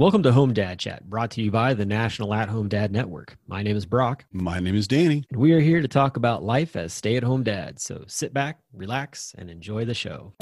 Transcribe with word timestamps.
Welcome 0.00 0.22
to 0.22 0.32
Home 0.32 0.54
Dad 0.54 0.78
Chat, 0.78 1.10
brought 1.10 1.30
to 1.32 1.42
you 1.42 1.50
by 1.50 1.74
the 1.74 1.84
National 1.84 2.32
At 2.32 2.48
Home 2.48 2.68
Dad 2.70 2.90
Network. 2.90 3.36
My 3.46 3.62
name 3.62 3.76
is 3.76 3.84
Brock. 3.84 4.24
My 4.32 4.58
name 4.58 4.74
is 4.74 4.88
Danny. 4.88 5.24
And 5.30 5.38
we 5.38 5.52
are 5.52 5.60
here 5.60 5.82
to 5.82 5.88
talk 5.88 6.16
about 6.16 6.42
life 6.42 6.74
as 6.74 6.94
stay 6.94 7.16
at 7.16 7.22
home 7.22 7.42
dads. 7.42 7.82
So 7.82 8.04
sit 8.06 8.32
back, 8.32 8.60
relax, 8.72 9.34
and 9.36 9.50
enjoy 9.50 9.84
the 9.84 9.92
show. 9.92 10.32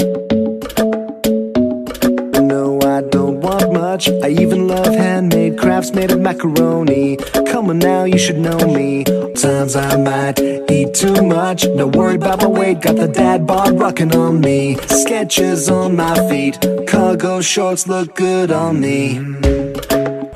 No, 2.99 3.07
I 3.07 3.11
don't 3.11 3.41
want 3.41 3.73
much. 3.73 4.09
I 4.09 4.31
even 4.31 4.67
love 4.67 4.87
handmade 4.87 5.57
crafts 5.57 5.93
made 5.93 6.11
of 6.11 6.21
macaroni. 6.21 7.17
Come 7.47 7.71
on 7.71 7.79
now, 7.79 8.05
you 8.05 8.19
should 8.19 8.39
know 8.39 8.59
me. 8.59 9.05
Times 9.35 9.77
I 9.77 9.97
might 9.97 10.41
eat 10.41 10.95
too 10.95 11.23
much. 11.23 11.65
No 11.65 11.87
worry 11.87 12.17
about 12.17 12.43
my 12.43 12.49
weight. 12.49 12.81
Got 12.81 12.97
the 12.97 13.07
dad 13.07 13.47
bod 13.47 13.79
rocking 13.79 14.15
on 14.17 14.41
me. 14.41 14.75
Skechers 14.75 15.71
on 15.71 15.95
my 15.95 16.17
feet. 16.29 16.59
Cargo 16.89 17.41
shorts 17.41 17.87
look 17.87 18.17
good 18.17 18.51
on 18.51 18.81
me. 18.81 19.19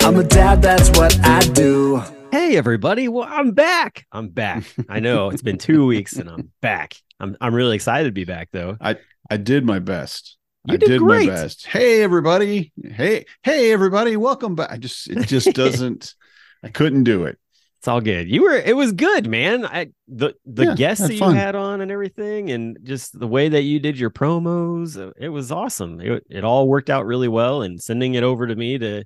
I'm 0.01 0.17
a 0.17 0.25
dad, 0.25 0.63
that's 0.63 0.91
what 0.91 1.19
I 1.25 1.41
do. 1.41 2.01
Hey 2.31 2.57
everybody, 2.57 3.09
well 3.09 3.27
I'm 3.29 3.53
back. 3.53 4.07
I'm 4.13 4.29
back. 4.29 4.65
I 4.89 5.01
know 5.01 5.31
it's 5.31 5.43
been 5.43 5.59
two 5.59 5.85
weeks 5.87 6.13
and 6.15 6.31
I'm 6.31 6.53
back. 6.61 6.95
I'm 7.19 7.37
I'm 7.41 7.55
really 7.55 7.75
excited 7.75 8.05
to 8.05 8.13
be 8.13 8.25
back 8.25 8.51
though. 8.53 8.77
I 8.81 8.99
I 9.29 9.37
did 9.37 9.65
my 9.65 9.81
best. 9.81 10.37
You 10.65 10.75
I 10.75 10.77
did 10.77 10.89
did 10.91 11.01
my 11.03 11.27
best. 11.27 11.67
Hey 11.67 12.03
everybody. 12.03 12.73
Hey, 12.83 13.25
hey 13.43 13.73
everybody. 13.73 14.17
Welcome 14.17 14.55
back. 14.55 14.71
I 14.71 14.77
just 14.77 15.09
it 15.11 15.27
just 15.27 15.53
doesn't 15.55 16.15
I 16.63 16.69
couldn't 16.69 17.05
do 17.05 17.25
it. 17.25 17.39
It's 17.81 17.89
all 17.89 18.01
good. 18.01 18.29
You 18.29 18.43
were 18.45 18.55
it 18.55 18.77
was 18.77 18.93
good, 18.93 19.27
man. 19.29 19.67
I 19.67 19.89
the 20.07 20.35
the 20.47 20.67
Yeah, 20.67 20.75
guests 20.77 21.05
that 21.09 21.15
you 21.15 21.21
fun. 21.21 21.35
had 21.35 21.57
on 21.57 21.81
and 21.81 21.91
everything 21.91 22.51
and 22.53 22.79
just 22.85 23.19
the 23.19 23.27
way 23.27 23.49
that 23.49 23.63
you 23.63 23.81
did 23.81 23.99
your 23.99 24.11
promos, 24.11 25.13
it 25.17 25.31
was 25.31 25.51
awesome. 25.51 26.01
It, 26.01 26.25
it 26.31 26.45
all 26.45 26.69
worked 26.69 26.91
out 26.91 27.07
really 27.07 27.29
well 27.29 27.63
and 27.63 27.83
sending 27.83 28.15
it 28.15 28.23
over 28.23 28.47
to 28.47 28.55
me 28.55 28.79
to 28.79 29.05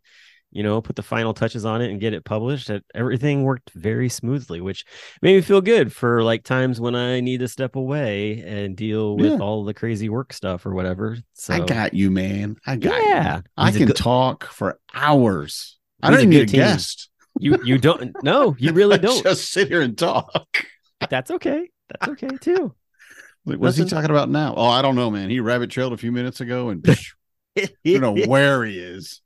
you 0.56 0.62
know, 0.62 0.80
put 0.80 0.96
the 0.96 1.02
final 1.02 1.34
touches 1.34 1.65
on 1.66 1.83
it 1.83 1.91
and 1.91 2.01
get 2.01 2.15
it 2.15 2.24
published. 2.24 2.69
That 2.69 2.83
everything 2.95 3.42
worked 3.45 3.70
very 3.74 4.09
smoothly, 4.09 4.60
which 4.62 4.85
made 5.21 5.35
me 5.37 5.43
feel 5.43 5.60
good 5.60 5.93
for 5.93 6.23
like 6.23 6.45
times 6.45 6.80
when 6.80 6.95
I 6.95 7.21
need 7.21 7.40
to 7.40 7.49
step 7.49 7.76
away 7.76 8.40
and 8.40 8.74
deal 8.77 9.16
with 9.16 9.32
Yeah. 9.32 9.38
all 9.38 9.65
the 9.65 9.74
crazy 9.74 10.09
work 10.09 10.32
stuff 10.32 10.65
or 10.65 10.74
whatever. 10.74 11.18
So 11.34 11.54
I 11.54 11.60
got 11.60 11.93
you, 11.93 12.10
man. 12.10 12.57
I 12.66 12.77
got 12.77 13.01
Yeah. 13.04 13.37
you. 13.37 13.43
I 13.57 13.66
He's 13.68 13.77
can 13.77 13.87
good- 13.88 13.96
talk 13.96 14.45
for 14.46 14.79
hours. 14.95 15.79
I 16.02 16.10
don't 16.10 16.21
a 16.21 16.27
need 16.27 16.43
a 16.43 16.46
team. 16.46 16.60
guest. 16.60 17.10
you 17.38 17.59
you 17.65 17.77
don't 17.77 18.16
no, 18.23 18.57
you 18.59 18.73
really 18.73 18.96
don't. 19.07 19.23
just 19.23 19.51
sit 19.52 19.68
here 19.68 19.82
and 19.82 19.96
talk. 19.99 20.49
That's 21.10 21.30
okay. 21.32 21.68
That's 21.90 22.12
okay 22.12 22.34
too. 22.40 22.74
What's 23.45 23.77
he 23.77 23.84
talking 23.84 24.10
about 24.10 24.30
now? 24.30 24.54
Oh, 24.57 24.66
I 24.68 24.80
don't 24.82 24.96
know, 24.96 25.10
man. 25.10 25.29
He 25.30 25.38
rabbit 25.40 25.71
trailed 25.71 25.93
a 25.93 25.96
few 25.99 26.10
minutes 26.12 26.40
ago 26.40 26.71
and 26.71 26.82
I 27.59 27.68
don't 27.84 28.01
know 28.01 28.27
where 28.27 28.65
he 28.65 28.79
is. 28.79 29.21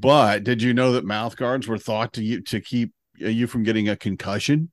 But 0.00 0.44
did 0.44 0.62
you 0.62 0.74
know 0.74 0.92
that 0.92 1.04
mouth 1.04 1.36
guards 1.36 1.68
were 1.68 1.78
thought 1.78 2.14
to 2.14 2.24
you 2.24 2.40
to 2.42 2.60
keep 2.60 2.92
uh, 3.22 3.28
you 3.28 3.46
from 3.46 3.62
getting 3.62 3.88
a 3.88 3.96
concussion? 3.96 4.70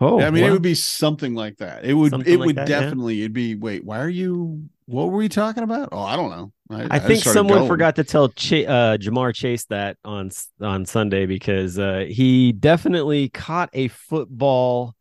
Oh, 0.00 0.20
I 0.20 0.30
mean, 0.30 0.44
it 0.44 0.50
would 0.52 0.62
be 0.62 0.74
something 0.74 1.34
like 1.34 1.56
that. 1.56 1.84
It 1.84 1.94
would. 1.94 2.10
Something 2.10 2.32
it 2.32 2.38
like 2.38 2.46
would 2.46 2.56
that, 2.56 2.68
yeah. 2.68 2.80
definitely. 2.80 3.20
It'd 3.20 3.32
be. 3.32 3.56
Wait, 3.56 3.84
why 3.84 3.98
are 3.98 4.08
you? 4.08 4.68
What 4.86 5.10
were 5.10 5.16
we 5.16 5.28
talking 5.28 5.64
about? 5.64 5.88
Oh, 5.90 6.00
I 6.00 6.14
don't 6.14 6.30
know. 6.30 6.52
I 6.70 6.98
just 6.98 7.06
think 7.06 7.20
started 7.20 7.38
someone 7.38 7.58
going. 7.58 7.68
forgot 7.68 7.96
to 7.96 8.04
tell 8.04 8.28
Ch- 8.28 8.64
uh, 8.64 8.96
Ja'Marr 8.98 9.34
Chase 9.34 9.64
that 9.66 9.96
on 10.04 10.30
on 10.60 10.86
Sunday 10.86 11.26
because 11.26 11.78
uh, 11.78 12.04
he 12.08 12.52
definitely 12.52 13.28
caught 13.28 13.70
a 13.72 13.88
football 13.88 14.94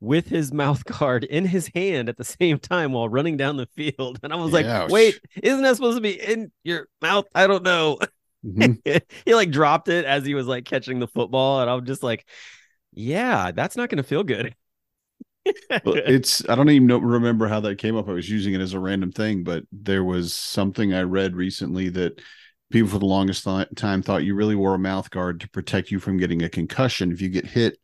with 0.00 0.28
his 0.28 0.52
mouth 0.52 0.84
guard 0.84 1.24
in 1.24 1.46
his 1.46 1.70
hand 1.74 2.08
at 2.08 2.16
the 2.16 2.24
same 2.24 2.58
time 2.58 2.92
while 2.92 3.08
running 3.08 3.36
down 3.36 3.56
the 3.56 3.66
field, 3.74 4.20
and 4.22 4.32
I 4.32 4.36
was 4.36 4.52
like, 4.52 4.66
Ouch. 4.66 4.90
"Wait, 4.90 5.18
isn't 5.42 5.62
that 5.62 5.76
supposed 5.76 5.96
to 5.96 6.02
be 6.02 6.12
in 6.12 6.52
your 6.62 6.88
mouth?" 7.02 7.24
I 7.34 7.46
don't 7.46 7.64
know. 7.64 7.98
Mhm. 8.44 8.78
he 9.24 9.34
like 9.34 9.50
dropped 9.50 9.88
it 9.88 10.04
as 10.04 10.24
he 10.24 10.34
was 10.34 10.46
like 10.46 10.64
catching 10.64 10.98
the 11.00 11.08
football, 11.08 11.60
and 11.60 11.70
I'm 11.70 11.84
just 11.86 12.02
like, 12.02 12.26
"Yeah, 12.92 13.50
that's 13.52 13.76
not 13.76 13.88
going 13.88 13.98
to 13.98 14.02
feel 14.08 14.24
good." 14.24 14.54
Well, 15.84 15.96
it's. 16.06 16.48
I 16.48 16.54
don't 16.54 16.70
even 16.70 16.86
know, 16.86 16.98
remember 16.98 17.48
how 17.48 17.60
that 17.60 17.78
came 17.78 17.96
up. 17.96 18.08
I 18.08 18.12
was 18.12 18.28
using 18.28 18.54
it 18.54 18.60
as 18.60 18.74
a 18.74 18.80
random 18.80 19.12
thing, 19.12 19.44
but 19.44 19.64
there 19.72 20.04
was 20.04 20.32
something 20.32 20.94
I 20.94 21.02
read 21.02 21.36
recently 21.36 21.88
that 21.90 22.20
people 22.70 22.88
for 22.88 22.98
the 22.98 23.06
longest 23.06 23.44
th- 23.44 23.68
time 23.76 24.02
thought 24.02 24.24
you 24.24 24.34
really 24.34 24.54
wore 24.56 24.74
a 24.74 24.78
mouth 24.78 25.10
guard 25.10 25.40
to 25.40 25.48
protect 25.50 25.90
you 25.90 26.00
from 26.00 26.16
getting 26.16 26.42
a 26.42 26.48
concussion 26.48 27.12
if 27.12 27.20
you 27.20 27.28
get 27.28 27.46
hit 27.46 27.78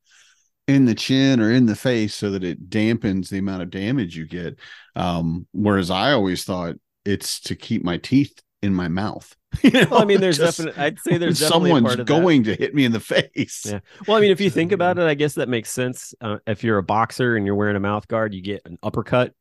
in 0.69 0.84
the 0.84 0.94
chin 0.94 1.41
or 1.41 1.50
in 1.53 1.66
the 1.66 1.76
face, 1.76 2.15
so 2.15 2.31
that 2.31 2.44
it 2.44 2.70
dampens 2.70 3.28
the 3.28 3.38
amount 3.38 3.62
of 3.62 3.70
damage 3.70 4.16
you 4.16 4.26
get. 4.26 4.59
Um, 4.97 5.47
whereas 5.53 5.91
I 5.91 6.12
always 6.12 6.44
thought 6.44 6.76
it's 7.04 7.41
to 7.43 7.56
keep 7.56 7.84
my 7.84 7.99
teeth 7.99 8.34
in 8.62 8.75
my 8.75 8.88
mouth. 8.88 9.37
You 9.65 9.71
know, 9.71 9.87
Well, 9.91 10.03
I 10.03 10.04
mean, 10.04 10.21
there's 10.21 10.38
definitely, 10.38 10.81
I'd 10.81 11.00
say 11.00 11.19
there's 11.19 11.38
someone's 11.47 11.82
part 11.82 11.98
of 12.00 12.06
that. 12.06 12.12
going 12.12 12.44
to 12.44 12.54
hit 12.54 12.72
me 12.72 12.84
in 12.84 12.93
the 12.93 13.00
face. 13.00 13.66
Yeah. 13.66 13.81
Well, 14.06 14.16
I 14.16 14.21
mean, 14.21 14.31
if 14.31 14.41
you 14.41 14.48
think 14.59 14.71
about 14.71 14.97
it, 14.98 15.04
I 15.04 15.15
guess 15.15 15.34
that 15.34 15.48
makes 15.48 15.71
sense. 15.72 16.15
Uh, 16.21 16.38
if 16.47 16.62
you're 16.62 16.78
a 16.78 16.82
boxer 16.84 17.37
and 17.37 17.44
you're 17.44 17.56
wearing 17.56 17.75
a 17.75 17.81
mouth 17.81 18.06
guard, 18.06 18.32
you 18.32 18.43
get 18.43 18.62
an 18.65 18.78
uppercut 18.82 19.34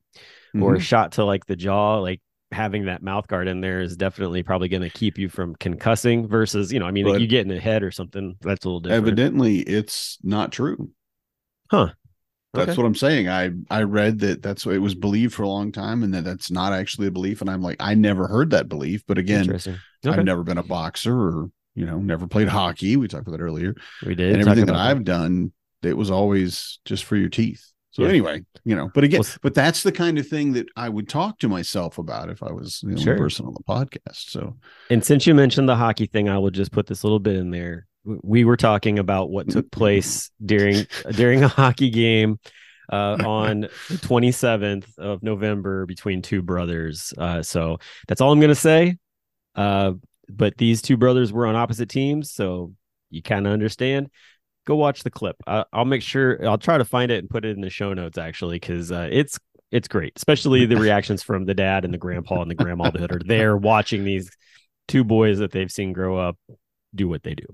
or 0.60 0.74
a 0.74 0.80
shot 0.80 1.12
to 1.14 1.26
like 1.26 1.46
the 1.46 1.56
jaw. 1.56 2.00
Like 2.00 2.22
having 2.52 2.86
that 2.86 3.04
mouth 3.04 3.28
guard 3.28 3.48
in 3.48 3.62
there 3.62 3.82
is 3.82 3.96
definitely 3.96 4.42
probably 4.42 4.68
going 4.68 4.82
to 4.82 4.90
keep 4.90 5.20
you 5.20 5.30
from 5.30 5.56
concussing. 5.58 6.28
Versus, 6.28 6.74
you 6.74 6.80
know, 6.80 6.88
I 6.88 6.92
mean, 6.92 7.08
if 7.08 7.22
you 7.22 7.28
get 7.28 7.42
in 7.42 7.50
the 7.50 7.60
head 7.60 7.84
or 7.84 7.92
something, 7.92 8.36
that's 8.42 8.66
a 8.66 8.68
little 8.68 8.80
different. 8.80 9.04
evidently 9.06 9.60
it's 9.60 10.18
not 10.24 10.52
true. 10.52 10.90
Huh. 11.70 11.90
That's 12.54 12.72
Okay. 12.72 12.82
what 12.82 12.88
I'm 12.88 12.96
saying. 12.96 13.30
I 13.30 13.52
I 13.70 13.84
read 13.84 14.20
that 14.20 14.42
that's 14.42 14.66
what 14.66 14.74
it 14.76 14.80
was 14.80 14.96
believed 14.96 15.34
for 15.36 15.44
a 15.44 15.48
long 15.50 15.72
time, 15.72 16.02
and 16.04 16.14
that 16.14 16.24
that's 16.24 16.50
not 16.50 16.74
actually 16.74 17.08
a 17.08 17.12
belief. 17.12 17.42
And 17.42 17.50
I'm 17.50 17.62
like, 17.62 17.78
I 17.80 17.94
never 17.94 18.28
heard 18.28 18.50
that 18.52 18.68
belief. 18.68 19.04
But 19.08 19.18
again, 19.20 19.50
Okay. 19.52 19.76
I've 20.06 20.26
never 20.26 20.44
been 20.44 20.58
a 20.58 20.64
boxer 20.64 21.14
or 21.16 21.52
you 21.76 21.86
know 21.86 22.00
never 22.00 22.26
played 22.28 22.48
hockey. 22.48 22.96
We 22.98 23.08
talked 23.08 23.28
about 23.28 23.38
that 23.38 23.44
earlier, 23.44 23.76
we 24.06 24.16
did. 24.16 24.32
and 24.34 24.42
everything 24.42 24.66
that 24.66 24.74
about 24.74 24.88
I've 24.88 25.04
done, 25.04 25.52
it 25.84 25.96
was 25.96 26.10
always 26.10 26.80
just 26.86 27.04
for 27.04 27.16
your 27.18 27.30
teeth. 27.30 27.72
So 27.92 28.04
Yeah. 28.04 28.10
anyway, 28.10 28.44
you 28.66 28.76
know, 28.76 28.90
but 28.94 29.04
again, 29.04 29.20
Well, 29.22 29.30
but 29.42 29.54
that's 29.54 29.84
the 29.84 29.92
kind 29.92 30.18
of 30.18 30.28
thing 30.28 30.54
that 30.54 30.68
I 30.76 30.90
would 30.90 31.10
talk 31.10 31.40
to 31.40 31.50
myself 31.50 31.98
about 31.98 32.30
if 32.30 32.42
I 32.44 32.52
was 32.52 32.80
the 32.82 32.92
only 32.92 33.04
Sure. 33.04 33.18
person 33.18 33.46
on 33.46 33.54
the 33.54 33.64
podcast. 33.64 34.30
So 34.30 34.58
And 34.90 35.04
since 35.06 35.28
you 35.28 35.36
mentioned 35.36 35.68
the 35.70 35.76
hockey 35.76 36.06
thing, 36.08 36.30
I 36.30 36.38
will 36.40 36.52
just 36.52 36.72
put 36.72 36.88
this 36.88 37.04
little 37.04 37.20
bit 37.20 37.36
in 37.36 37.52
there. 37.52 37.88
We 38.06 38.46
were 38.46 38.58
talking 38.58 39.00
about 39.00 39.30
what 39.30 39.50
took 39.50 39.72
place 39.72 40.32
during 40.44 40.86
during 41.12 41.44
a 41.44 41.48
hockey 41.48 41.90
game 41.90 42.40
uh, 42.92 43.18
on 43.26 43.62
the 43.62 43.68
27th 43.96 44.98
of 44.98 45.24
November 45.24 45.86
between 45.86 46.22
two 46.22 46.42
brothers. 46.42 47.14
Uh, 47.18 47.44
so 47.44 47.78
that's 48.08 48.22
all 48.22 48.32
I'm 48.32 48.40
going 48.40 48.50
to 48.50 48.56
say. 48.56 48.98
Uh, 49.56 49.94
but 50.28 50.58
these 50.58 50.82
two 50.82 50.98
brothers 50.98 51.34
were 51.34 51.48
on 51.48 51.56
opposite 51.56 51.90
teams, 51.90 52.32
so 52.32 52.74
you 53.10 53.22
kind 53.22 53.48
of 53.48 53.54
understand. 53.54 54.10
Go 54.66 54.76
watch 54.76 55.04
the 55.04 55.10
clip. 55.10 55.36
I, 55.48 55.66
I'll 55.74 55.86
make 55.86 56.04
sure 56.04 56.46
I'll 56.48 56.60
try 56.60 56.78
to 56.78 56.86
find 56.86 57.12
it 57.12 57.20
and 57.20 57.30
put 57.30 57.46
it 57.46 57.56
in 57.56 57.62
the 57.62 57.70
show 57.70 57.94
notes 57.94 58.18
actually, 58.18 58.60
because 58.60 58.92
uh, 58.92 59.10
it's 59.12 59.40
it's 59.72 59.88
great, 59.88 60.14
especially 60.16 60.66
the 60.66 60.78
reactions 60.78 61.24
from 61.24 61.46
the 61.46 61.54
dad 61.54 61.86
and 61.86 61.94
the 61.94 61.98
grandpa 61.98 62.42
and 62.42 62.50
the 62.50 62.56
grandma 62.56 62.90
that 62.92 63.12
are 63.12 63.22
there 63.26 63.56
watching 63.56 64.04
these 64.04 64.32
two 64.88 65.04
boys 65.04 65.40
that 65.40 65.52
they've 65.52 65.72
seen 65.72 65.94
grow 65.94 66.18
up 66.18 66.38
do 66.96 67.08
what 67.08 67.24
they 67.24 67.36
do. 67.36 67.46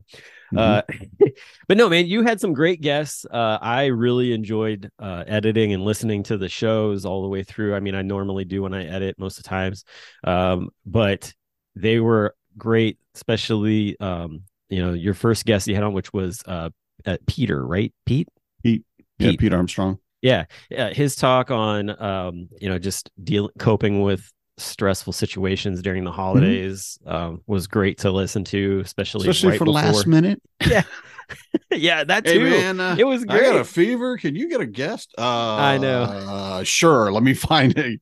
Uh, 0.56 0.82
but 1.68 1.78
no, 1.78 1.90
man, 1.90 2.06
you 2.08 2.24
had 2.24 2.40
some 2.40 2.54
great 2.54 2.82
guests. 2.82 3.26
Uh, 3.30 3.58
I 3.62 3.86
really 3.86 4.34
enjoyed 4.34 4.90
uh, 5.00 5.24
editing 5.28 5.74
and 5.74 5.84
listening 5.84 6.24
to 6.24 6.38
the 6.38 6.50
shows 6.50 7.06
all 7.06 7.22
the 7.22 7.30
way 7.30 7.44
through. 7.44 7.76
I 7.76 7.80
mean, 7.80 7.96
I 7.96 8.02
normally 8.02 8.46
do 8.46 8.62
when 8.62 8.74
I 8.74 8.86
edit 8.86 9.20
most 9.20 9.38
of 9.38 9.44
the 9.44 9.50
times, 9.50 9.84
um, 10.24 10.70
but 10.86 11.34
they 11.76 12.00
were 12.00 12.36
great, 12.58 12.98
especially 13.16 14.00
um, 14.00 14.44
you 14.70 14.84
know 14.84 14.94
your 14.94 15.14
first 15.14 15.46
guest 15.46 15.68
you 15.68 15.76
had 15.76 15.84
on, 15.84 15.94
which 15.94 16.14
was 16.14 16.42
uh, 16.46 16.70
uh, 17.06 17.18
Peter, 17.28 17.66
right? 17.66 17.94
Pete. 18.06 18.30
yeah, 18.64 18.78
Pete. 19.20 19.40
Pete 19.40 19.54
Armstrong. 19.54 20.00
Yeah, 20.22 20.46
yeah, 20.70 20.90
his 20.90 21.16
talk 21.16 21.52
on 21.52 22.02
um, 22.02 22.50
you 22.60 22.70
know 22.70 22.80
just 22.80 23.12
deal 23.24 23.52
coping 23.60 24.02
with 24.02 24.32
stressful 24.58 25.14
situations 25.14 25.82
during 25.82 26.04
the 26.04 26.12
holidays 26.12 26.98
um, 27.06 27.42
was 27.48 27.68
great 27.68 27.98
to 28.00 28.12
listen 28.12 28.44
to, 28.46 28.80
especially 28.82 29.30
Especially 29.30 29.50
right 29.52 29.58
for 29.60 29.66
before. 29.66 29.74
last 29.74 30.08
minute. 30.08 30.42
yeah, 30.70 30.84
yeah, 31.72 32.04
that 32.04 32.26
Hey 32.26 32.38
too. 32.38 32.44
man, 32.44 32.80
uh, 32.80 32.96
it 32.98 33.04
was 33.04 33.26
great. 33.26 33.42
I 33.42 33.52
got 33.52 33.60
a 33.62 33.66
fever. 33.66 34.18
Can 34.18 34.36
you 34.36 34.50
get 34.50 34.62
a 34.62 34.66
guest? 34.66 35.14
Uh, 35.18 35.22
I 35.24 35.78
know. 35.78 36.04
Uh, 36.04 36.64
sure. 36.64 37.12
Let 37.12 37.24
me 37.24 37.34
find 37.50 37.78
it. 37.78 38.00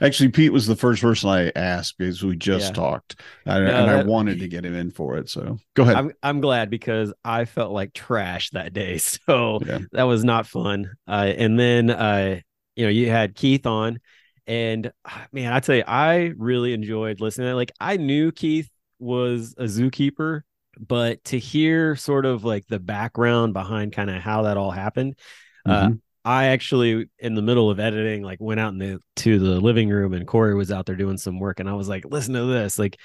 Actually, 0.00 0.30
Pete 0.30 0.52
was 0.52 0.66
the 0.66 0.74
first 0.74 1.00
person 1.00 1.30
I 1.30 1.52
asked 1.54 1.96
because 1.98 2.24
we 2.24 2.36
just 2.36 2.70
Yeah. 2.70 2.72
talked, 2.72 3.20
I, 3.46 3.58
No, 3.60 3.82
and 3.82 3.90
I 3.90 4.02
wanted 4.02 4.40
to 4.40 4.48
get 4.48 4.64
him 4.64 4.74
in 4.74 4.90
for 4.90 5.16
it. 5.16 5.28
So 5.28 5.58
go 5.74 5.84
ahead. 5.84 5.96
I'm 5.96 6.12
I'm 6.22 6.40
glad 6.40 6.70
because 6.70 7.12
I 7.24 7.44
felt 7.44 7.72
like 7.72 7.92
trash 7.92 8.50
that 8.50 8.72
day, 8.72 8.98
so 8.98 9.60
Yeah. 9.64 9.78
that 9.92 10.04
was 10.04 10.24
not 10.24 10.46
fun. 10.46 10.90
Uh, 11.06 11.32
and 11.36 11.58
then 11.58 11.90
uh, 11.90 12.40
you 12.74 12.84
know 12.84 12.90
you 12.90 13.10
had 13.10 13.36
Keith 13.36 13.66
on, 13.66 14.00
and 14.46 14.92
ah, 15.04 15.26
man, 15.32 15.52
I 15.52 15.60
tell 15.60 15.76
you, 15.76 15.84
I 15.86 16.32
really 16.36 16.72
enjoyed 16.72 17.20
listening. 17.20 17.54
Like 17.54 17.72
I 17.80 17.96
knew 17.96 18.32
Keith 18.32 18.68
was 18.98 19.54
a 19.58 19.64
zookeeper, 19.64 20.42
but 20.78 21.22
to 21.24 21.38
hear 21.38 21.96
sort 21.96 22.26
of 22.26 22.44
like 22.44 22.66
the 22.68 22.78
background 22.80 23.52
behind 23.52 23.92
kind 23.92 24.10
of 24.10 24.22
how 24.22 24.42
that 24.42 24.56
all 24.56 24.70
happened, 24.70 25.18
uh, 25.66 25.88
Mhm. 25.90 26.00
I 26.26 26.46
actually 26.46 27.06
in 27.18 27.34
the 27.34 27.42
middle 27.42 27.70
of 27.70 27.78
editing, 27.80 28.22
like 28.22 28.40
went 28.40 28.58
out 28.60 28.72
in 28.72 28.78
the 28.78 28.98
to 29.16 29.38
the 29.38 29.60
living 29.60 29.90
room 29.90 30.14
and 30.14 30.26
Corey 30.26 30.54
was 30.54 30.72
out 30.72 30.86
there 30.86 30.96
doing 30.96 31.18
some 31.18 31.38
work, 31.38 31.60
and 31.60 31.68
I 31.68 31.74
was 31.74 31.88
like, 31.88 32.04
listen 32.06 32.34
to 32.34 32.44
this, 32.46 32.78
like, 32.78 32.98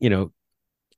you 0.00 0.10
know, 0.10 0.32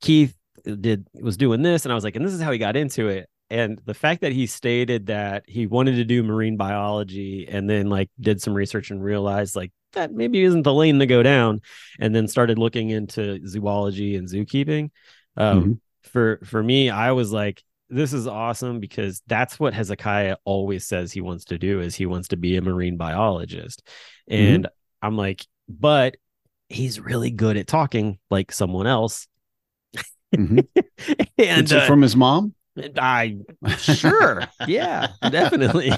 Keith 0.01 0.37
did 0.81 1.07
was 1.15 1.37
doing 1.37 1.63
this 1.63 1.85
and 1.85 1.93
I 1.93 1.95
was 1.95 2.05
like 2.05 2.17
and 2.17 2.25
this 2.25 2.35
is 2.35 2.41
how 2.41 2.53
he 2.53 2.59
got 2.59 2.77
into 2.77 3.09
it 3.09 3.29
and 3.49 3.81
the 3.87 3.95
fact 3.95 4.21
that 4.21 4.33
he 4.33 4.47
stated 4.47 5.07
that 5.07 5.45
he 5.49 5.67
wanted 5.67 5.97
to 5.97 6.05
do 6.05 6.23
marine 6.23 6.57
biology 6.59 7.49
and 7.49 7.69
then 7.69 7.89
like 7.89 8.11
did 8.21 8.43
some 8.43 8.53
research 8.55 8.91
and 8.91 9.03
realized 9.03 9.57
like 9.57 9.73
that 9.93 10.13
maybe 10.13 10.43
isn't 10.43 10.63
the 10.63 10.73
lane 10.75 10.99
to 10.99 11.07
go 11.07 11.23
down 11.23 11.61
and 11.99 12.15
then 12.15 12.29
started 12.29 12.59
looking 12.59 12.91
into 12.91 13.47
zoology 13.47 14.17
and 14.17 14.29
zookeeping 14.29 14.91
um, 15.37 15.65
Mhm. 15.65 15.79
for 16.03 16.41
for 16.45 16.63
me 16.63 16.91
i 16.91 17.13
was 17.13 17.33
like 17.33 17.63
this 17.89 18.13
is 18.13 18.27
awesome 18.27 18.79
because 18.81 19.23
that's 19.27 19.59
what 19.59 19.75
hezekiah 19.75 20.37
always 20.45 20.87
says 20.87 21.13
he 21.13 21.21
wants 21.21 21.45
to 21.47 21.59
do 21.59 21.81
is 21.81 21.95
he 21.95 22.07
wants 22.07 22.29
to 22.29 22.37
be 22.37 22.57
a 22.57 22.63
marine 22.63 22.97
biologist 22.97 23.87
and 24.29 24.69
i'm 25.03 25.17
like 25.17 25.45
but 25.69 26.17
he's 26.69 27.01
really 27.01 27.31
good 27.33 27.57
at 27.57 27.67
talking 27.67 28.19
like 28.31 28.53
someone 28.53 28.87
else 28.87 29.27
Mhm. 30.35 30.67
and 31.39 31.73
uh, 31.73 31.87
from 31.87 32.03
his 32.03 32.15
mom. 32.15 32.55
I 32.97 33.37
sure, 33.79 34.45
yeah, 34.69 35.09
definitely. 35.31 35.91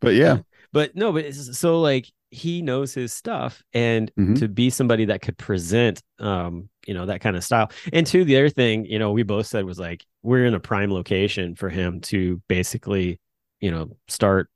But 0.00 0.14
yeah, 0.14 0.38
but 0.72 0.94
no, 0.94 1.12
but 1.12 1.24
it's, 1.24 1.58
so 1.58 1.80
like 1.80 2.06
he 2.30 2.62
knows 2.62 2.94
his 2.94 3.12
stuff, 3.12 3.62
and 3.72 4.10
Mhm. 4.16 4.38
to 4.38 4.48
be 4.48 4.70
somebody 4.70 5.06
that 5.06 5.20
could 5.20 5.36
present, 5.36 6.00
um, 6.20 6.68
you 6.86 6.94
know, 6.94 7.06
that 7.06 7.20
kind 7.20 7.36
of 7.36 7.42
style. 7.42 7.70
And 7.92 8.06
two, 8.06 8.24
the 8.24 8.36
other 8.36 8.48
thing, 8.50 8.84
you 8.84 8.98
know, 8.98 9.10
we 9.12 9.22
both 9.24 9.46
said 9.46 9.64
was 9.64 9.78
like 9.80 10.04
we're 10.22 10.44
in 10.44 10.54
a 10.54 10.60
prime 10.60 10.92
location 10.92 11.54
for 11.56 11.68
him 11.68 12.00
to 12.02 12.40
basically, 12.48 13.18
you 13.60 13.70
know, 13.70 13.96
start 14.08 14.48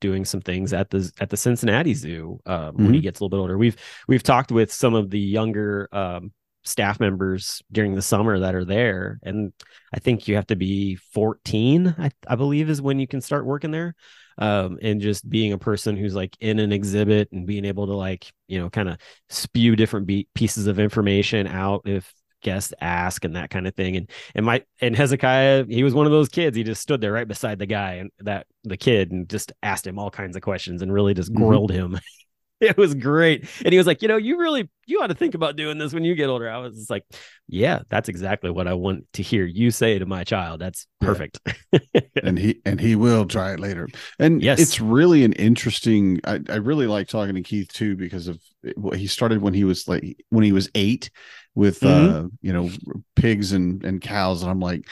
doing 0.00 0.24
some 0.24 0.40
things 0.40 0.72
at 0.72 0.90
the 0.90 1.10
at 1.20 1.30
the 1.30 1.36
Cincinnati 1.36 1.94
Zoo 1.94 2.40
um, 2.44 2.74
when 2.74 2.92
he 2.94 3.00
gets 3.00 3.20
a 3.20 3.24
little 3.24 3.30
bit 3.36 3.40
older. 3.40 3.56
We've 3.56 3.76
we've 4.08 4.22
talked 4.22 4.52
with 4.52 4.72
some 4.72 4.94
of 4.94 5.08
the 5.10 5.20
younger 5.20 5.88
um, 5.92 6.32
staff 6.64 7.00
members 7.00 7.62
during 7.72 7.94
the 7.94 8.02
summer 8.02 8.38
that 8.40 8.54
are 8.54 8.64
there, 8.64 9.18
and 9.22 9.52
I 9.94 10.00
think 10.00 10.28
you 10.28 10.34
have 10.34 10.46
to 10.48 10.56
be 10.56 10.96
14, 10.96 11.94
I, 11.98 12.10
I 12.26 12.34
believe, 12.36 12.68
is 12.68 12.82
when 12.82 12.98
you 12.98 13.06
can 13.08 13.20
start 13.20 13.46
working 13.46 13.70
there. 13.70 13.94
Um, 14.38 14.78
and 14.82 15.00
just 15.00 15.28
being 15.28 15.52
a 15.52 15.58
person 15.58 15.96
who's 15.96 16.14
like 16.14 16.36
in 16.40 16.58
an 16.58 16.72
exhibit 16.72 17.30
and 17.32 17.46
being 17.46 17.64
able 17.64 17.86
to 17.86 17.94
like 17.94 18.32
you 18.48 18.58
know 18.60 18.70
kind 18.70 18.88
of 18.88 18.96
spew 19.28 19.76
different 19.76 20.06
be- 20.06 20.28
pieces 20.34 20.66
of 20.66 20.78
information 20.78 21.46
out 21.46 21.82
if 21.84 22.12
guests 22.42 22.74
ask 22.80 23.24
and 23.24 23.36
that 23.36 23.50
kind 23.50 23.66
of 23.68 23.74
thing. 23.74 23.96
And 23.96 24.10
and 24.34 24.44
my 24.44 24.64
and 24.80 24.96
hezekiah 24.96 25.64
he 25.68 25.84
was 25.84 25.94
one 25.94 26.06
of 26.06 26.12
those 26.12 26.28
kids. 26.28 26.56
He 26.56 26.64
just 26.64 26.82
stood 26.82 27.00
there 27.00 27.12
right 27.12 27.28
beside 27.28 27.58
the 27.58 27.66
guy 27.66 27.94
and 27.94 28.10
that 28.20 28.46
the 28.64 28.76
kid 28.76 29.12
and 29.12 29.28
just 29.28 29.52
asked 29.62 29.86
him 29.86 29.98
all 29.98 30.10
kinds 30.10 30.34
of 30.36 30.42
questions 30.42 30.82
and 30.82 30.92
really 30.92 31.14
just 31.14 31.32
Mhm. 31.32 31.36
grilled 31.36 31.70
him 31.70 31.98
it 32.62 32.76
was 32.76 32.94
great 32.94 33.48
and 33.64 33.72
he 33.72 33.78
was 33.78 33.86
like 33.86 34.02
you 34.02 34.08
know 34.08 34.16
you 34.16 34.38
really 34.38 34.70
you 34.86 35.00
ought 35.02 35.08
to 35.08 35.14
think 35.14 35.34
about 35.34 35.56
doing 35.56 35.78
this 35.78 35.92
when 35.92 36.04
you 36.04 36.14
get 36.14 36.28
older 36.28 36.50
i 36.50 36.58
was 36.58 36.76
just 36.76 36.90
like 36.90 37.04
yeah 37.48 37.80
that's 37.90 38.08
exactly 38.08 38.50
what 38.50 38.68
i 38.68 38.74
want 38.74 39.04
to 39.12 39.22
hear 39.22 39.44
you 39.44 39.70
say 39.70 39.98
to 39.98 40.06
my 40.06 40.24
child 40.24 40.60
that's 40.60 40.86
Yeah. 41.00 41.08
perfect 41.08 41.40
and 42.22 42.38
he 42.38 42.60
and 42.64 42.80
he 42.80 42.96
will 42.96 43.26
try 43.26 43.52
it 43.52 43.60
later. 43.60 43.88
And 44.18 44.42
Yes. 44.42 44.58
it's 44.58 44.80
really 44.80 45.24
an 45.24 45.32
interesting. 45.34 46.20
I, 46.24 46.40
I 46.48 46.56
really 46.56 46.86
like 46.86 47.08
talking 47.08 47.34
to 47.34 47.42
Keith 47.42 47.68
too 47.72 47.96
because 47.96 48.28
of 48.28 48.40
what 48.76 48.98
he 48.98 49.06
started 49.06 49.42
when 49.42 49.54
he 49.54 49.64
was 49.64 49.88
like 49.88 50.16
when 50.30 50.44
he 50.44 50.52
was 50.52 50.70
eight 50.74 51.10
with 51.54 51.84
Mhm. 51.84 51.86
uh 51.86 52.24
you 52.40 52.52
know 52.52 52.70
pigs 53.16 53.52
and 53.52 53.84
and 53.84 54.00
cows, 54.00 54.42
and 54.42 54.50
I'm 54.50 54.60
like, 54.60 54.86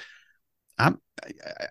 I'm 0.78 1.00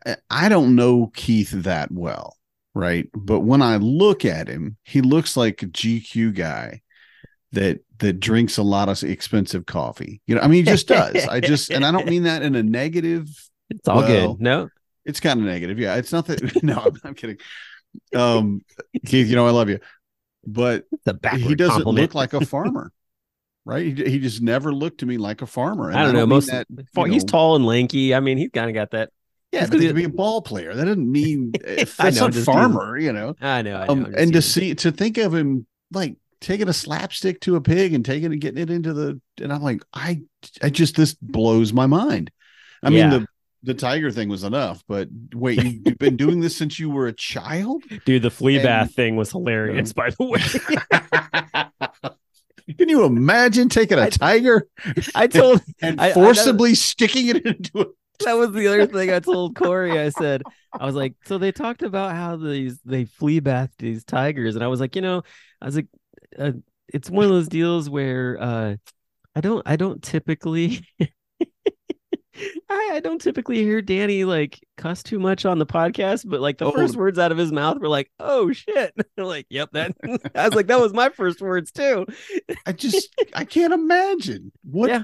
I, 0.05 0.17
I 0.29 0.49
don't 0.49 0.75
know 0.75 1.11
Keith 1.15 1.51
that 1.51 1.91
well, 1.91 2.37
right? 2.79 3.07
But 3.13 3.41
when 3.41 3.61
I 3.61 3.77
look 3.77 4.25
at 4.25 4.47
him, 4.47 4.77
he 4.83 5.01
looks 5.01 5.35
like 5.37 5.61
a 5.63 5.67
GQ 5.67 6.33
guy 6.35 6.81
that 7.51 7.79
that 7.99 8.19
drinks 8.19 8.57
a 8.57 8.63
lot 8.63 8.89
of 8.89 9.03
expensive 9.03 9.65
coffee. 9.65 10.21
You 10.27 10.35
know, 10.35 10.41
I 10.41 10.47
mean, 10.47 10.63
he 10.65 10.71
just 10.71 10.87
does. 10.87 11.27
I 11.27 11.39
just 11.39 11.69
and 11.71 11.85
I 11.85 11.91
don't 11.91 12.07
mean 12.07 12.23
that 12.23 12.41
in 12.43 12.55
a 12.55 12.63
negative 12.63 13.27
it's 13.69 13.87
all 13.87 13.97
Well, 13.97 14.33
good 14.33 14.41
no 14.41 14.69
it's 15.05 15.19
kind 15.19 15.39
of 15.39 15.45
negative. 15.45 15.79
Yeah. 15.79 15.95
It's 15.95 16.11
not 16.11 16.27
that 16.27 16.63
no, 16.63 16.77
I'm, 16.79 16.93
I'm 17.03 17.13
kidding. 17.15 17.37
Um 18.15 18.61
Keith, 19.05 19.27
you 19.27 19.35
know 19.35 19.47
I 19.47 19.51
love 19.51 19.69
you. 19.69 19.79
But 20.45 20.85
he 21.35 21.55
doesn't 21.55 21.83
compliment. 21.83 22.13
look 22.13 22.15
like 22.15 22.33
a 22.33 22.41
farmer. 22.45 22.91
right? 23.65 23.85
He, 23.97 24.09
he 24.09 24.19
just 24.19 24.41
never 24.41 24.73
looked 24.73 24.99
to 24.99 25.05
me 25.05 25.17
like 25.17 25.41
a 25.41 25.47
farmer. 25.47 25.89
And 25.89 25.97
I 25.97 26.03
don't 26.03 26.13
know. 26.13 26.21
mean 26.21 26.29
Most 26.29 26.51
that, 26.51 26.67
you 26.69 27.05
he's 27.05 27.23
tall 27.23 27.55
and 27.55 27.65
lanky. 27.65 28.15
I 28.15 28.19
mean, 28.19 28.37
he's 28.37 28.49
kind 28.51 28.69
of 28.69 28.73
got 28.73 28.91
that. 28.91 29.11
Yeah, 29.51 29.61
just 29.61 29.71
but 29.71 29.77
'cause 29.77 29.81
he 29.81 29.87
he- 29.87 29.93
be 29.93 30.03
a 30.03 30.09
ball 30.09 30.41
player. 30.41 30.75
That 30.75 30.85
doesn't 30.85 31.11
mean 31.11 31.51
that's 31.65 31.99
I 31.99 32.09
know, 32.11 32.19
not 32.21 32.33
just 32.33 32.45
farmer, 32.45 32.97
you 32.97 33.11
know. 33.13 33.35
I 33.41 33.61
know. 33.61 33.77
I 33.77 33.85
know 33.87 33.91
Um, 33.91 34.13
and 34.17 34.33
to 34.33 34.41
see 34.41 34.75
to 34.75 34.91
think 34.91 35.17
of 35.17 35.33
him 35.33 35.65
like 35.91 36.15
taking 36.41 36.69
a 36.69 36.73
slapstick 36.73 37.41
to 37.41 37.55
a 37.55 37.61
pig 37.61 37.93
and 37.93 38.05
taking 38.05 38.31
it 38.31 38.37
getting 38.37 38.61
it 38.61 38.69
into 38.69 38.93
the 38.93 39.19
and 39.41 39.51
I'm 39.51 39.61
like, 39.63 39.81
I 39.93 40.21
I 40.61 40.69
just 40.69 40.95
this 40.95 41.13
blows 41.15 41.73
my 41.73 41.87
mind. 41.87 42.31
I 42.83 42.89
Yeah. 42.89 43.09
mean 43.09 43.21
the 43.21 43.27
the 43.63 43.73
tiger 43.73 44.09
thing 44.09 44.29
was 44.29 44.45
enough, 44.45 44.81
but 44.87 45.09
wait, 45.33 45.61
you've 45.61 45.97
been 45.99 46.15
doing 46.15 46.39
this 46.39 46.55
since 46.55 46.79
you 46.79 46.89
were 46.89 47.07
a 47.07 47.13
child? 47.13 47.83
dude, 48.05 48.21
the 48.21 48.29
flea 48.31 48.55
and- 48.57 48.63
bath 48.63 48.95
thing 48.95 49.15
was 49.17 49.31
hilarious. 49.31 49.91
By 49.93 50.11
the 50.11 50.23
way, 50.23 50.39
Can 52.77 52.87
you 52.87 53.03
imagine 53.03 53.67
taking 53.67 53.97
a 53.97 54.03
I- 54.03 54.09
tiger 54.09 54.67
I 55.15 55.27
told 55.27 55.61
and 55.81 55.99
I- 55.99 56.05
I 56.05 56.07
know- 56.09 56.13
forcibly 56.13 56.75
sticking 56.75 57.27
it 57.27 57.45
into 57.45 57.81
a 57.81 57.85
that 58.23 58.33
was 58.33 58.51
the 58.51 58.67
other 58.67 58.87
thing 58.87 59.11
I 59.11 59.19
told 59.19 59.55
Corey. 59.55 59.99
I 59.99 60.09
said, 60.09 60.43
I 60.77 60.85
was 60.85 60.95
like, 60.95 61.15
so 61.25 61.37
they 61.37 61.51
talked 61.51 61.83
about 61.83 62.15
how 62.15 62.35
these 62.37 62.79
they 62.85 63.05
flea 63.05 63.39
bath 63.39 63.71
these 63.79 64.03
tigers, 64.03 64.55
and 64.55 64.63
I 64.63 64.67
was 64.67 64.79
like, 64.79 64.95
you 64.95 65.01
know, 65.01 65.23
I 65.61 65.65
was 65.65 65.75
like, 65.75 65.87
uh, 66.37 66.51
it's 66.93 67.09
one 67.09 67.25
of 67.25 67.31
those 67.31 67.47
deals 67.47 67.89
where 67.89 68.37
uh, 68.41 68.75
I 69.35 69.41
don't, 69.41 69.63
I 69.65 69.75
don't 69.75 70.01
typically. 70.03 70.81
I, 72.69 72.91
I 72.93 72.99
don't 72.99 73.19
typically 73.21 73.57
hear 73.57 73.81
Danny 73.81 74.23
like 74.23 74.59
cuss 74.77 75.03
too 75.03 75.19
much 75.19 75.45
on 75.45 75.59
the 75.59 75.65
podcast, 75.65 76.23
but 76.27 76.39
like 76.41 76.57
the 76.57 76.65
Oh. 76.65 76.71
first 76.71 76.95
words 76.95 77.19
out 77.19 77.31
of 77.31 77.37
his 77.37 77.51
mouth 77.51 77.79
were 77.79 77.87
like, 77.89 78.11
"Oh 78.19 78.51
shit!" 78.51 78.93
Like, 79.17 79.45
"Yep." 79.49 79.69
That 79.73 79.95
I 80.35 80.45
was 80.45 80.55
like, 80.55 80.67
"That 80.67 80.79
was 80.79 80.93
my 80.93 81.09
first 81.09 81.41
words 81.41 81.71
too." 81.71 82.05
I 82.65 82.71
just 82.71 83.09
I 83.33 83.45
can't 83.45 83.73
imagine 83.73 84.51
what 84.63 84.89
Yeah. 84.89 85.03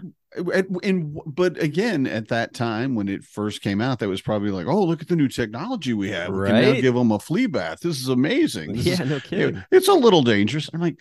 and, 0.54 0.78
and 0.84 1.20
but 1.26 1.62
again 1.62 2.08
at 2.08 2.28
that 2.30 2.54
time 2.54 2.96
when 2.96 3.08
it 3.10 3.24
first 3.24 3.62
came 3.62 3.82
out 3.82 4.00
that 4.00 4.10
was 4.10 4.22
probably 4.22 4.52
like 4.52 4.68
oh 4.68 4.84
look 4.84 5.02
at 5.02 5.08
the 5.08 5.16
new 5.16 5.28
technology 5.30 5.94
we 5.94 6.10
have 6.10 6.30
we 6.34 6.48
can 6.48 6.62
now 6.62 6.74
give 6.82 6.94
them 6.94 7.12
a 7.12 7.20
flea 7.20 7.46
bath 7.48 7.80
this 7.82 8.00
is 8.02 8.10
amazing 8.10 8.74
This 8.74 8.86
yeah, 8.86 9.02
is- 9.04 9.10
no 9.10 9.20
kidding. 9.22 9.64
it's 9.72 9.88
a 9.88 9.94
little 9.94 10.24
dangerous 10.24 10.70
I'm 10.74 10.82
like 10.82 10.98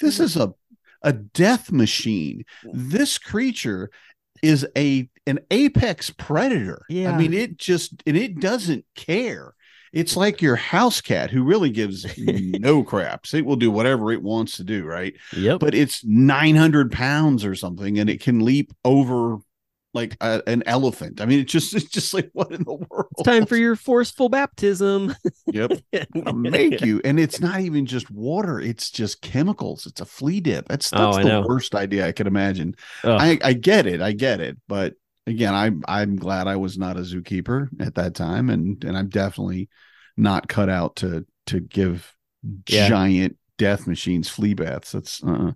this 0.00 0.20
is 0.20 0.36
a 0.36 0.54
a 1.02 1.12
death 1.12 1.70
machine 1.70 2.44
this 2.72 3.18
creature 3.18 3.90
is 4.42 4.66
a 4.76 5.08
an 5.26 5.38
apex 5.50 6.10
predator 6.10 6.82
Yeah. 6.88 7.12
I 7.12 7.18
mean 7.18 7.34
it 7.34 7.56
just 7.58 8.02
and 8.06 8.16
it 8.16 8.40
doesn't 8.40 8.84
care 8.94 9.54
it's 9.92 10.16
like 10.18 10.42
your 10.42 10.56
house 10.56 11.00
cat 11.00 11.30
who 11.30 11.42
really 11.42 11.70
gives 11.70 12.06
no 12.18 12.82
craps 12.82 13.34
it 13.34 13.44
will 13.46 13.56
do 13.56 13.70
whatever 13.70 14.12
it 14.12 14.22
wants 14.22 14.56
to 14.58 14.64
do 14.64 14.84
right 14.84 15.14
Yep. 15.36 15.60
but 15.60 15.74
it's 15.74 16.04
900 16.04 16.92
pounds 16.92 17.44
or 17.44 17.54
something 17.54 17.98
and 17.98 18.08
it 18.10 18.20
can 18.20 18.40
leap 18.44 18.72
over 18.84 19.38
like 19.98 20.16
a, 20.20 20.42
an 20.46 20.62
elephant. 20.66 21.20
I 21.20 21.26
mean 21.26 21.40
it's 21.40 21.52
just 21.52 21.74
it's 21.78 21.90
just 21.90 22.14
like 22.14 22.30
what 22.32 22.52
in 22.52 22.64
the 22.64 22.74
world? 22.74 23.06
It's 23.12 23.22
time 23.22 23.46
for 23.46 23.56
your 23.56 23.76
forceful 23.76 24.28
baptism. 24.28 25.14
yep. 25.52 25.72
I'll 26.26 26.32
make 26.34 26.80
you. 26.80 27.00
And 27.04 27.18
it's 27.20 27.40
not 27.40 27.60
even 27.60 27.86
just 27.86 28.10
water 28.10 28.60
it's 28.60 28.90
just 28.90 29.20
chemicals. 29.22 29.86
It's 29.86 30.00
a 30.00 30.04
flea 30.06 30.40
dip. 30.40 30.68
That's 30.68 30.92
Oh, 30.92 31.12
that's 31.12 31.18
I 31.18 31.22
the 31.24 31.42
worst 31.46 31.74
idea 31.74 32.06
i 32.06 32.12
could 32.12 32.26
imagine. 32.26 32.74
I 33.04 33.38
i 33.42 33.52
get 33.52 33.86
it. 33.86 34.00
I 34.00 34.12
get 34.12 34.40
it. 34.40 34.56
But 34.68 34.94
again 35.26 35.54
i'm 35.54 35.82
i'm 35.86 36.16
glad 36.16 36.46
i 36.46 36.56
was 36.56 36.78
not 36.78 36.96
a 36.96 37.00
zookeeper 37.00 37.68
at 37.80 37.96
that 37.96 38.14
time. 38.14 38.48
And 38.50 38.82
and 38.84 38.96
i'm 38.96 39.08
definitely 39.10 39.68
not 40.16 40.48
cut 40.48 40.68
out 40.70 40.96
to 40.96 41.26
to 41.46 41.60
give 41.60 42.14
Yeah. 42.68 42.88
giant 42.88 43.36
death 43.58 43.86
machines 43.86 44.28
flea 44.28 44.54
baths. 44.54 44.92
That's 44.92 45.22
uh 45.22 45.52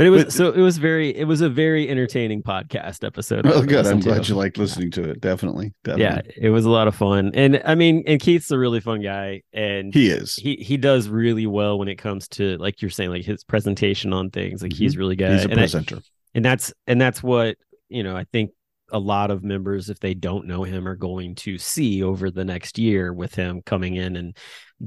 But 0.00 0.06
it 0.06 0.10
was 0.10 0.24
But- 0.24 0.32
so 0.32 0.50
it 0.50 0.60
was 0.62 0.78
very 0.78 1.14
it 1.14 1.24
was 1.24 1.42
a 1.42 1.50
very 1.50 1.86
entertaining 1.86 2.42
podcast 2.42 3.04
episode. 3.04 3.44
well 3.44 3.60
to 3.60 3.66
good 3.66 3.86
i'm 3.86 4.00
glad 4.00 4.24
to. 4.24 4.30
you 4.30 4.34
like 4.34 4.56
listening 4.56 4.90
to 4.92 5.02
it 5.02 5.20
definitely 5.20 5.74
definitely 5.84 6.32
Yeah, 6.38 6.46
it 6.46 6.48
was 6.48 6.64
a 6.64 6.70
lot 6.70 6.88
of 6.88 6.94
fun, 6.94 7.32
and 7.34 7.60
I 7.66 7.74
mean, 7.74 8.04
and 8.06 8.18
Keith's 8.18 8.50
a 8.50 8.58
really 8.58 8.80
fun 8.80 9.02
guy, 9.02 9.42
and 9.52 9.92
he 9.92 10.08
is 10.08 10.36
he 10.36 10.56
he 10.56 10.78
does 10.78 11.10
really 11.10 11.46
well 11.46 11.78
when 11.78 11.88
it 11.88 11.96
comes 11.96 12.28
to 12.28 12.56
like 12.56 12.80
you're 12.80 12.90
saying, 12.90 13.10
like 13.10 13.26
his 13.26 13.44
presentation 13.44 14.14
on 14.14 14.30
things. 14.30 14.62
Like 14.62 14.72
he's 14.72 14.92
mm-hmm. 14.92 15.00
really 15.00 15.16
good. 15.16 15.32
he's 15.32 15.44
a 15.44 15.50
and 15.50 15.60
I- 15.60 15.64
presenter 15.64 15.98
and 16.34 16.42
that's 16.42 16.72
and 16.86 16.98
that's 16.98 17.22
what 17.22 17.56
you 17.88 18.02
know 18.02 18.16
i 18.16 18.24
think 18.32 18.52
a 18.92 18.98
lot 18.98 19.30
of 19.30 19.44
members 19.44 19.90
if 19.90 20.00
they 20.00 20.14
don't 20.14 20.46
know 20.46 20.64
him 20.64 20.88
are 20.88 20.96
going 20.96 21.34
to 21.36 21.58
see 21.58 22.02
over 22.02 22.30
the 22.30 22.44
next 22.44 22.78
year 22.78 23.12
with 23.12 23.34
him 23.34 23.62
coming 23.64 23.96
in 23.96 24.16
and 24.16 24.36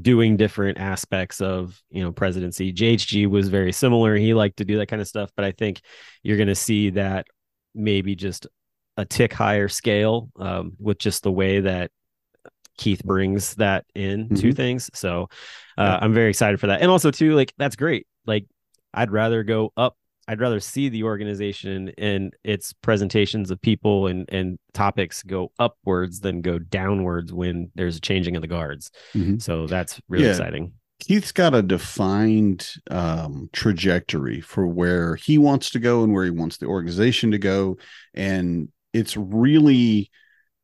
doing 0.01 0.37
different 0.37 0.79
aspects 0.79 1.39
of 1.41 1.79
you 1.89 2.03
know 2.03 2.11
presidency. 2.11 2.73
Jhg 2.73 3.27
was 3.29 3.49
very 3.49 3.71
similar. 3.71 4.15
He 4.15 4.33
liked 4.33 4.57
to 4.57 4.65
do 4.65 4.77
that 4.77 4.87
kind 4.87 5.01
of 5.01 5.07
stuff 5.07 5.31
but 5.35 5.45
i 5.45 5.51
think 5.51 5.81
you're 6.23 6.37
going 6.37 6.47
to 6.47 6.55
see 6.55 6.89
that 6.91 7.25
maybe 7.75 8.15
just 8.15 8.47
a 8.97 9.05
tick 9.05 9.33
higher 9.33 9.67
scale 9.67 10.29
um, 10.37 10.73
with 10.79 10.97
just 10.99 11.23
the 11.23 11.31
way 11.31 11.59
that 11.61 11.91
keith 12.77 13.03
brings 13.03 13.55
that 13.55 13.85
in 13.95 14.29
to 14.29 14.49
Mhm. 14.49 14.55
things. 14.55 14.89
So 14.93 15.29
uh, 15.77 15.83
Yeah. 15.83 15.99
i'm 16.01 16.13
very 16.13 16.29
excited 16.29 16.59
for 16.59 16.67
that. 16.67 16.81
And 16.81 16.89
also 16.89 17.11
too 17.11 17.35
like 17.35 17.53
that's 17.57 17.75
great. 17.75 18.07
Like 18.25 18.45
i'd 18.93 19.11
rather 19.11 19.43
go 19.43 19.71
up 19.77 19.95
I'd 20.27 20.39
rather 20.39 20.59
see 20.59 20.89
the 20.89 21.03
organization 21.03 21.91
and 21.97 22.33
its 22.43 22.73
presentations 22.73 23.51
of 23.51 23.61
people 23.61 24.07
and 24.07 24.25
and 24.29 24.57
topics 24.73 25.21
go 25.23 25.51
upwards 25.59 26.21
than 26.21 26.41
go 26.41 26.59
downwards 26.59 27.33
when 27.33 27.71
there's 27.75 27.97
a 27.97 28.01
changing 28.01 28.35
of 28.35 28.41
the 28.41 28.47
guards. 28.47 28.91
Mhm. 29.13 29.41
So 29.41 29.67
that's 29.67 29.99
really 30.07 30.25
Yeah. 30.25 30.31
exciting. 30.31 30.73
Keith's 30.99 31.33
got 31.33 31.53
a 31.53 31.61
defined 31.61 32.69
um, 32.89 33.49
trajectory 33.51 34.39
for 34.39 34.65
where 34.65 35.15
he 35.15 35.37
wants 35.37 35.69
to 35.71 35.79
go 35.79 36.03
and 36.03 36.13
where 36.13 36.23
he 36.23 36.29
wants 36.31 36.57
the 36.57 36.67
organization 36.67 37.31
to 37.31 37.37
go, 37.37 37.77
and 38.13 38.69
it's 38.93 39.17
really 39.17 40.09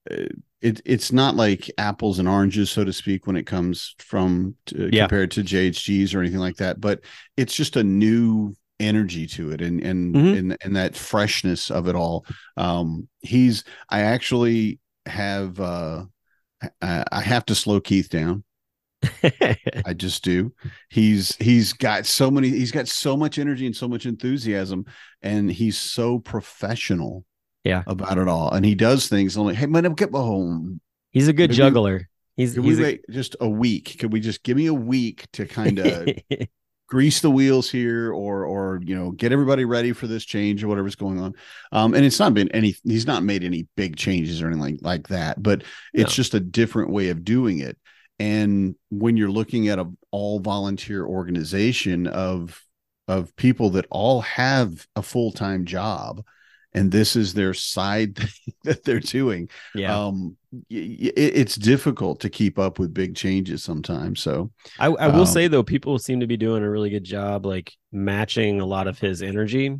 uh, 0.10 0.26
it 0.62 0.82
it's 0.86 1.12
not 1.12 1.36
like 1.36 1.70
apples 1.78 2.20
and 2.20 2.28
oranges, 2.28 2.70
so 2.70 2.86
to 2.86 2.94
speak, 2.94 3.28
when 3.28 3.36
it 3.36 3.46
comes 3.46 3.96
from 4.00 4.56
to, 4.68 4.90
Yeah. 4.94 5.04
compared 5.04 5.32
to 5.32 5.44
JHGs 5.44 6.14
or 6.16 6.22
anything 6.22 6.40
like 6.40 6.58
that. 6.58 6.80
But 6.80 7.02
it's 7.36 7.56
just 7.56 7.76
a 7.76 7.84
new 7.84 8.56
energy 8.80 9.28
to 9.28 9.52
it, 9.52 9.62
and 9.62 9.82
and 9.82 10.16
Mhm. 10.16 10.38
and 10.38 10.58
and 10.62 10.76
that 10.76 10.96
freshness 10.96 11.70
of 11.72 11.88
it 11.88 11.96
all. 11.96 12.26
Um, 12.58 13.08
he's 13.22 13.64
I 13.90 14.02
actually 14.02 14.80
have 15.06 15.60
uh, 15.60 16.06
I 16.82 17.04
I 17.12 17.22
have 17.22 17.46
to 17.48 17.56
slow 17.56 17.80
Keith 17.82 18.10
down. 18.10 18.44
I 19.86 19.94
just 19.96 20.24
do. 20.24 20.54
He's 20.90 21.36
he's 21.38 21.72
got 21.74 22.06
so 22.06 22.30
many 22.30 22.50
he's 22.50 22.72
got 22.72 22.88
so 22.88 23.16
much 23.16 23.40
energy 23.40 23.66
and 23.66 23.76
so 23.76 23.88
much 23.88 24.06
enthusiasm 24.06 24.86
and 25.22 25.50
he's 25.50 25.78
so 25.78 26.20
professional 26.20 27.24
Yeah. 27.64 27.84
about 27.88 28.18
it 28.18 28.28
all. 28.28 28.52
And 28.52 28.66
he 28.66 28.76
does 28.76 29.08
things 29.08 29.38
only, 29.38 29.56
hey 29.56 29.68
man, 29.68 29.84
get 29.94 30.12
home. 30.12 30.82
He's 31.12 31.28
a 31.30 31.34
good 31.34 31.50
Maybe- 31.52 31.58
juggler. 31.58 32.10
He's, 32.36 32.56
he's 32.56 32.64
we 32.64 32.78
a- 32.78 32.84
wait 32.84 33.02
just 33.10 33.36
a 33.42 33.48
week? 33.50 33.98
Could 34.00 34.12
we 34.14 34.20
just 34.20 34.44
give 34.44 34.58
me 34.58 34.66
a 34.68 34.74
week 34.74 35.28
to 35.34 35.46
kind 35.46 35.80
of 35.80 36.10
grease 36.90 37.22
the 37.22 37.30
wheels 37.30 37.70
here 37.70 38.12
or 38.12 38.46
or 38.46 38.80
you 38.84 38.96
know 38.96 39.12
get 39.12 39.32
everybody 39.32 39.64
ready 39.64 39.94
for 39.94 40.08
this 40.08 40.26
change 40.26 40.64
or 40.64 40.68
whatever's 40.68 40.96
going 40.96 41.20
on 41.20 41.36
um 41.72 41.94
and 41.94 42.04
it's 42.04 42.20
not 42.20 42.34
been 42.34 42.50
any 42.52 42.76
he's 42.84 43.06
not 43.06 43.24
made 43.24 43.44
any 43.44 43.68
big 43.78 43.96
changes 43.96 44.42
or 44.42 44.48
anything 44.48 44.62
like, 44.62 44.80
like 44.82 45.08
that 45.10 45.42
but 45.42 45.64
it's 45.94 46.12
No. 46.12 46.16
just 46.16 46.34
a 46.34 46.40
different 46.40 46.90
way 46.90 47.10
of 47.10 47.24
doing 47.24 47.60
it 47.60 47.78
and 48.18 48.76
when 48.90 49.18
you're 49.18 49.30
looking 49.32 49.68
at 49.68 49.80
a 49.80 49.88
all 50.12 50.40
volunteer 50.40 51.06
organization 51.06 52.08
of 52.08 52.60
of 53.08 53.36
people 53.36 53.72
that 53.72 53.86
all 53.90 54.22
have 54.22 54.86
a 54.96 55.02
full-time 55.02 55.66
job 55.66 56.24
and 56.74 56.92
this 56.92 57.16
is 57.16 57.34
their 57.34 57.54
side 57.54 58.16
thing 58.18 58.54
that 58.64 58.84
they're 58.84 59.00
doing 59.00 59.50
yeah. 59.74 60.00
um 60.06 60.36
it, 60.70 61.14
it's 61.18 61.56
difficult 61.56 62.20
to 62.20 62.30
keep 62.30 62.58
up 62.60 62.80
with 62.80 62.94
big 62.94 63.16
changes 63.16 63.64
sometimes 63.64 64.22
so 64.22 64.52
I, 64.78 64.88
I 64.88 65.08
will 65.08 65.26
um, 65.26 65.26
say 65.26 65.48
though, 65.48 65.64
people 65.64 66.00
seem 66.00 66.22
to 66.22 66.28
be 66.28 66.38
doing 66.38 66.64
a 66.64 66.70
really 66.70 66.90
good 66.90 67.04
job, 67.04 67.46
like 67.46 67.74
matching 67.92 68.62
a 68.62 68.66
lot 68.66 68.88
of 68.88 69.00
his 69.00 69.22
energy. 69.22 69.78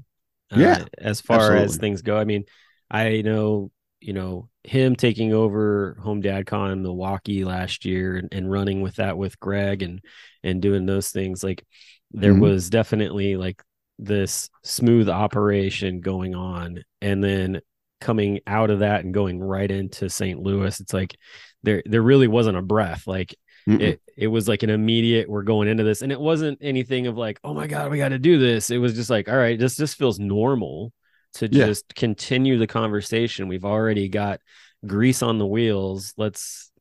uh, 0.52 0.58
Yeah, 0.60 0.86
as 0.98 1.22
far 1.22 1.56
as 1.56 1.78
things 1.78 2.02
go. 2.02 2.18
I 2.18 2.26
mean, 2.26 2.44
I 2.92 3.22
know, 3.22 3.72
you 4.02 4.14
know, 4.14 4.50
him 4.64 4.96
taking 4.96 5.34
over 5.34 5.98
Home 6.02 6.22
Dad 6.22 6.46
Con 6.48 6.72
in 6.72 6.82
Milwaukee 6.82 7.46
last 7.46 7.86
year 7.86 8.18
and, 8.18 8.30
and 8.34 8.52
running 8.52 8.82
with 8.82 8.96
that 8.96 9.18
with 9.18 9.40
Greg 9.40 9.84
and 9.84 10.02
and 10.44 10.62
doing 10.62 10.86
those 10.86 11.12
things. 11.12 11.44
Like 11.44 11.66
there 12.12 12.34
Mhm. 12.34 12.42
was 12.42 12.70
definitely 12.70 13.38
like 13.38 13.62
this 14.00 14.50
smooth 14.64 15.10
operation 15.10 16.02
going 16.02 16.36
on, 16.36 16.84
and 17.02 17.24
then 17.24 17.62
coming 18.02 18.40
out 18.48 18.70
of 18.70 18.80
that 18.80 19.04
and 19.04 19.14
going 19.14 19.40
right 19.40 19.70
into 19.70 20.10
St. 20.10 20.40
Louis, 20.40 20.80
it's 20.80 20.94
like 20.94 21.18
there 21.64 21.84
there 21.86 22.02
really 22.02 22.28
wasn't 22.28 22.58
a 22.58 22.62
breath. 22.62 23.06
Like 23.08 23.36
mm-mm. 23.68 23.82
it 23.82 24.02
it 24.18 24.28
was 24.28 24.48
like 24.48 24.64
an 24.64 24.70
immediate 24.70 25.30
we're 25.30 25.44
going 25.44 25.68
into 25.68 25.84
this 25.84 26.02
and 26.02 26.12
it 26.12 26.20
wasn't 26.20 26.58
anything 26.62 27.08
of 27.08 27.18
like 27.18 27.40
oh 27.44 27.54
my 27.54 27.68
god 27.68 27.92
we 27.92 27.98
got 27.98 28.10
to 28.10 28.20
do 28.20 28.38
this 28.38 28.70
it 28.70 28.78
was 28.78 28.94
just 28.96 29.10
like 29.10 29.30
all 29.30 29.38
right 29.38 29.60
this 29.60 29.78
just 29.78 29.98
feels 29.98 30.20
normal 30.20 30.92
to 31.34 31.48
Yeah. 31.50 31.68
just 31.68 31.94
continue 31.96 32.58
the 32.58 32.68
conversation 32.68 33.48
we've 33.48 33.66
already 33.66 34.10
got 34.10 34.42
grease 34.86 35.22
on 35.22 35.38
the 35.38 35.46
wheels 35.46 36.14
let's 36.18 36.72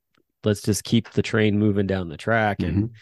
let's 0.44 0.62
just 0.62 0.84
keep 0.84 1.10
the 1.10 1.22
train 1.22 1.58
moving 1.58 1.86
down 1.86 2.08
the 2.08 2.16
track 2.16 2.60
and 2.60 2.76
mm-hmm. 2.76 2.94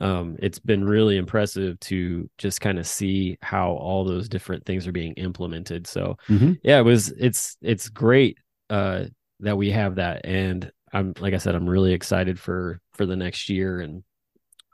Um 0.00 0.36
it's 0.40 0.58
been 0.58 0.84
really 0.84 1.16
impressive 1.16 1.78
to 1.80 2.28
just 2.38 2.60
kind 2.60 2.78
of 2.78 2.86
see 2.86 3.36
how 3.42 3.72
all 3.72 4.04
those 4.04 4.28
different 4.28 4.64
things 4.64 4.86
are 4.86 4.92
being 4.92 5.12
implemented 5.14 5.86
so 5.86 6.16
Mhm. 6.28 6.58
yeah 6.62 6.78
it 6.78 6.84
was 6.84 7.10
it's 7.18 7.56
it's 7.62 7.88
great 7.88 8.38
uh 8.70 9.04
that 9.40 9.56
we 9.56 9.70
have 9.70 9.96
that 9.96 10.24
and 10.24 10.70
i'm 10.92 11.14
like 11.18 11.34
i 11.34 11.38
said 11.38 11.54
i'm 11.54 11.68
really 11.68 11.92
excited 11.92 12.38
for 12.38 12.80
for 12.92 13.06
the 13.06 13.16
next 13.16 13.48
year 13.48 13.80
and 13.80 14.02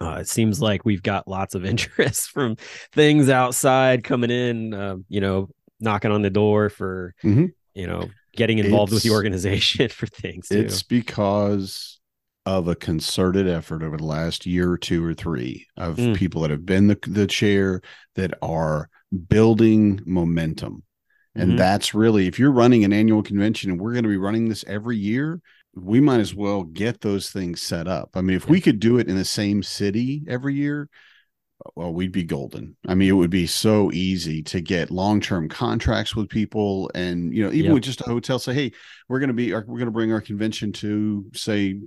uh, 0.00 0.16
it 0.20 0.28
seems 0.28 0.60
like 0.60 0.84
we've 0.84 1.02
got 1.02 1.28
lots 1.28 1.54
of 1.54 1.64
interest 1.72 2.30
from 2.30 2.56
things 2.92 3.28
outside 3.28 4.04
coming 4.04 4.30
in 4.30 4.74
uh, 4.74 4.96
you 5.08 5.20
know 5.20 5.48
knocking 5.80 6.10
on 6.10 6.22
the 6.22 6.30
door 6.30 6.68
for 6.68 7.14
Mhm. 7.24 7.52
you 7.74 7.86
know 7.86 8.10
getting 8.36 8.58
involved 8.58 8.92
with 8.92 9.02
the 9.04 9.10
organization 9.10 9.88
for 9.90 10.06
things 10.06 10.48
too. 10.48 10.60
It's 10.60 10.82
because 10.82 12.00
of 12.46 12.68
a 12.68 12.74
concerted 12.74 13.48
effort 13.48 13.82
over 13.82 13.96
the 13.96 14.04
last 14.04 14.44
year 14.44 14.70
or 14.70 14.78
two 14.78 15.04
or 15.04 15.14
three 15.14 15.66
of 15.76 15.96
Mm. 15.96 16.14
people 16.14 16.42
that 16.42 16.50
have 16.50 16.66
been 16.66 16.88
the, 16.88 16.98
the 17.06 17.26
chair 17.26 17.80
that 18.16 18.34
are 18.42 18.88
building 19.28 20.00
momentum. 20.04 20.82
And 21.34 21.52
Mhm. 21.52 21.56
that's 21.56 21.94
really, 21.94 22.26
if 22.26 22.38
you're 22.38 22.52
running 22.52 22.84
an 22.84 22.92
annual 22.92 23.22
convention 23.22 23.70
and 23.70 23.80
we're 23.80 23.92
going 23.92 24.04
to 24.04 24.08
be 24.08 24.16
running 24.16 24.48
this 24.48 24.64
every 24.66 24.96
year, 24.96 25.40
we 25.74 26.00
might 26.00 26.20
as 26.20 26.34
well 26.34 26.62
get 26.62 27.00
those 27.00 27.30
things 27.30 27.60
set 27.60 27.88
up. 27.88 28.10
I 28.14 28.20
mean, 28.20 28.36
if 28.36 28.48
we 28.48 28.60
could 28.60 28.78
do 28.78 28.98
it 28.98 29.08
in 29.08 29.16
the 29.16 29.24
same 29.24 29.62
city 29.62 30.22
every 30.28 30.54
year, 30.54 30.88
well, 31.74 31.92
we'd 31.92 32.12
be 32.12 32.24
golden. 32.24 32.76
I 32.86 32.94
mean, 32.94 33.08
it 33.08 33.12
would 33.12 33.30
be 33.30 33.46
so 33.46 33.90
easy 33.92 34.42
to 34.44 34.60
get 34.60 34.90
long-term 34.90 35.48
contracts 35.48 36.14
with 36.14 36.28
people, 36.28 36.90
and 36.94 37.34
you 37.34 37.42
know, 37.42 37.48
even 37.48 37.66
Yep. 37.66 37.74
with 37.74 37.82
just 37.84 38.00
a 38.02 38.04
hotel, 38.04 38.38
say, 38.38 38.52
"Hey, 38.54 38.72
we're 39.08 39.18
going 39.18 39.28
to 39.28 39.34
be, 39.34 39.52
we're 39.52 39.62
going 39.62 39.86
to 39.86 39.90
bring 39.90 40.12
our 40.12 40.20
convention 40.20 40.72
to 40.74 41.24
say 41.32 41.80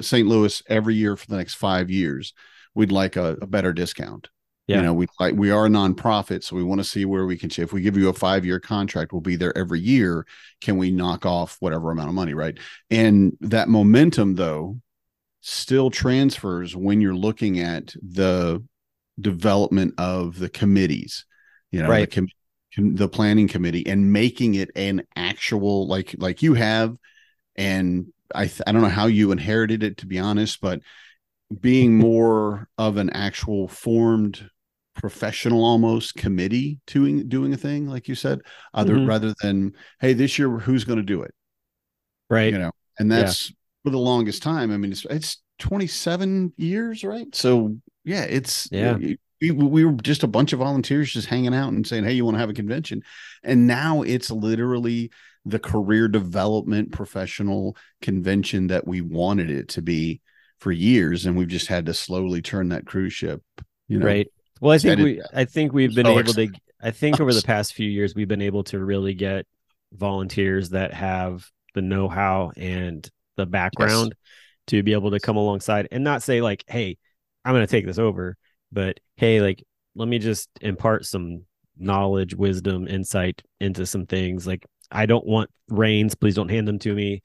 St. 0.00 0.26
Louis 0.28 0.62
every 0.68 0.94
year 0.94 1.16
for 1.16 1.26
the 1.26 1.36
next 1.36 1.54
five 1.54 1.90
years. 1.90 2.32
We'd 2.74 2.92
like 2.92 3.16
a, 3.16 3.36
a 3.40 3.46
better 3.46 3.72
discount. 3.72 4.28
Yeah. 4.66 4.78
You 4.78 4.82
know, 4.84 4.94
we 4.94 5.06
like 5.20 5.34
we 5.34 5.50
are 5.50 5.66
a 5.66 5.68
nonprofit, 5.68 6.42
so 6.42 6.56
we 6.56 6.62
want 6.64 6.80
to 6.80 6.84
see 6.84 7.04
where 7.04 7.26
we 7.26 7.36
can. 7.36 7.50
If 7.56 7.72
we 7.72 7.82
give 7.82 7.98
you 7.98 8.08
a 8.08 8.14
five-year 8.14 8.60
contract, 8.60 9.12
we'll 9.12 9.20
be 9.20 9.36
there 9.36 9.56
every 9.56 9.78
year. 9.80 10.26
Can 10.62 10.78
we 10.78 10.90
knock 10.90 11.26
off 11.26 11.58
whatever 11.60 11.90
amount 11.90 12.08
of 12.08 12.14
money, 12.14 12.32
right? 12.32 12.58
And 12.90 13.36
that 13.42 13.68
momentum, 13.68 14.36
though, 14.36 14.80
still 15.42 15.90
transfers 15.90 16.74
when 16.74 17.02
you're 17.02 17.14
looking 17.14 17.60
at 17.60 17.94
the 18.02 18.64
development 19.20 19.94
of 19.98 20.38
the 20.38 20.48
committees 20.48 21.24
you 21.70 21.82
know 21.82 21.88
Right. 21.88 22.10
the, 22.10 22.26
com- 22.74 22.94
the 22.94 23.08
planning 23.08 23.46
committee 23.46 23.86
and 23.86 24.12
making 24.12 24.54
it 24.54 24.70
an 24.74 25.02
actual 25.14 25.86
like 25.86 26.14
like 26.18 26.42
you 26.42 26.54
have 26.54 26.96
and 27.56 28.06
i 28.34 28.46
th- 28.46 28.62
i 28.66 28.72
don't 28.72 28.82
know 28.82 28.88
how 28.88 29.06
you 29.06 29.32
inherited 29.32 29.82
it 29.82 29.96
to 29.98 30.06
be 30.06 30.18
honest 30.18 30.60
but 30.60 30.80
being 31.60 31.96
more 31.98 32.68
of 32.78 32.96
an 32.96 33.10
actual 33.10 33.68
formed 33.68 34.48
professional 34.94 35.64
almost 35.64 36.14
committee 36.14 36.78
doing 36.86 37.28
doing 37.28 37.52
a 37.52 37.56
thing 37.56 37.88
like 37.88 38.06
you 38.08 38.14
said 38.14 38.40
other 38.74 38.94
Mhm. 38.96 39.08
rather 39.08 39.34
than 39.42 39.72
hey 40.00 40.12
this 40.12 40.38
year 40.38 40.48
who's 40.58 40.84
going 40.84 40.98
to 40.98 41.02
do 41.04 41.22
it 41.22 41.34
right 42.30 42.52
you 42.52 42.58
know 42.58 42.70
and 42.98 43.10
Yeah. 43.10 43.18
that's 43.22 43.52
for 43.82 43.90
the 43.90 43.98
longest 43.98 44.42
time 44.42 44.70
i 44.70 44.76
mean 44.76 44.92
it's 44.92 45.04
it's 45.06 45.42
27 45.58 46.52
years 46.56 47.04
right 47.04 47.32
so 47.34 47.76
yeah 48.04 48.22
it's 48.22 48.68
Yeah. 48.70 48.96
we, 48.96 49.50
we 49.50 49.84
were 49.84 49.92
just 49.92 50.22
a 50.22 50.28
bunch 50.28 50.52
of 50.52 50.60
volunteers 50.60 51.12
just 51.12 51.26
hanging 51.28 51.54
out 51.54 51.72
and 51.72 51.86
saying 51.86 52.04
hey 52.04 52.12
you 52.12 52.24
want 52.24 52.36
to 52.36 52.40
have 52.40 52.50
a 52.50 52.54
convention 52.54 53.02
and 53.42 53.66
now 53.66 54.02
it's 54.02 54.30
literally 54.30 55.10
the 55.44 55.58
career 55.58 56.08
development 56.08 56.92
professional 56.92 57.76
convention 58.00 58.68
that 58.68 58.86
we 58.86 59.00
wanted 59.00 59.50
it 59.50 59.68
to 59.68 59.82
be 59.82 60.20
for 60.58 60.72
years 60.72 61.26
and 61.26 61.36
we've 61.36 61.48
just 61.48 61.66
had 61.66 61.86
to 61.86 61.94
slowly 61.94 62.40
turn 62.40 62.68
that 62.70 62.86
cruise 62.86 63.12
ship 63.12 63.42
you 63.88 63.98
know. 63.98 64.06
Right. 64.06 64.28
Well 64.60 64.72
i 64.72 64.78
think 64.78 65.00
we 65.00 65.22
i 65.34 65.44
think 65.44 65.72
we've 65.72 65.94
been 65.94 66.06
So 66.06 66.18
able 66.18 66.32
to 66.32 66.48
i 66.82 66.90
think 66.90 67.20
over 67.20 67.34
the 67.34 67.42
past 67.42 67.74
few 67.74 67.88
years 67.88 68.14
we've 68.14 68.28
been 68.28 68.42
able 68.42 68.64
to 68.64 68.82
really 68.82 69.14
get 69.14 69.46
volunteers 69.92 70.70
that 70.70 70.94
have 70.94 71.46
the 71.74 71.82
know-how 71.82 72.52
and 72.56 73.08
the 73.36 73.46
background 73.46 74.14
to 74.68 74.82
be 74.82 74.92
able 74.92 75.10
to 75.10 75.20
come 75.20 75.36
alongside 75.36 75.88
and 75.90 76.04
not 76.04 76.22
say 76.22 76.40
like 76.40 76.64
hey 76.66 76.96
i'm 77.44 77.52
going 77.52 77.66
to 77.66 77.70
take 77.70 77.84
this 77.84 77.98
over 77.98 78.36
but 78.72 78.98
hey 79.16 79.40
like 79.40 79.62
let 79.94 80.08
me 80.08 80.18
just 80.18 80.48
impart 80.60 81.04
some 81.04 81.42
knowledge 81.76 82.34
wisdom 82.34 82.86
insight 82.86 83.42
into 83.60 83.84
some 83.84 84.06
things 84.06 84.46
like 84.46 84.64
i 84.94 85.06
don't 85.06 85.26
want 85.26 85.50
reins 85.68 86.14
please 86.14 86.34
don't 86.34 86.50
hand 86.50 86.68
them 86.68 86.78
to 86.78 86.94
me. 86.94 87.22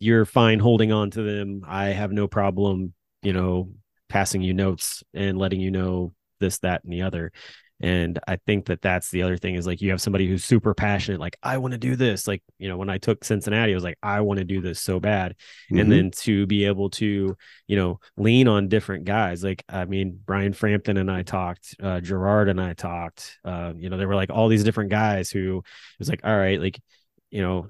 You're 0.00 0.24
fine 0.24 0.60
holding 0.60 0.92
on 0.92 1.10
to 1.12 1.22
them. 1.22 1.62
I 1.66 1.86
have 1.86 2.12
no 2.12 2.28
problem 2.28 2.94
you 3.22 3.32
know 3.32 3.70
passing 4.08 4.42
you 4.42 4.54
notes 4.54 5.02
and 5.12 5.36
letting 5.38 5.60
you 5.60 5.70
know 5.70 6.14
this 6.40 6.58
that 6.60 6.84
and 6.84 6.92
the 6.92 7.02
other. 7.02 7.32
And 7.80 8.18
i 8.26 8.36
think 8.44 8.66
that 8.66 8.82
that's 8.82 9.10
the 9.10 9.22
other 9.22 9.36
thing 9.36 9.54
is 9.54 9.64
like 9.64 9.80
you 9.80 9.90
have 9.90 10.00
somebody 10.00 10.26
who's 10.26 10.44
super 10.44 10.74
passionate 10.74 11.20
like 11.20 11.36
i 11.44 11.58
want 11.58 11.72
to 11.72 11.78
do 11.78 11.94
this. 11.94 12.26
Like 12.26 12.42
you 12.58 12.68
know 12.68 12.76
when 12.76 12.90
i 12.90 12.98
took 12.98 13.24
cincinnati 13.24 13.72
i 13.72 13.74
was 13.74 13.84
like 13.84 13.98
i 14.02 14.20
want 14.20 14.38
to 14.38 14.44
do 14.44 14.60
this 14.60 14.80
so 14.80 14.98
bad. 14.98 15.36
Mm-hmm. 15.70 15.78
and 15.78 15.92
then 15.92 16.10
to 16.22 16.46
be 16.46 16.64
able 16.64 16.90
to 16.90 17.36
you 17.68 17.76
know 17.76 18.00
lean 18.16 18.48
on 18.48 18.68
different 18.68 19.04
guys 19.04 19.44
like 19.44 19.64
i 19.68 19.84
mean 19.84 20.18
brian 20.24 20.52
frampton 20.52 20.96
and 20.96 21.10
i 21.10 21.22
talked 21.22 21.76
uh, 21.82 22.00
gerard 22.00 22.48
and 22.48 22.60
i 22.60 22.72
talked 22.72 23.38
uh, 23.44 23.72
you 23.76 23.88
know 23.90 23.96
there 23.96 24.08
were 24.08 24.16
like 24.16 24.30
all 24.30 24.48
these 24.48 24.64
different 24.64 24.90
guys 24.90 25.30
who 25.30 25.62
was 26.00 26.08
like 26.08 26.20
all 26.24 26.36
right 26.36 26.60
like 26.60 26.80
you 27.30 27.42
know 27.42 27.68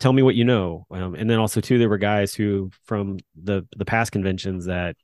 tell 0.00 0.12
me 0.12 0.22
what 0.22 0.34
you 0.34 0.44
know 0.44 0.86
um, 0.90 1.14
and 1.14 1.30
then 1.30 1.38
also 1.38 1.60
too 1.60 1.78
there 1.78 1.88
were 1.88 1.98
guys 1.98 2.34
who 2.34 2.70
from 2.84 3.18
the 3.42 3.66
the 3.76 3.84
past 3.84 4.12
conventions 4.12 4.66
that 4.66 4.96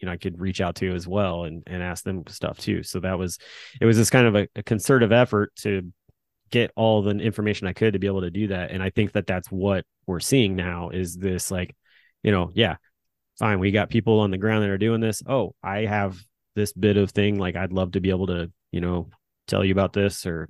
you 0.00 0.06
know 0.06 0.12
I 0.12 0.16
could 0.16 0.40
reach 0.40 0.60
out 0.60 0.76
to 0.76 0.94
as 0.94 1.06
well 1.06 1.44
and 1.44 1.62
and 1.66 1.82
ask 1.82 2.04
them 2.04 2.24
stuff 2.28 2.58
too. 2.58 2.82
So 2.82 3.00
that 3.00 3.18
was 3.18 3.38
it 3.80 3.84
was 3.84 3.96
this 3.96 4.10
kind 4.10 4.26
of 4.26 4.36
a, 4.36 4.48
a 4.56 4.62
concerted 4.62 5.12
effort 5.12 5.54
to 5.56 5.92
get 6.50 6.70
all 6.76 7.02
the 7.02 7.10
information 7.10 7.66
I 7.66 7.72
could 7.72 7.92
to 7.92 7.98
be 7.98 8.06
able 8.06 8.22
to 8.22 8.30
do 8.30 8.48
that. 8.48 8.70
And 8.70 8.82
I 8.82 8.90
think 8.90 9.12
that 9.12 9.26
that's 9.26 9.48
what 9.48 9.84
we're 10.06 10.20
seeing 10.20 10.56
now 10.56 10.90
is 10.90 11.16
this 11.16 11.50
like, 11.50 11.76
you 12.22 12.32
know, 12.32 12.50
yeah, 12.54 12.76
fine, 13.38 13.58
we 13.58 13.70
got 13.70 13.90
people 13.90 14.20
on 14.20 14.30
the 14.30 14.38
ground 14.38 14.62
that 14.62 14.70
are 14.70 14.78
doing 14.78 15.00
this. 15.00 15.22
Oh, 15.26 15.54
I 15.62 15.80
have 15.80 16.18
this 16.54 16.72
bit 16.72 16.96
of 16.96 17.10
thing 17.10 17.38
like 17.38 17.56
I'd 17.56 17.72
love 17.72 17.92
to 17.92 18.00
be 18.00 18.10
able 18.10 18.28
to, 18.28 18.50
you 18.72 18.80
know, 18.80 19.10
tell 19.46 19.64
you 19.64 19.72
about 19.72 19.92
this 19.92 20.26
or 20.26 20.48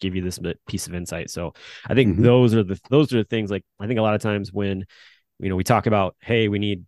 give 0.00 0.14
you 0.14 0.22
this 0.22 0.38
bit, 0.38 0.60
piece 0.66 0.86
of 0.86 0.94
insight. 0.94 1.30
So 1.30 1.54
I 1.88 1.94
think 1.94 2.14
mm-hmm. 2.14 2.22
those 2.22 2.54
are 2.54 2.62
the 2.62 2.80
those 2.90 3.12
are 3.12 3.18
the 3.18 3.24
things 3.24 3.50
like 3.50 3.64
I 3.80 3.86
think 3.86 3.98
a 3.98 4.02
lot 4.02 4.14
of 4.14 4.20
times 4.20 4.52
when 4.52 4.84
you 5.38 5.48
know 5.48 5.56
we 5.56 5.64
talk 5.64 5.86
about 5.86 6.16
hey 6.20 6.48
we 6.48 6.58
need 6.58 6.84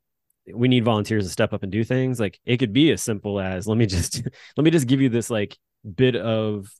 we 0.55 0.69
need 0.69 0.85
volunteers 0.85 1.25
to 1.25 1.31
step 1.31 1.53
up 1.53 1.63
and 1.63 1.73
do 1.73 1.85
things 1.85 2.19
like 2.19 2.39
it 2.45 2.57
could 2.57 2.73
be 2.73 2.91
as 2.91 3.03
simple 3.03 3.41
as 3.41 3.67
let 3.67 3.77
me 3.77 3.87
just 3.87 4.23
let 4.57 4.65
me 4.65 4.71
just 4.71 4.87
give 4.87 5.01
you 5.01 5.09
this 5.09 5.31
like 5.31 5.57
bit 5.95 6.17
of 6.17 6.71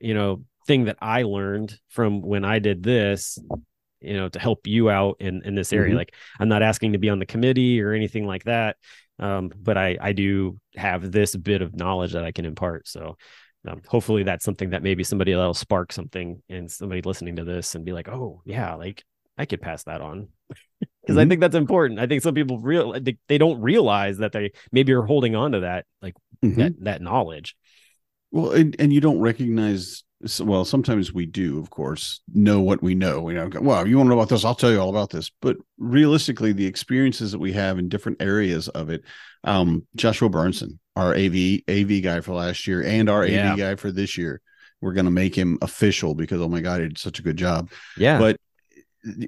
you 0.00 0.14
know 0.14 0.42
thing 0.66 0.84
that 0.84 0.96
i 1.00 1.22
learned 1.22 1.78
from 1.88 2.22
when 2.22 2.44
i 2.44 2.58
did 2.58 2.82
this 2.82 3.38
you 4.00 4.14
know 4.14 4.28
to 4.28 4.38
help 4.38 4.66
you 4.66 4.90
out 4.90 5.16
in 5.20 5.42
in 5.44 5.54
this 5.54 5.72
area 5.72 5.90
mm-hmm. 5.90 5.98
like 5.98 6.14
i'm 6.40 6.48
not 6.48 6.62
asking 6.62 6.92
to 6.92 6.98
be 6.98 7.08
on 7.08 7.18
the 7.18 7.26
committee 7.26 7.80
or 7.80 7.92
anything 7.92 8.26
like 8.26 8.44
that 8.44 8.76
um 9.18 9.50
but 9.56 9.76
i 9.76 9.96
i 10.00 10.12
do 10.12 10.58
have 10.76 11.10
this 11.12 11.36
bit 11.36 11.62
of 11.62 11.74
knowledge 11.74 12.12
that 12.12 12.24
i 12.24 12.32
can 12.32 12.44
impart 12.44 12.86
so 12.88 13.16
um, 13.66 13.80
hopefully 13.86 14.22
that's 14.22 14.44
something 14.44 14.70
that 14.70 14.82
maybe 14.82 15.04
somebody 15.04 15.32
that'll 15.32 15.54
spark 15.54 15.92
something 15.92 16.42
and 16.48 16.70
somebody 16.70 17.02
listening 17.02 17.36
to 17.36 17.44
this 17.44 17.74
and 17.74 17.84
be 17.84 17.92
like 17.92 18.08
oh 18.08 18.42
yeah 18.44 18.74
like 18.74 19.04
i 19.38 19.44
could 19.44 19.60
pass 19.60 19.84
that 19.84 20.00
on 20.00 20.28
because 21.02 21.16
mm-hmm. 21.16 21.18
I 21.18 21.28
think 21.28 21.40
that's 21.40 21.56
important. 21.56 22.00
I 22.00 22.06
think 22.06 22.22
some 22.22 22.34
people 22.34 22.58
real 22.58 22.92
they, 23.00 23.16
they, 23.28 23.38
don't 23.38 23.60
realize 23.60 24.18
that 24.18 24.32
they 24.32 24.52
maybe 24.70 24.92
are 24.92 25.02
holding 25.02 25.34
on 25.34 25.52
to 25.52 25.60
that 25.60 25.86
like 26.00 26.14
mm-hmm. 26.44 26.60
that 26.60 26.84
that 26.84 27.02
knowledge. 27.02 27.56
Well, 28.30 28.52
and, 28.52 28.74
and 28.78 28.92
you 28.92 29.00
don't 29.00 29.20
recognize. 29.20 30.04
Well, 30.40 30.64
sometimes 30.64 31.12
we 31.12 31.26
do, 31.26 31.58
of 31.58 31.70
course, 31.70 32.20
know 32.32 32.60
what 32.60 32.80
we 32.80 32.94
know. 32.94 33.28
You 33.28 33.34
know, 33.34 33.50
well, 33.60 33.86
you 33.88 33.96
want 33.96 34.06
to 34.06 34.14
know 34.14 34.20
about 34.20 34.28
this? 34.28 34.44
I'll 34.44 34.54
tell 34.54 34.70
you 34.70 34.78
all 34.78 34.90
about 34.90 35.10
this. 35.10 35.32
But 35.40 35.56
realistically, 35.78 36.52
the 36.52 36.66
experiences 36.66 37.32
that 37.32 37.40
we 37.40 37.52
have 37.54 37.78
in 37.80 37.88
different 37.88 38.22
areas 38.22 38.68
of 38.68 38.88
it, 38.88 39.02
um, 39.42 39.84
Joshua 39.96 40.28
Burnson, 40.28 40.78
our 40.96 41.14
AV 41.14 41.60
AV 41.68 42.02
guy 42.02 42.20
for 42.20 42.34
last 42.34 42.66
year, 42.66 42.82
and 42.82 43.08
our 43.08 43.26
yeah. 43.26 43.52
AV 43.52 43.58
guy 43.58 43.74
for 43.76 43.90
this 43.90 44.18
year, 44.18 44.40
we're 44.80 44.92
going 44.92 45.06
to 45.06 45.10
make 45.10 45.34
him 45.34 45.58
official 45.62 46.14
because 46.14 46.40
oh 46.40 46.48
my 46.48 46.60
god, 46.60 46.80
he 46.80 46.88
did 46.88 46.98
such 46.98 47.18
a 47.18 47.22
good 47.22 47.36
job. 47.36 47.70
Yeah, 47.96 48.18
but 48.18 48.36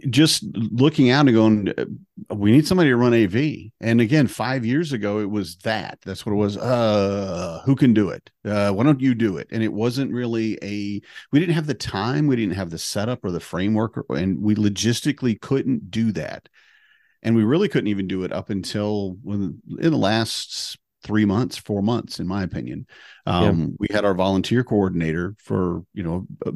just 0.08 0.44
looking 0.54 1.10
out 1.10 1.26
and 1.26 1.34
going, 1.34 1.68
uh, 1.76 2.34
we 2.34 2.52
need 2.52 2.66
somebody 2.66 2.90
to 2.90 2.96
run 2.96 3.12
AV. 3.12 3.72
And 3.80 4.00
again, 4.00 4.28
five 4.28 4.64
years 4.64 4.92
ago, 4.92 5.18
it 5.18 5.28
was 5.28 5.56
that. 5.58 5.98
That's 6.04 6.24
what 6.24 6.32
it 6.32 6.36
was. 6.36 6.56
Uh, 6.56 7.60
who 7.64 7.74
can 7.74 7.92
do 7.92 8.10
it? 8.10 8.30
Uh, 8.44 8.70
why 8.70 8.84
don't 8.84 9.00
you 9.00 9.14
do 9.14 9.36
it? 9.36 9.48
And 9.50 9.62
it 9.62 9.72
wasn't 9.72 10.12
really 10.12 10.58
a. 10.62 11.00
We 11.32 11.40
didn't 11.40 11.56
have 11.56 11.66
the 11.66 11.74
time. 11.74 12.26
We 12.26 12.36
didn't 12.36 12.54
have 12.54 12.70
the 12.70 12.78
setup 12.78 13.24
or 13.24 13.30
the 13.30 13.40
framework, 13.40 14.04
and 14.10 14.40
we 14.40 14.54
logistically 14.54 15.40
couldn't 15.40 15.90
do 15.90 16.12
that. 16.12 16.48
And 17.22 17.34
we 17.34 17.42
really 17.42 17.68
couldn't 17.68 17.88
even 17.88 18.06
do 18.06 18.22
it 18.24 18.32
up 18.32 18.50
until 18.50 19.16
when 19.22 19.60
in 19.80 19.90
the 19.90 19.98
last 19.98 20.78
three 21.04 21.24
months, 21.24 21.56
four 21.56 21.82
months, 21.82 22.18
in 22.18 22.26
my 22.26 22.42
opinion. 22.42 22.86
Um, 23.26 23.60
yeah. 23.60 23.66
We 23.78 23.86
had 23.90 24.04
our 24.04 24.14
volunteer 24.14 24.64
coordinator 24.64 25.36
for 25.38 25.84
you 25.94 26.02
know 26.02 26.26
a, 26.44 26.52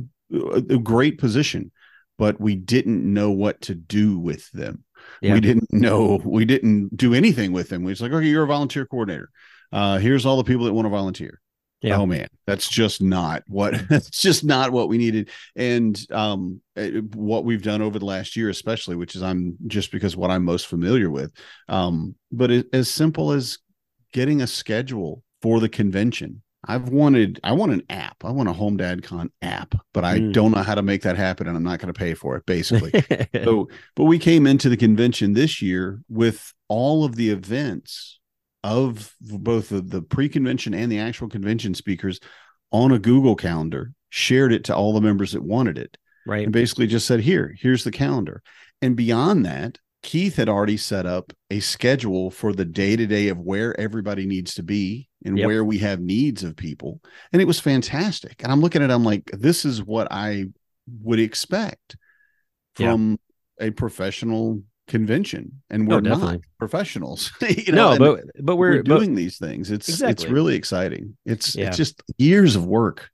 a 0.56 0.78
great 0.78 1.18
position 1.18 1.70
but 2.18 2.40
we 2.40 2.56
didn't 2.56 3.04
know 3.04 3.30
what 3.30 3.60
to 3.62 3.74
do 3.74 4.18
with 4.18 4.50
them. 4.50 4.84
Yeah. 5.22 5.34
We 5.34 5.40
didn't 5.40 5.72
know, 5.72 6.20
we 6.24 6.44
didn't 6.44 6.96
do 6.96 7.14
anything 7.14 7.52
with 7.52 7.68
them. 7.68 7.84
We 7.84 7.92
was 7.92 8.02
like, 8.02 8.12
okay, 8.12 8.26
you're 8.26 8.42
a 8.42 8.48
volunteer 8.48 8.84
coordinator. 8.84 9.30
Uh, 9.72 9.98
here's 9.98 10.26
all 10.26 10.37
the 10.37 10.44
people 10.44 10.66
that 10.66 10.72
want 10.72 10.87
to 10.87 10.90
volunteer. 10.90 11.40
Yeah. 11.80 11.98
Oh 11.98 12.06
man, 12.06 12.26
that's 12.44 12.68
just 12.68 13.00
not 13.00 13.44
what 13.46 13.72
that's 13.88 14.11
just 14.11 14.44
not 14.44 14.72
what 14.72 14.88
we 14.88 14.98
needed. 14.98 15.30
And 15.54 15.96
um, 16.11 16.61
eh, 16.74 17.02
what 17.14 17.44
we've 17.44 17.62
done 17.62 17.82
over 17.82 18.00
the 18.00 18.04
last 18.04 18.34
year, 18.34 18.48
especially, 18.48 18.96
which 18.96 19.14
is 19.14 19.22
I'm 19.22 19.56
just 19.68 19.92
because 19.92 20.16
what 20.16 20.32
I'm 20.32 20.44
most 20.44 20.66
familiar 20.66 21.08
with. 21.08 21.32
Um, 21.68 22.16
but 22.32 22.50
it, 22.50 22.66
as 22.72 22.90
simple 22.90 23.30
as 23.30 23.58
getting 24.12 24.40
a 24.40 24.47
schedule 24.47 25.23
for 25.40 25.61
the 25.61 25.68
convention 25.68 26.42
I've 26.66 26.88
wanted 26.88 27.38
I 27.44 27.53
want 27.53 27.73
an 27.73 27.83
app. 27.88 28.25
I 28.25 28.31
want 28.31 28.49
a 28.49 28.53
Home 28.53 28.77
Dad 28.77 29.03
Con 29.03 29.31
app, 29.42 29.75
but 29.94 30.05
I 30.05 30.18
mm. 30.18 30.33
don't 30.33 30.53
know 30.53 30.62
how 30.62 30.75
to 30.75 30.83
make 30.83 31.03
that 31.03 31.16
happen 31.16 31.47
and 31.47 31.57
I'm 31.57 31.62
not 31.62 31.79
going 31.79 31.92
to 31.92 31.99
pay 31.99 32.14
for 32.14 32.37
it 32.37 32.47
basically. 32.47 32.92
so 33.44 33.68
but 33.94 34.05
we 34.05 34.18
came 34.18 34.47
into 34.47 34.68
the 34.68 34.77
convention 34.77 35.35
this 35.35 35.62
year 35.62 36.01
with 36.09 36.53
all 36.68 37.05
of 37.05 37.16
the 37.16 37.31
events 37.31 38.18
of 38.64 39.14
both 39.21 39.68
the, 39.68 39.81
the 39.81 40.03
pre-convention 40.03 40.75
and 40.75 40.90
the 40.90 40.99
actual 40.99 41.29
convention 41.29 41.75
speakers 41.75 42.18
on 42.73 42.92
a 42.92 42.99
Google 42.99 43.37
calendar, 43.37 43.92
shared 44.11 44.53
it 44.53 44.64
to 44.64 44.75
all 44.75 44.92
the 44.92 45.01
members 45.01 45.33
that 45.33 45.42
wanted 45.42 45.79
it. 45.79 45.97
Right. 46.27 46.44
And 46.44 46.53
basically 46.53 46.87
just 46.87 47.07
said, 47.07 47.21
"Here, 47.21 47.55
here's 47.59 47.85
the 47.85 47.90
calendar." 47.90 48.42
And 48.83 48.94
beyond 48.94 49.47
that, 49.47 49.79
Keith 50.09 50.37
had 50.37 50.49
already 50.49 50.79
set 50.79 51.05
up 51.05 51.35
a 51.51 51.61
schedule 51.61 52.31
for 52.31 52.55
the 52.55 52.64
day 52.64 52.97
to 52.97 53.07
day 53.07 53.29
of 53.29 53.40
where 53.40 53.79
everybody 53.79 54.25
needs 54.25 54.55
to 54.55 54.62
be 54.62 55.07
and 55.27 55.37
yep. 55.37 55.47
where 55.47 55.62
we 55.62 55.77
have 55.77 56.01
needs 56.01 56.42
of 56.42 56.57
people. 56.57 57.03
And 57.31 57.42
it 57.42 57.44
was 57.44 57.61
fantastic. 57.61 58.42
And 58.42 58.51
I'm 58.51 58.62
looking 58.62 58.83
at 58.83 58.88
it, 58.88 58.94
I'm 58.94 59.05
like, 59.05 59.31
this 59.35 59.66
is 59.66 59.83
what 59.83 60.09
I 60.11 60.47
would 61.03 61.21
expect 61.21 61.99
from 62.75 63.21
a 63.61 63.71
professional 63.71 64.62
convention. 64.87 65.61
And 65.68 65.87
we're 65.87 65.97
oh, 65.97 66.01
not 66.01 66.40
professionals. 66.59 67.31
you 67.47 67.75
know, 67.75 67.94
no, 67.94 67.99
but 67.99 68.25
but 68.40 68.57
we're, 68.57 68.77
we're 68.77 68.83
doing 68.85 69.11
but, 69.11 69.16
these 69.16 69.37
things. 69.37 69.71
It's 69.71 69.90
exactly. 69.90 70.25
it's 70.25 70.33
really 70.33 70.57
exciting. 70.57 71.18
It's 71.27 71.55
yeah. 71.55 71.66
it's 71.66 71.77
just 71.77 72.03
years 72.16 72.57
of 72.57 72.64
work. 72.64 73.11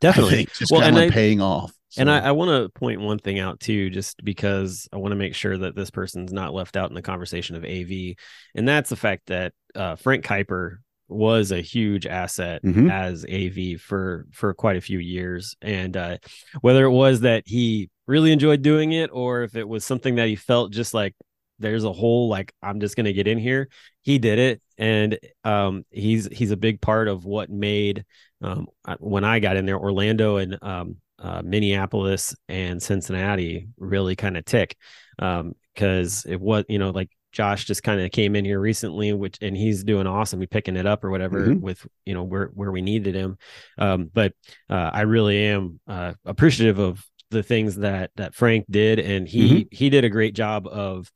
Definitely. 0.00 0.48
just 0.58 0.72
well, 0.72 0.80
kind 0.80 0.98
of 0.98 1.12
paying 1.12 1.40
off. 1.40 1.72
So. 1.92 2.00
And 2.00 2.10
I, 2.10 2.20
I 2.20 2.30
want 2.32 2.50
to 2.50 2.70
point 2.70 3.02
one 3.02 3.18
thing 3.18 3.38
out 3.38 3.60
too, 3.60 3.90
just 3.90 4.24
because 4.24 4.88
I 4.94 4.96
want 4.96 5.12
to 5.12 5.16
make 5.16 5.34
sure 5.34 5.58
that 5.58 5.76
this 5.76 5.90
person's 5.90 6.32
not 6.32 6.54
left 6.54 6.74
out 6.74 6.88
in 6.88 6.94
the 6.94 7.02
conversation 7.02 7.54
of 7.54 7.64
AV, 7.64 8.14
and 8.54 8.66
that's 8.66 8.88
the 8.88 8.96
fact 8.96 9.26
that 9.26 9.52
uh, 9.74 9.96
Frank 9.96 10.24
Kuiper 10.24 10.78
was 11.08 11.52
a 11.52 11.60
huge 11.60 12.06
asset 12.06 12.62
mm-hmm. 12.62 12.90
as 12.90 13.26
AV 13.30 13.78
for 13.78 14.26
for 14.32 14.54
quite 14.54 14.78
a 14.78 14.80
few 14.80 15.00
years, 15.00 15.54
and 15.60 15.94
uh, 15.94 16.16
whether 16.62 16.86
it 16.86 16.90
was 16.90 17.20
that 17.20 17.42
he 17.44 17.90
really 18.06 18.32
enjoyed 18.32 18.62
doing 18.62 18.92
it 18.92 19.10
or 19.12 19.42
if 19.42 19.54
it 19.54 19.68
was 19.68 19.84
something 19.84 20.14
that 20.14 20.28
he 20.28 20.34
felt 20.34 20.72
just 20.72 20.94
like 20.94 21.14
there's 21.58 21.84
a 21.84 21.92
hole 21.92 22.28
like 22.28 22.54
I'm 22.62 22.80
just 22.80 22.96
gonna 22.96 23.12
get 23.12 23.28
in 23.28 23.36
here, 23.36 23.68
he 24.00 24.18
did 24.18 24.38
it, 24.38 24.62
and 24.78 25.18
um, 25.44 25.84
he's 25.90 26.26
he's 26.32 26.52
a 26.52 26.56
big 26.56 26.80
part 26.80 27.08
of 27.08 27.26
what 27.26 27.50
made 27.50 28.06
um, 28.40 28.68
when 28.98 29.24
I 29.24 29.40
got 29.40 29.58
in 29.58 29.66
there, 29.66 29.78
Orlando 29.78 30.36
and 30.36 30.58
um, 30.62 30.96
uh, 31.22 31.40
Minneapolis 31.44 32.34
and 32.48 32.82
Cincinnati 32.82 33.68
really 33.78 34.16
kind 34.16 34.36
of 34.36 34.44
tick 34.44 34.76
because 35.16 36.26
um, 36.26 36.32
it 36.32 36.40
was 36.40 36.64
you 36.68 36.78
know 36.78 36.90
like 36.90 37.10
Josh 37.32 37.64
just 37.64 37.82
kind 37.82 38.00
of 38.00 38.10
came 38.10 38.36
in 38.36 38.44
here 38.44 38.60
recently, 38.60 39.12
which 39.12 39.38
and 39.40 39.56
he's 39.56 39.84
doing 39.84 40.06
awesome. 40.06 40.40
He 40.40 40.46
picking 40.46 40.76
it 40.76 40.86
up 40.86 41.02
or 41.02 41.10
whatever 41.10 41.46
mm-hmm. 41.46 41.60
with 41.60 41.86
you 42.04 42.14
know 42.14 42.22
where 42.22 42.50
where 42.54 42.70
we 42.70 42.82
needed 42.82 43.14
him. 43.14 43.38
Um, 43.78 44.10
but 44.12 44.34
uh, 44.68 44.90
I 44.92 45.02
really 45.02 45.46
am 45.46 45.80
uh, 45.88 46.12
appreciative 46.24 46.78
of 46.78 47.04
the 47.30 47.42
things 47.42 47.76
that 47.76 48.10
that 48.16 48.34
Frank 48.34 48.66
did, 48.68 48.98
and 48.98 49.26
he 49.26 49.50
mm-hmm. 49.50 49.68
he 49.70 49.90
did 49.90 50.04
a 50.04 50.10
great 50.10 50.34
job 50.34 50.66
of 50.66 51.10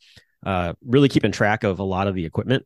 uh, 0.45 0.73
really 0.85 1.09
keeping 1.09 1.33
track 1.33 1.65
of 1.65 1.79
a 1.79 1.85
lot 1.85 2.07
of 2.07 2.15
the 2.15 2.25
equipment 2.25 2.65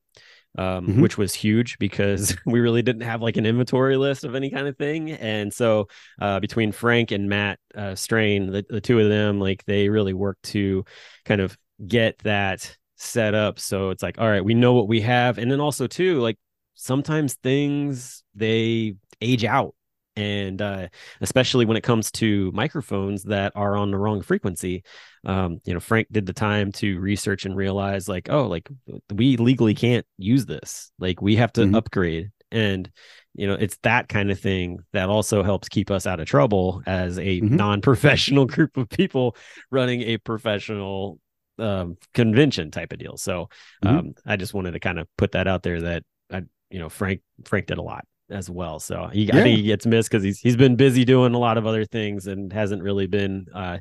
um, 0.58 0.86
mm-hmm. 0.86 1.00
which 1.00 1.16
was 1.16 1.34
huge 1.34 1.78
because 1.78 2.36
we 2.46 2.60
really 2.60 2.82
didn't 2.82 3.02
have 3.02 3.22
like 3.22 3.36
an 3.36 3.46
inventory 3.46 3.96
list 3.96 4.24
of 4.24 4.34
any 4.34 4.50
kind 4.50 4.66
of 4.66 4.76
thing. 4.76 5.12
And 5.12 5.52
so 5.52 5.88
uh, 6.20 6.40
between 6.40 6.72
Frank 6.72 7.10
and 7.10 7.28
Matt 7.28 7.58
uh, 7.74 7.94
Strain, 7.94 8.50
the, 8.50 8.64
the 8.68 8.80
two 8.80 8.98
of 8.98 9.08
them, 9.08 9.40
like 9.40 9.64
they 9.64 9.88
really 9.88 10.14
worked 10.14 10.42
to 10.44 10.84
kind 11.24 11.40
of 11.40 11.56
get 11.86 12.18
that 12.18 12.76
set 12.96 13.34
up. 13.34 13.58
So 13.58 13.90
it's 13.90 14.02
like, 14.02 14.18
all 14.18 14.28
right, 14.28 14.44
we 14.44 14.54
know 14.54 14.74
what 14.74 14.88
we 14.88 15.00
have. 15.02 15.38
And 15.38 15.50
then 15.50 15.60
also 15.60 15.86
too, 15.86 16.20
like 16.20 16.38
sometimes 16.74 17.34
things 17.34 18.22
they 18.34 18.94
age 19.20 19.44
out 19.44 19.74
and 20.20 20.60
uh, 20.60 20.88
especially 21.20 21.64
when 21.64 21.76
it 21.76 21.82
comes 21.82 22.10
to 22.10 22.50
microphones 22.52 23.22
that 23.24 23.52
are 23.54 23.76
on 23.76 23.90
the 23.90 23.96
wrong 23.98 24.20
frequency 24.22 24.82
um, 25.24 25.58
you 25.64 25.72
know 25.74 25.80
frank 25.80 26.06
did 26.12 26.26
the 26.26 26.32
time 26.32 26.70
to 26.72 26.98
research 27.00 27.46
and 27.46 27.56
realize 27.56 28.08
like 28.08 28.28
oh 28.30 28.46
like 28.46 28.68
we 29.14 29.36
legally 29.36 29.74
can't 29.74 30.06
use 30.18 30.46
this 30.46 30.92
like 30.98 31.20
we 31.22 31.36
have 31.36 31.52
to 31.52 31.62
mm-hmm. 31.62 31.74
upgrade 31.74 32.30
and 32.52 32.90
you 33.34 33.46
know 33.46 33.54
it's 33.54 33.78
that 33.82 34.08
kind 34.08 34.30
of 34.30 34.38
thing 34.38 34.78
that 34.92 35.08
also 35.08 35.42
helps 35.42 35.68
keep 35.68 35.90
us 35.90 36.06
out 36.06 36.20
of 36.20 36.26
trouble 36.26 36.82
as 36.86 37.18
a 37.18 37.40
Mhm. 37.40 37.50
non-professional 37.50 38.46
group 38.54 38.76
of 38.76 38.88
people 38.88 39.36
running 39.70 40.02
a 40.02 40.18
professional 40.18 41.18
um, 41.58 41.96
convention 42.14 42.70
type 42.70 42.92
of 42.92 42.98
deal 42.98 43.16
so 43.16 43.48
Mhm. 43.84 43.88
um, 43.98 44.14
i 44.26 44.36
just 44.36 44.54
wanted 44.54 44.72
to 44.72 44.80
kind 44.80 44.98
of 44.98 45.06
put 45.16 45.32
that 45.32 45.46
out 45.46 45.62
there 45.62 45.80
that 45.82 46.02
i 46.32 46.42
you 46.70 46.78
know 46.78 46.88
frank 46.88 47.20
frank 47.44 47.66
did 47.66 47.78
a 47.78 47.82
lot 47.82 48.04
as 48.30 48.48
well. 48.50 48.80
So 48.80 49.08
he, 49.12 49.30
i 49.32 49.36
think 49.42 49.56
he 49.58 49.62
gets 49.64 49.86
missed 49.86 50.10
because 50.10 50.22
he's 50.24 50.38
he's 50.40 50.56
been 50.56 50.76
busy 50.76 51.04
doing 51.04 51.34
a 51.34 51.38
lot 51.38 51.58
of 51.58 51.66
other 51.66 51.84
things 51.84 52.26
and 52.26 52.52
hasn't 52.52 52.82
really 52.82 53.06
been 53.06 53.46
uh 53.54 53.78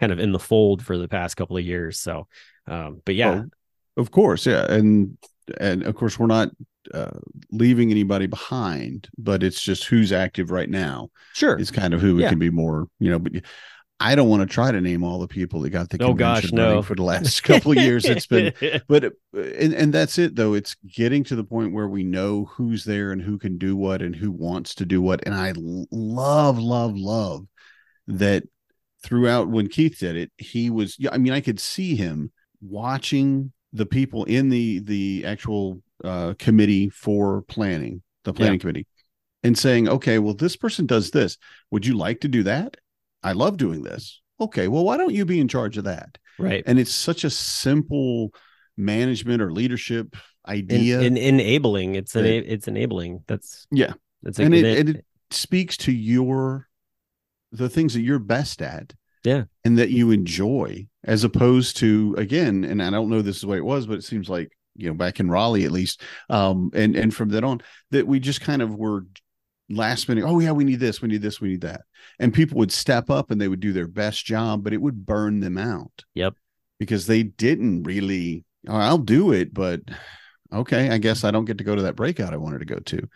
kind 0.00 0.12
of 0.12 0.18
in 0.18 0.32
the 0.32 0.38
fold 0.38 0.84
for 0.84 0.98
the 0.98 1.08
past 1.08 1.36
couple 1.36 1.56
of 1.56 1.64
years. 1.64 1.98
So 2.00 2.26
um 2.66 3.00
but 3.04 3.14
yeah. 3.14 3.44
Oh, 3.44 4.00
of 4.02 4.10
course, 4.10 4.46
yeah, 4.46 4.64
and 4.72 5.18
and 5.60 5.82
of 5.82 5.94
course 5.94 6.18
we're 6.18 6.26
not 6.26 6.48
uh, 6.94 7.10
leaving 7.50 7.90
anybody 7.90 8.26
behind, 8.26 9.08
but 9.18 9.42
it's 9.42 9.62
just 9.62 9.84
who's 9.84 10.12
active 10.12 10.50
right 10.50 10.68
now 10.68 11.10
sure. 11.34 11.58
is 11.58 11.70
kind 11.70 11.94
of 11.94 12.00
who 12.00 12.16
we 12.16 12.22
Yeah. 12.22 12.30
can 12.30 12.38
be 12.38 12.50
more, 12.50 12.88
you 12.98 13.10
know. 13.10 13.18
But 13.18 13.32
I 14.02 14.14
don't 14.16 14.28
want 14.28 14.42
to 14.42 14.52
try 14.52 14.72
to 14.72 14.80
name 14.80 15.04
all 15.04 15.20
the 15.20 15.28
people 15.28 15.60
that 15.60 15.70
got 15.70 15.88
the 15.88 16.02
Oh, 16.02 16.12
gosh, 16.12 16.50
no. 16.52 16.82
for 16.82 16.96
the 16.96 17.04
last 17.04 17.42
couple 17.44 17.70
of 17.72 17.78
years. 17.78 18.04
It's 18.04 18.26
been, 18.26 18.52
but 18.88 19.04
and 19.32 19.72
and 19.72 19.92
that's 19.92 20.18
it 20.18 20.34
though. 20.34 20.54
It's 20.54 20.74
getting 20.86 21.22
to 21.24 21.36
the 21.36 21.44
point 21.44 21.72
where 21.72 21.88
we 21.88 22.02
know 22.02 22.46
who's 22.46 22.84
there 22.84 23.12
and 23.12 23.22
who 23.22 23.38
can 23.38 23.58
do 23.58 23.76
what 23.76 24.02
and 24.02 24.16
who 24.16 24.32
wants 24.32 24.74
to 24.76 24.84
do 24.84 25.00
what. 25.00 25.22
And 25.24 25.34
I 25.34 25.52
love, 25.56 26.58
love, 26.58 26.96
love 26.96 27.46
that 28.08 28.42
throughout 29.04 29.48
when 29.48 29.68
Keith 29.68 29.98
did 30.00 30.16
it, 30.16 30.32
he 30.36 30.68
was. 30.68 30.96
I 31.10 31.18
mean, 31.18 31.32
I 31.32 31.40
could 31.40 31.60
see 31.60 31.94
him 31.94 32.32
watching 32.60 33.52
the 33.72 33.86
people 33.86 34.24
in 34.24 34.48
the 34.48 34.80
the 34.80 35.24
actual 35.26 35.80
uh, 36.02 36.34
committee 36.38 36.88
for 36.88 37.42
planning, 37.42 38.02
the 38.24 38.32
planning 38.32 38.58
committee, 38.58 38.86
and 39.44 39.56
saying, 39.56 39.88
"Okay, 39.88 40.18
well, 40.18 40.34
this 40.34 40.56
person 40.56 40.86
does 40.86 41.12
this. 41.12 41.38
Would 41.70 41.86
you 41.86 41.96
like 41.96 42.20
to 42.22 42.28
do 42.28 42.42
that? 42.42 42.76
I 43.22 43.32
love 43.32 43.56
doing 43.56 43.82
this. 43.82 44.20
Okay, 44.40 44.68
well, 44.68 44.84
why 44.84 44.96
don't 44.96 45.14
you 45.14 45.24
be 45.24 45.40
in 45.40 45.48
charge 45.48 45.78
of 45.78 45.84
that?" 45.84 46.18
right 46.38 46.62
And 46.66 46.78
it's 46.78 46.92
such 46.92 47.24
a 47.24 47.30
simple 47.30 48.32
management 48.76 49.42
or 49.42 49.52
leadership 49.52 50.16
idea, 50.48 51.00
en- 51.02 51.16
enabling 51.16 51.94
it's 51.94 52.16
an 52.16 52.24
that- 52.24 52.52
it's 52.52 52.66
enabling 52.66 53.22
that's 53.28 53.66
Yeah. 53.70 53.92
that's 54.22 54.38
and 54.38 54.54
it, 54.54 54.78
and 54.78 54.88
it 54.96 55.04
speaks 55.30 55.76
to 55.78 55.92
your 55.92 56.68
the 57.52 57.68
things 57.68 57.92
that 57.94 58.00
you're 58.00 58.18
best 58.18 58.62
at 58.62 58.94
Yeah. 59.24 59.44
and 59.64 59.78
that 59.78 59.90
you 59.90 60.10
enjoy 60.10 60.88
as 61.04 61.22
opposed 61.22 61.76
to 61.78 62.14
again 62.18 62.64
and 62.64 62.82
i 62.82 62.88
don't 62.90 63.10
know 63.10 63.20
this 63.22 63.36
is 63.36 63.42
the 63.42 63.48
way 63.48 63.58
it 63.58 63.64
was 63.64 63.86
but 63.86 63.98
it 63.98 64.04
seems 64.04 64.28
like 64.28 64.50
you 64.76 64.88
know 64.88 64.94
back 64.94 65.20
in 65.20 65.28
raleigh 65.28 65.64
at 65.64 65.70
least 65.70 66.00
um 66.30 66.70
and 66.74 66.96
and 66.96 67.14
from 67.14 67.28
then 67.28 67.44
on 67.44 67.60
that 67.90 68.06
we 68.06 68.18
just 68.20 68.40
kind 68.40 68.62
of 68.62 68.74
were 68.74 69.04
last 69.76 70.08
minute 70.08 70.24
oh 70.26 70.38
yeah 70.40 70.52
we 70.52 70.64
need 70.64 70.80
this 70.80 71.00
we 71.02 71.08
need 71.08 71.22
this 71.22 71.40
we 71.40 71.48
need 71.48 71.60
that. 71.62 71.82
And 72.18 72.32
people 72.34 72.58
would 72.58 72.72
step 72.72 73.10
up 73.10 73.30
and 73.30 73.40
they 73.40 73.48
would 73.48 73.60
do 73.60 73.72
their 73.72 73.88
best 73.88 74.24
job 74.24 74.62
but 74.64 74.72
it 74.72 74.80
would 74.82 75.04
burn 75.06 75.40
them 75.40 75.56
out. 75.58 76.04
Yep. 76.14 76.34
because 76.78 77.06
they 77.06 77.22
didn't 77.22 77.82
really 77.84 78.44
oh, 78.68 78.76
i'll 78.76 78.98
do 78.98 79.32
it 79.32 79.52
but 79.54 79.80
okay 80.52 80.90
i 80.90 80.98
guess 80.98 81.24
i 81.24 81.30
don't 81.30 81.44
get 81.46 81.58
to 81.58 81.64
go 81.64 81.74
to 81.74 81.82
that 81.82 81.96
breakout 81.96 82.34
i 82.34 82.36
wanted 82.36 82.58
to 82.58 82.64
go 82.64 82.78
to. 82.78 83.08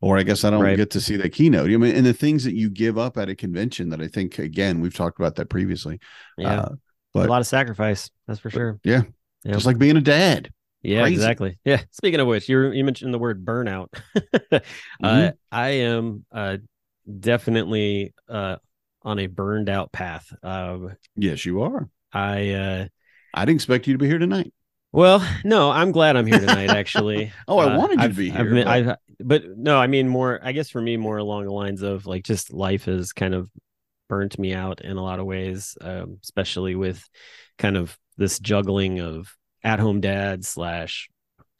Or 0.00 0.18
i 0.18 0.22
guess 0.22 0.44
i 0.44 0.50
don't 0.50 0.62
Right. 0.62 0.76
get 0.76 0.90
to 0.90 1.00
see 1.00 1.16
that 1.16 1.32
keynote. 1.32 1.70
I 1.70 1.76
mean 1.76 1.94
and 1.96 2.06
the 2.06 2.12
things 2.12 2.44
that 2.44 2.54
you 2.54 2.68
give 2.70 2.98
up 2.98 3.16
at 3.16 3.28
a 3.28 3.34
convention 3.34 3.88
that 3.90 4.00
i 4.00 4.08
think 4.08 4.38
again 4.38 4.80
we've 4.80 4.94
talked 4.94 5.18
about 5.18 5.34
that 5.36 5.48
previously 5.50 5.98
yeah. 6.38 6.60
uh, 6.60 6.68
but- 7.14 7.26
a 7.26 7.30
lot 7.30 7.40
of 7.40 7.46
sacrifice 7.46 8.10
that's 8.26 8.40
for 8.40 8.50
sure. 8.50 8.78
Yeah, 8.84 9.02
Yeah. 9.44 9.52
just 9.54 9.66
like 9.66 9.78
being 9.78 9.96
a 9.96 10.00
dad 10.00 10.50
yeah 10.82 11.02
crazy. 11.02 11.14
exactly. 11.14 11.58
Yeah 11.64 11.82
speaking 11.90 12.20
of 12.20 12.26
which 12.26 12.48
you 12.48 12.70
you 12.72 12.84
mentioned 12.84 13.12
the 13.14 13.18
word 13.18 13.44
burnout. 13.44 13.88
Uh 14.52 14.58
Mhm. 15.02 15.32
i 15.50 15.68
am 15.70 16.24
uh 16.32 16.56
definitely 17.18 18.14
uh 18.28 18.56
on 19.02 19.18
a 19.18 19.26
burned 19.26 19.68
out 19.68 19.92
path. 19.92 20.32
Um 20.42 20.92
yes 21.16 21.44
you 21.44 21.62
are. 21.62 21.88
I 22.12 22.50
uh 22.50 22.86
i 23.34 23.44
didn't 23.44 23.56
expect 23.56 23.86
you 23.86 23.94
to 23.94 23.98
be 23.98 24.06
here 24.06 24.18
tonight. 24.18 24.52
Well 24.92 25.26
no 25.44 25.70
i'm 25.70 25.90
glad 25.92 26.16
i'm 26.16 26.26
here 26.26 26.38
tonight 26.40 26.70
actually. 26.82 27.32
Oh, 27.48 27.58
I 27.58 27.72
Uh, 27.74 27.78
wanted 27.78 27.92
you 27.94 27.98
to 27.98 28.04
I've- 28.04 28.14
be 28.22 28.30
I've 28.30 28.36
here, 28.46 28.54
been- 28.54 28.64
but- 28.64 28.68
I've- 28.68 28.92
but 29.24 29.42
no 29.56 29.78
i 29.78 29.86
mean 29.86 30.08
more 30.08 30.40
i 30.42 30.50
guess 30.50 30.68
for 30.68 30.80
me 30.82 30.96
more 30.96 31.16
along 31.18 31.44
the 31.44 31.52
lines 31.52 31.82
of 31.82 32.06
like 32.06 32.24
just 32.24 32.52
life 32.52 32.86
has 32.86 33.12
kind 33.12 33.34
of 33.34 33.48
burnt 34.08 34.36
me 34.36 34.52
out 34.52 34.80
in 34.80 34.96
a 34.96 35.02
lot 35.02 35.20
of 35.20 35.26
ways 35.26 35.78
um, 35.80 36.18
especially 36.24 36.74
with 36.74 37.08
kind 37.56 37.76
of 37.76 37.96
this 38.18 38.40
juggling 38.40 38.98
of 39.00 39.32
at 39.64 39.80
home 39.80 40.00
dad 40.00 40.44
slash 40.44 41.08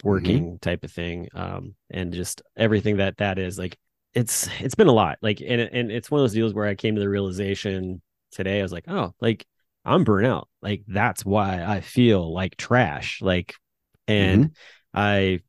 working 0.03 0.59
type 0.59 0.83
of 0.83 0.91
thing 0.91 1.29
um 1.35 1.75
and 1.91 2.13
just 2.13 2.43
everything 2.57 2.97
that 2.97 3.17
that 3.19 3.39
is 3.39 3.57
like 3.57 3.79
it's 4.15 4.49
it's 4.61 4.75
been 4.75 4.89
a 4.89 4.93
lot 4.93 5.17
like 5.23 5.41
and 5.41 5.61
and 5.61 5.93
it's 5.93 6.11
one 6.11 6.21
of 6.21 6.25
those 6.25 6.35
deals 6.35 6.53
where 6.53 6.67
i 6.67 6.75
came 6.75 6.97
to 6.97 7.01
the 7.01 7.09
realization 7.09 8.03
today 8.33 8.59
i 8.59 8.63
was 8.63 8.73
like 8.73 8.85
oh 8.89 9.15
like 9.21 9.47
i'm 9.85 10.05
burnt 10.05 10.27
out. 10.27 10.49
Like 10.61 10.83
that's 10.87 11.25
why 11.25 11.63
i 11.65 11.81
feel 11.81 12.33
like 12.33 12.57
trash 12.57 13.21
like 13.23 13.55
and 14.09 14.55
i 14.93 15.41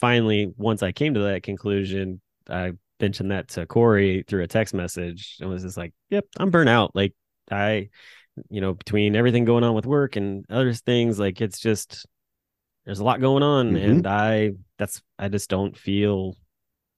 finally 0.00 0.52
once 0.56 0.82
i 0.82 0.92
came 0.92 1.14
to 1.14 1.20
that 1.20 1.42
conclusion 1.42 2.20
i 2.48 2.72
mentioned 3.00 3.30
that 3.30 3.48
to 3.48 3.66
corey 3.66 4.24
through 4.26 4.42
a 4.42 4.48
text 4.48 4.74
message 4.74 5.36
and 5.40 5.50
was 5.50 5.62
just 5.62 5.76
like 5.76 5.92
yep 6.08 6.24
i'm 6.38 6.50
burnt 6.50 6.68
out. 6.68 6.94
Like 6.94 7.14
i 7.50 7.88
you 8.50 8.60
know 8.60 8.72
between 8.74 9.14
everything 9.16 9.44
going 9.44 9.64
on 9.64 9.74
with 9.74 9.86
work 9.86 10.16
and 10.16 10.44
other 10.50 10.72
things 10.72 11.18
like 11.18 11.40
it's 11.40 11.60
just 11.60 12.06
there's 12.84 12.98
a 13.00 13.04
lot 13.04 13.20
going 13.20 13.42
on 13.42 13.72
Mhm. 13.72 13.84
and 13.90 14.06
i 14.06 14.52
that's 14.78 15.02
i 15.18 15.28
just 15.28 15.50
don't 15.50 15.76
feel 15.76 16.36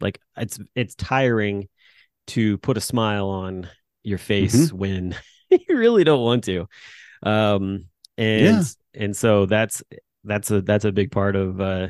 like 0.00 0.18
it's 0.36 0.58
it's 0.74 0.94
tiring 0.94 1.68
to 2.28 2.56
put 2.58 2.76
a 2.76 2.80
smile 2.80 3.28
on 3.28 3.68
your 4.02 4.18
face 4.18 4.72
when 4.72 5.16
you 5.50 5.76
really 5.76 6.04
don't 6.04 6.22
want 6.22 6.44
to 6.44 6.66
um 7.22 7.86
and 8.16 8.44
Yeah. 8.46 8.62
and 8.94 9.16
so 9.16 9.46
that's 9.46 9.82
that's 10.24 10.50
a 10.50 10.62
that's 10.62 10.84
a 10.84 10.92
big 10.92 11.10
part 11.10 11.36
of 11.36 11.60
uh 11.60 11.88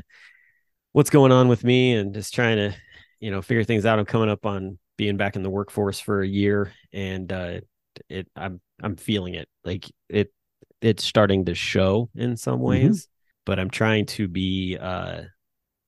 what's 0.93 1.11
going 1.11 1.33
on 1.33 1.49
with 1.49 1.65
me 1.65 1.95
and 1.95 2.15
just 2.15 2.35
trying 2.35 2.57
to 2.57 2.75
you 3.21 3.31
know 3.31 3.43
figure 3.43 3.65
things 3.65 3.85
out 3.87 3.99
i'm 3.99 4.05
coming 4.07 4.29
up 4.31 4.47
on 4.47 4.79
being 4.97 5.17
back 5.17 5.37
in 5.37 5.43
the 5.43 5.51
workforce 5.51 5.99
for 6.01 6.23
a 6.23 6.27
year 6.27 6.73
and 6.93 7.33
uh 7.33 7.61
it 8.09 8.29
i'm 8.37 8.61
i'm 8.83 8.97
feeling 8.97 9.35
it 9.35 9.49
like 9.65 9.91
it 10.09 10.33
it's 10.81 11.05
starting 11.05 11.45
to 11.45 11.55
show 11.55 12.09
in 12.15 12.37
some 12.37 12.61
ways 12.61 13.09
but 13.47 13.59
i'm 13.59 13.71
trying 13.71 14.05
to 14.07 14.29
be 14.29 14.77
uh, 14.81 15.23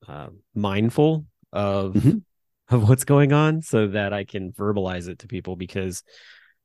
uh 0.08 0.28
mindful 0.54 1.26
of 1.52 1.94
Mhm. 1.94 2.22
of 2.68 2.88
what's 2.88 3.04
going 3.04 3.32
on 3.32 3.62
so 3.62 3.86
that 3.88 4.12
i 4.12 4.24
can 4.24 4.52
verbalize 4.52 5.08
it 5.08 5.20
to 5.20 5.28
people 5.28 5.54
because 5.56 6.02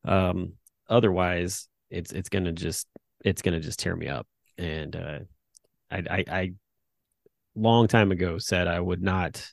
um 0.05 0.53
otherwise 0.89 1.67
it's 1.89 2.11
it's 2.11 2.29
gonna 2.29 2.51
just 2.51 2.87
it's 3.23 3.41
gonna 3.43 3.59
just 3.59 3.77
tear 3.79 3.95
me 3.95 4.07
up 4.07 4.25
and 4.57 4.95
uh 4.95 5.19
i 5.91 5.97
i, 6.09 6.25
I 6.27 6.51
long 7.55 7.87
time 7.87 8.11
ago 8.11 8.37
said 8.37 8.67
i 8.67 8.79
would 8.79 9.01
not 9.03 9.45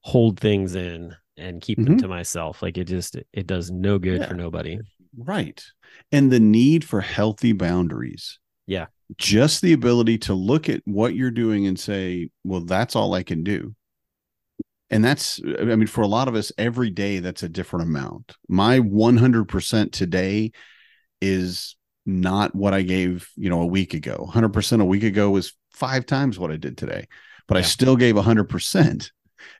hold 0.00 0.38
things 0.40 0.74
in 0.74 1.14
and 1.36 1.62
keep 1.62 1.78
them 1.78 1.96
Mhm. 1.96 2.00
to 2.00 2.08
myself 2.08 2.62
like 2.62 2.76
it 2.76 2.84
just 2.84 3.16
it 3.32 3.46
does 3.46 3.70
no 3.70 3.98
good 3.98 4.20
Yeah. 4.20 4.28
for 4.28 4.34
nobody 4.34 4.78
Right. 5.16 5.62
And 6.10 6.30
the 6.30 6.40
need 6.40 6.84
for 6.84 7.00
healthy 7.00 7.52
boundaries. 7.52 8.38
Yeah. 8.66 8.86
Just 9.16 9.60
the 9.60 9.72
ability 9.72 10.18
to 10.18 10.34
look 10.34 10.68
at 10.68 10.82
what 10.84 11.14
you're 11.14 11.30
doing 11.30 11.66
and 11.66 11.78
say, 11.78 12.30
well, 12.44 12.60
that's 12.60 12.96
all 12.96 13.14
I 13.14 13.22
can 13.22 13.42
do. 13.42 13.74
And 14.88 15.04
that's, 15.04 15.40
I 15.58 15.64
mean, 15.64 15.86
for 15.86 16.02
a 16.02 16.06
lot 16.06 16.28
of 16.28 16.34
us, 16.34 16.52
every 16.58 16.90
day, 16.90 17.18
that's 17.18 17.42
a 17.42 17.48
different 17.48 17.88
amount. 17.88 18.36
My 18.48 18.78
100% 18.78 19.92
today 19.92 20.52
is 21.20 21.76
not 22.04 22.54
what 22.54 22.74
I 22.74 22.82
gave, 22.82 23.28
you 23.36 23.48
know, 23.48 23.62
a 23.62 23.66
week 23.66 23.94
ago. 23.94 24.28
100% 24.30 24.80
a 24.80 24.84
week 24.84 25.02
ago 25.02 25.30
was 25.30 25.54
five 25.72 26.04
times 26.04 26.38
what 26.38 26.50
I 26.50 26.56
did 26.56 26.76
today, 26.76 27.08
but 27.48 27.56
I 27.56 27.62
still 27.62 27.96
gave 27.96 28.16
100%. 28.16 29.10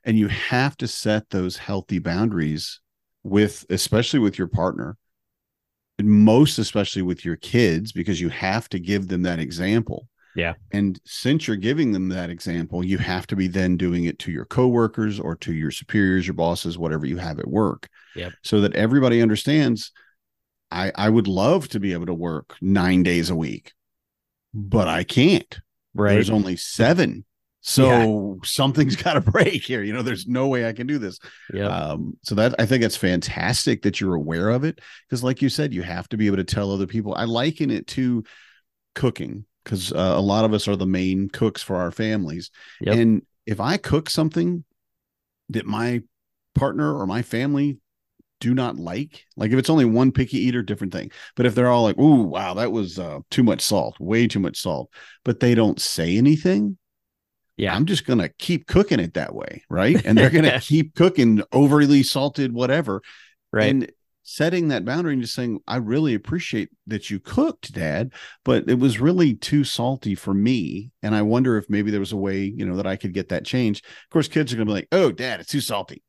And 0.04 0.18
you 0.18 0.28
have 0.28 0.76
to 0.78 0.86
set 0.86 1.30
those 1.30 1.56
healthy 1.56 1.98
boundaries 1.98 2.80
with, 3.22 3.64
especially 3.70 4.20
with 4.20 4.38
your 4.38 4.48
partner 4.48 4.96
most 6.04 6.58
especially 6.58 7.02
with 7.02 7.24
your 7.24 7.36
kids 7.36 7.92
because 7.92 8.20
you 8.20 8.28
have 8.28 8.68
to 8.68 8.78
give 8.78 9.08
them 9.08 9.22
that 9.22 9.38
example 9.38 10.08
Yeah. 10.34 10.54
and 10.70 11.00
since 11.04 11.46
you're 11.46 11.56
giving 11.56 11.92
them 11.92 12.08
that 12.10 12.30
example 12.30 12.84
you 12.84 12.98
have 12.98 13.26
to 13.28 13.36
be 13.36 13.48
then 13.48 13.76
doing 13.76 14.04
it 14.04 14.18
to 14.20 14.32
your 14.32 14.44
coworkers 14.44 15.18
or 15.20 15.36
to 15.36 15.52
your 15.52 15.70
superiors 15.70 16.26
your 16.26 16.34
bosses 16.34 16.78
whatever 16.78 17.06
you 17.06 17.16
have 17.18 17.38
at 17.38 17.48
work 17.48 17.88
Yep. 18.16 18.32
so 18.42 18.60
that 18.62 18.74
everybody 18.74 19.20
understands 19.22 19.92
i 20.70 20.90
i 20.94 21.08
would 21.08 21.28
love 21.28 21.68
to 21.68 21.80
be 21.80 21.92
able 21.92 22.06
to 22.06 22.14
work 22.14 22.56
9 22.60 23.02
days 23.02 23.30
a 23.30 23.36
week 23.36 23.72
but 24.54 24.88
i 24.88 25.04
can't 25.04 25.60
right 25.94 26.12
there's 26.14 26.30
only 26.30 26.56
7 26.56 27.24
so 27.62 28.38
something's 28.44 28.96
got 29.02 29.14
to 29.14 29.20
break 29.20 29.64
here 29.64 29.82
you 29.82 29.92
know 29.92 30.02
there's 30.02 30.26
no 30.26 30.48
way 30.48 30.68
i 30.68 30.72
can 30.72 30.86
do 30.86 30.98
this 30.98 31.18
yeah 31.52 31.66
um, 31.66 32.16
so 32.22 32.34
that 32.34 32.54
I 32.58 32.66
think 32.66 32.82
it's 32.82 32.96
fantastic 32.96 33.82
that 33.82 34.00
you're 34.00 34.14
aware 34.14 34.50
of 34.50 34.64
it 34.64 34.80
because, 35.08 35.24
like 35.24 35.42
you 35.42 35.48
said, 35.48 35.74
you 35.74 35.82
have 35.82 36.08
to 36.10 36.16
be 36.16 36.26
able 36.26 36.36
to 36.36 36.44
tell 36.44 36.70
other 36.70 36.86
people. 36.86 37.14
I 37.14 37.24
liken 37.24 37.70
it 37.70 37.86
to 37.88 38.24
cooking 38.94 39.44
because 39.64 39.92
uh, 39.92 40.14
a 40.16 40.20
lot 40.20 40.44
of 40.44 40.54
us 40.54 40.68
are 40.68 40.76
the 40.76 40.86
main 40.86 41.28
cooks 41.28 41.62
for 41.62 41.76
our 41.76 41.90
families. 41.90 42.50
Yep. 42.80 42.96
And 42.96 43.22
if 43.46 43.60
I 43.60 43.76
cook 43.76 44.10
something 44.10 44.64
that 45.50 45.66
my 45.66 46.02
partner 46.54 46.96
or 46.96 47.06
my 47.06 47.22
family 47.22 47.78
do 48.40 48.54
not 48.54 48.76
like. 48.76 49.24
Like 49.36 49.52
if 49.52 49.58
it's 49.58 49.70
only 49.70 49.84
one 49.84 50.10
picky 50.10 50.38
eater, 50.38 50.62
different 50.62 50.92
thing. 50.92 51.12
But 51.36 51.46
if 51.46 51.54
they're 51.54 51.68
all 51.68 51.84
like, 51.84 51.96
"Ooh, 51.96 52.24
wow, 52.24 52.54
that 52.54 52.72
was 52.72 52.98
uh, 52.98 53.20
too 53.30 53.44
much 53.44 53.60
salt, 53.60 54.00
way 54.00 54.26
too 54.26 54.40
much 54.40 54.60
salt," 54.60 54.90
but 55.24 55.38
they 55.38 55.54
don't 55.54 55.80
say 55.80 56.16
anything, 56.16 56.76
Yeah. 57.56 57.74
I'm 57.74 57.86
just 57.86 58.06
gonna 58.06 58.30
keep 58.38 58.66
cooking 58.66 59.00
it 59.00 59.14
that 59.14 59.34
way, 59.34 59.62
right? 59.68 60.02
And 60.04 60.16
they're 60.16 60.30
gonna 60.30 60.60
keep 60.62 60.94
cooking 60.94 61.42
overly 61.52 62.02
salted 62.02 62.52
whatever, 62.52 63.02
right. 63.52 63.70
and 63.70 63.92
setting 64.24 64.68
that 64.68 64.84
boundary 64.84 65.12
and 65.12 65.22
just 65.22 65.34
saying, 65.34 65.60
I 65.66 65.76
really 65.76 66.14
appreciate 66.14 66.70
that 66.86 67.10
you 67.10 67.20
cooked, 67.20 67.72
Dad, 67.72 68.12
but 68.44 68.68
it 68.68 68.78
was 68.78 69.00
really 69.00 69.34
too 69.34 69.64
salty 69.64 70.14
for 70.14 70.32
me. 70.32 70.90
And 71.02 71.14
I 71.14 71.22
wonder 71.22 71.56
if 71.58 71.68
maybe 71.68 71.90
there 71.90 72.00
was 72.00 72.12
a 72.12 72.16
way, 72.16 72.40
you 72.44 72.64
know, 72.64 72.76
that 72.76 72.86
I 72.86 72.96
could 72.96 73.12
get 73.12 73.28
that 73.30 73.44
changed. 73.44 73.84
Of 73.84 74.10
course, 74.10 74.28
kids 74.28 74.52
are 74.52 74.56
gonna 74.56 74.66
be 74.66 74.72
like, 74.72 74.88
Oh, 74.92 75.12
dad, 75.12 75.40
it's 75.40 75.50
too 75.50 75.60
salty. 75.60 76.02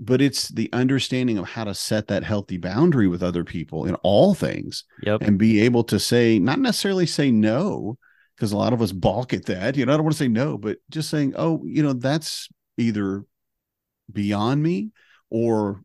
But 0.00 0.20
it's 0.20 0.48
the 0.48 0.68
understanding 0.72 1.38
of 1.38 1.48
how 1.48 1.64
to 1.64 1.74
set 1.74 2.08
that 2.08 2.24
healthy 2.24 2.58
boundary 2.58 3.06
with 3.06 3.22
other 3.22 3.44
people 3.44 3.86
in 3.86 3.94
all 3.96 4.34
things 4.34 4.84
yep. 5.02 5.22
and 5.22 5.38
be 5.38 5.60
able 5.60 5.84
to 5.84 6.00
say, 6.00 6.40
not 6.40 6.58
necessarily 6.58 7.06
say 7.06 7.30
no, 7.30 7.96
because 8.36 8.52
a 8.52 8.56
lot 8.56 8.72
of 8.72 8.82
us 8.82 8.92
balk 8.92 9.32
at 9.32 9.46
that. 9.46 9.76
You 9.76 9.86
know, 9.86 9.92
I 9.92 9.96
don't 9.96 10.04
want 10.04 10.14
to 10.14 10.18
say 10.18 10.28
no, 10.28 10.58
but 10.58 10.78
just 10.90 11.10
saying, 11.10 11.34
oh, 11.36 11.62
you 11.64 11.82
know, 11.82 11.92
that's 11.92 12.48
either 12.78 13.24
beyond 14.12 14.62
me 14.62 14.90
or 15.30 15.82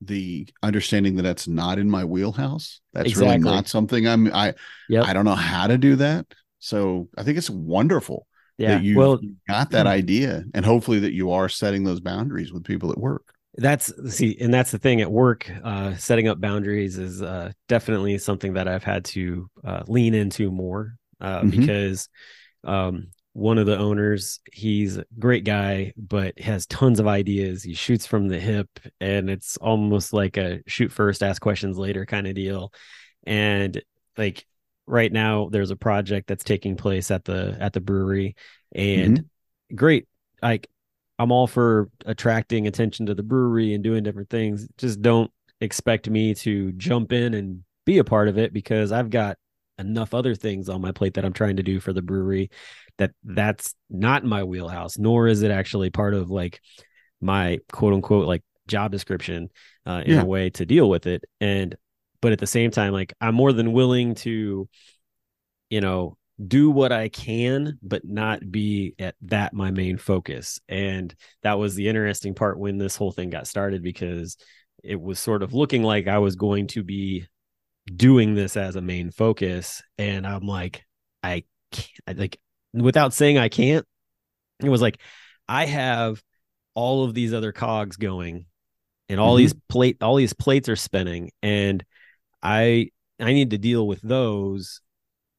the 0.00 0.46
understanding 0.62 1.16
that 1.16 1.22
that's 1.22 1.48
not 1.48 1.78
in 1.78 1.90
my 1.90 2.04
wheelhouse. 2.04 2.80
That's 2.92 3.08
Exactly. 3.08 3.28
really 3.28 3.38
not 3.44 3.66
something 3.68 4.06
I'm 4.06 4.32
I 4.32 4.54
Yep. 4.88 5.04
I 5.06 5.12
don't 5.12 5.24
know 5.24 5.34
how 5.34 5.66
to 5.66 5.78
do 5.78 5.96
that. 5.96 6.26
So 6.58 7.08
I 7.16 7.22
think 7.22 7.38
it's 7.38 7.50
wonderful 7.50 8.26
yeah. 8.58 8.74
that 8.76 8.82
you 8.82 8.96
well, 8.98 9.20
got 9.48 9.70
that 9.70 9.86
idea 9.86 10.44
and 10.54 10.64
hopefully 10.64 11.00
that 11.00 11.12
you 11.12 11.30
are 11.30 11.48
setting 11.48 11.84
those 11.84 12.00
boundaries 12.00 12.52
with 12.52 12.64
people 12.64 12.90
at 12.92 12.98
work. 12.98 13.34
that's 13.58 13.90
see 14.14 14.36
and 14.40 14.52
that's 14.52 14.70
the 14.70 14.78
thing 14.78 15.00
at 15.00 15.10
work 15.10 15.50
uh 15.64 15.94
setting 15.96 16.28
up 16.28 16.38
boundaries 16.40 16.98
is 16.98 17.22
uh 17.22 17.50
definitely 17.68 18.18
something 18.18 18.52
that 18.52 18.68
i've 18.68 18.84
had 18.84 19.02
to 19.02 19.48
uh 19.64 19.82
lean 19.88 20.12
into 20.14 20.50
more 20.50 20.94
uh 21.20 21.42
Mhm. 21.42 21.50
because 21.50 22.08
um 22.64 23.08
one 23.32 23.58
of 23.58 23.66
the 23.66 23.76
owners 23.76 24.40
he's 24.50 24.96
a 24.96 25.04
great 25.18 25.44
guy 25.44 25.92
but 25.96 26.38
has 26.38 26.66
tons 26.66 26.98
of 27.00 27.06
ideas. 27.06 27.62
He 27.62 27.74
shoots 27.74 28.06
from 28.06 28.28
the 28.28 28.40
hip 28.40 28.68
and 29.00 29.28
it's 29.28 29.58
almost 29.58 30.14
like 30.14 30.38
a 30.38 30.60
shoot 30.66 30.90
first 30.90 31.22
ask 31.22 31.42
questions 31.42 31.76
later 31.76 32.06
kind 32.06 32.26
of 32.26 32.34
deal. 32.34 32.72
And 33.26 33.82
like 34.16 34.46
right 34.86 35.12
now 35.12 35.48
there's 35.50 35.70
a 35.70 35.76
project 35.76 36.28
that's 36.28 36.44
taking 36.44 36.76
place 36.76 37.10
at 37.10 37.24
the 37.24 37.56
at 37.60 37.72
the 37.74 37.80
brewery 37.80 38.36
and 38.74 39.24
great 39.74 40.06
like 40.42 40.68
i'm 41.18 41.32
all 41.32 41.46
for 41.46 41.90
attracting 42.06 42.66
attention 42.66 43.06
to 43.06 43.14
the 43.14 43.22
brewery 43.22 43.74
and 43.74 43.84
doing 43.84 44.02
different 44.02 44.30
things. 44.30 44.66
Just 44.78 45.02
don't 45.02 45.30
expect 45.60 46.08
me 46.08 46.34
to 46.34 46.72
jump 46.72 47.12
in 47.12 47.34
and 47.34 47.64
be 47.84 47.98
a 47.98 48.04
part 48.04 48.28
of 48.28 48.38
it 48.38 48.52
because 48.52 48.92
i've 48.92 49.10
got 49.10 49.36
enough 49.78 50.14
other 50.14 50.34
things 50.34 50.68
on 50.68 50.80
my 50.80 50.92
plate 50.92 51.14
that 51.14 51.24
i'm 51.24 51.32
trying 51.32 51.56
to 51.56 51.62
do 51.62 51.80
for 51.80 51.92
the 51.92 52.02
brewery 52.02 52.50
that 52.98 53.12
that's 53.24 53.74
not 53.90 54.24
my 54.24 54.42
wheelhouse 54.44 54.96
nor 54.98 55.26
is 55.28 55.42
it 55.42 55.50
actually 55.50 55.90
part 55.90 56.14
of 56.14 56.30
like 56.30 56.60
my 57.20 57.58
quote 57.72 57.92
unquote 57.94 58.26
like 58.26 58.42
job 58.66 58.90
description 58.90 59.48
uh, 59.86 60.02
in 60.04 60.14
Yeah. 60.14 60.22
a 60.22 60.26
way 60.26 60.50
to 60.50 60.66
deal 60.66 60.88
with 60.90 61.06
it. 61.06 61.24
And 61.40 61.76
but 62.20 62.32
at 62.32 62.38
the 62.40 62.46
same 62.46 62.70
time 62.72 62.92
like 62.92 63.12
i'm 63.20 63.34
more 63.34 63.52
than 63.52 63.72
willing 63.72 64.14
to 64.16 64.68
you 65.70 65.80
know 65.80 66.16
do 66.44 66.70
what 66.70 66.92
i 66.92 67.08
can 67.08 67.78
but 67.82 68.04
not 68.04 68.50
be 68.50 68.94
at 68.98 69.14
that 69.22 69.52
my 69.54 69.70
main 69.70 69.96
focus. 69.98 70.60
And 70.68 71.14
that 71.42 71.58
was 71.58 71.74
the 71.74 71.88
interesting 71.88 72.34
part 72.34 72.58
when 72.58 72.78
this 72.78 72.96
whole 72.96 73.12
thing 73.12 73.30
got 73.30 73.46
started 73.46 73.82
because 73.82 74.36
it 74.84 75.00
was 75.00 75.18
sort 75.18 75.42
of 75.42 75.54
looking 75.54 75.82
like 75.82 76.06
i 76.08 76.18
was 76.18 76.36
going 76.36 76.66
to 76.68 76.82
be 76.82 77.26
doing 77.94 78.34
this 78.34 78.56
as 78.56 78.76
a 78.76 78.80
main 78.80 79.10
focus 79.10 79.82
and 79.98 80.26
i'm 80.26 80.46
like 80.46 80.84
i 81.22 81.44
can't 81.70 82.18
like 82.18 82.38
without 82.72 83.14
saying 83.14 83.38
i 83.38 83.48
can't 83.48 83.86
it 84.62 84.68
was 84.68 84.82
like 84.82 85.00
i 85.48 85.64
have 85.64 86.22
all 86.74 87.04
of 87.04 87.14
these 87.14 87.32
other 87.32 87.52
cogs 87.52 87.96
going 87.96 88.46
and 89.08 89.20
all 89.20 89.34
Mhm. 89.34 89.38
these 89.38 89.54
plate 89.68 90.02
all 90.02 90.16
these 90.16 90.32
plates 90.32 90.68
are 90.68 90.76
spinning 90.76 91.30
and 91.42 91.84
i 92.42 92.90
i 93.20 93.32
need 93.32 93.50
to 93.50 93.58
deal 93.58 93.86
with 93.86 94.00
those 94.02 94.80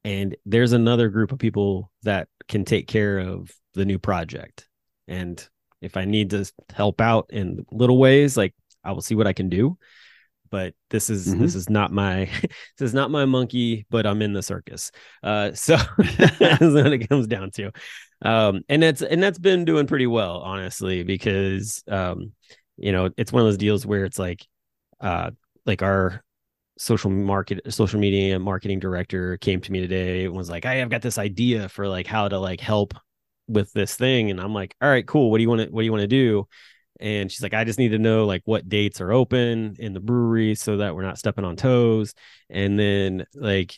and 0.05 0.35
there's 0.45 0.71
another 0.71 1.09
group 1.09 1.31
of 1.33 1.39
people 1.39 1.91
that 2.03 2.29
can 2.47 2.63
take 2.63 2.87
care 2.87 3.19
of 3.19 3.51
the 3.73 3.83
new 3.85 3.99
project 3.99 4.67
and 5.07 5.47
if 5.81 5.97
i 5.97 6.05
need 6.05 6.29
to 6.29 6.49
help 6.73 7.01
out 7.01 7.27
in 7.29 7.65
little 7.71 7.97
ways 7.97 8.37
like 8.37 8.55
i 8.85 8.91
will 8.93 9.01
see 9.01 9.15
what 9.15 9.27
i 9.27 9.33
can 9.33 9.49
do 9.49 9.77
but 10.49 10.73
this 10.89 11.09
is 11.09 11.35
Mhm. 11.35 11.39
this 11.39 11.55
is 11.55 11.69
not 11.69 11.91
my 11.91 12.25
this 12.77 12.87
is 12.89 12.93
not 12.93 13.11
my 13.11 13.25
monkey 13.25 13.85
but 13.89 14.05
i'm 14.05 14.21
in 14.21 14.33
the 14.33 14.43
circus. 14.43 14.91
Uh 15.23 15.53
so 15.53 15.77
that's 16.39 16.61
what 16.61 16.93
it 16.93 17.09
comes 17.09 17.27
down 17.27 17.51
to. 17.51 17.71
Um 18.23 18.61
and 18.69 18.81
that's 18.83 19.01
and 19.01 19.21
that's 19.21 19.39
been 19.39 19.65
doing 19.65 19.87
pretty 19.87 20.07
well 20.07 20.39
honestly 20.39 21.03
because 21.03 21.83
um 21.89 22.33
you 22.77 22.91
know 22.91 23.09
it's 23.17 23.31
one 23.31 23.41
of 23.41 23.47
those 23.47 23.57
deals 23.57 23.85
where 23.85 24.05
it's 24.05 24.19
like 24.19 24.45
uh 25.01 25.31
like 25.65 25.81
our 25.83 26.23
social 26.79 27.09
market 27.09 27.61
social 27.73 27.99
media 27.99 28.39
marketing 28.39 28.79
director 28.79 29.37
came 29.37 29.61
to 29.61 29.71
me 29.71 29.81
today 29.81 30.25
and 30.25 30.35
was 30.35 30.49
like 30.49 30.63
hey, 30.65 30.81
i've 30.81 30.89
got 30.89 31.01
this 31.01 31.17
idea 31.17 31.69
for 31.69 31.87
like 31.87 32.07
how 32.07 32.27
to 32.27 32.39
like 32.39 32.59
help 32.61 32.93
with 33.47 33.71
this 33.73 33.95
thing. 33.95 34.29
And 34.31 34.39
i'm 34.41 34.53
like 34.53 34.75
all 34.81 34.89
right 34.89 35.05
cool. 35.07 35.31
What 35.31 35.37
do 35.37 35.43
you 35.43 35.49
want 35.49 35.61
to 35.61 35.67
what 35.69 35.81
do 35.81 35.85
you 35.85 35.91
want 35.91 36.01
to 36.01 36.07
do 36.07 36.47
and 36.99 37.31
she's 37.31 37.41
like 37.43 37.53
i 37.53 37.63
just 37.63 37.79
need 37.79 37.89
to 37.89 37.99
know 37.99 38.25
like 38.25 38.41
what 38.45 38.67
dates 38.69 39.01
are 39.01 39.11
open 39.11 39.75
in 39.79 39.93
the 39.93 39.99
brewery 39.99 40.55
so 40.55 40.77
that 40.77 40.95
we're 40.95 41.03
not 41.03 41.17
stepping 41.17 41.45
on 41.45 41.55
toes. 41.55 42.13
And 42.49 42.79
then 42.79 43.25
like 43.35 43.75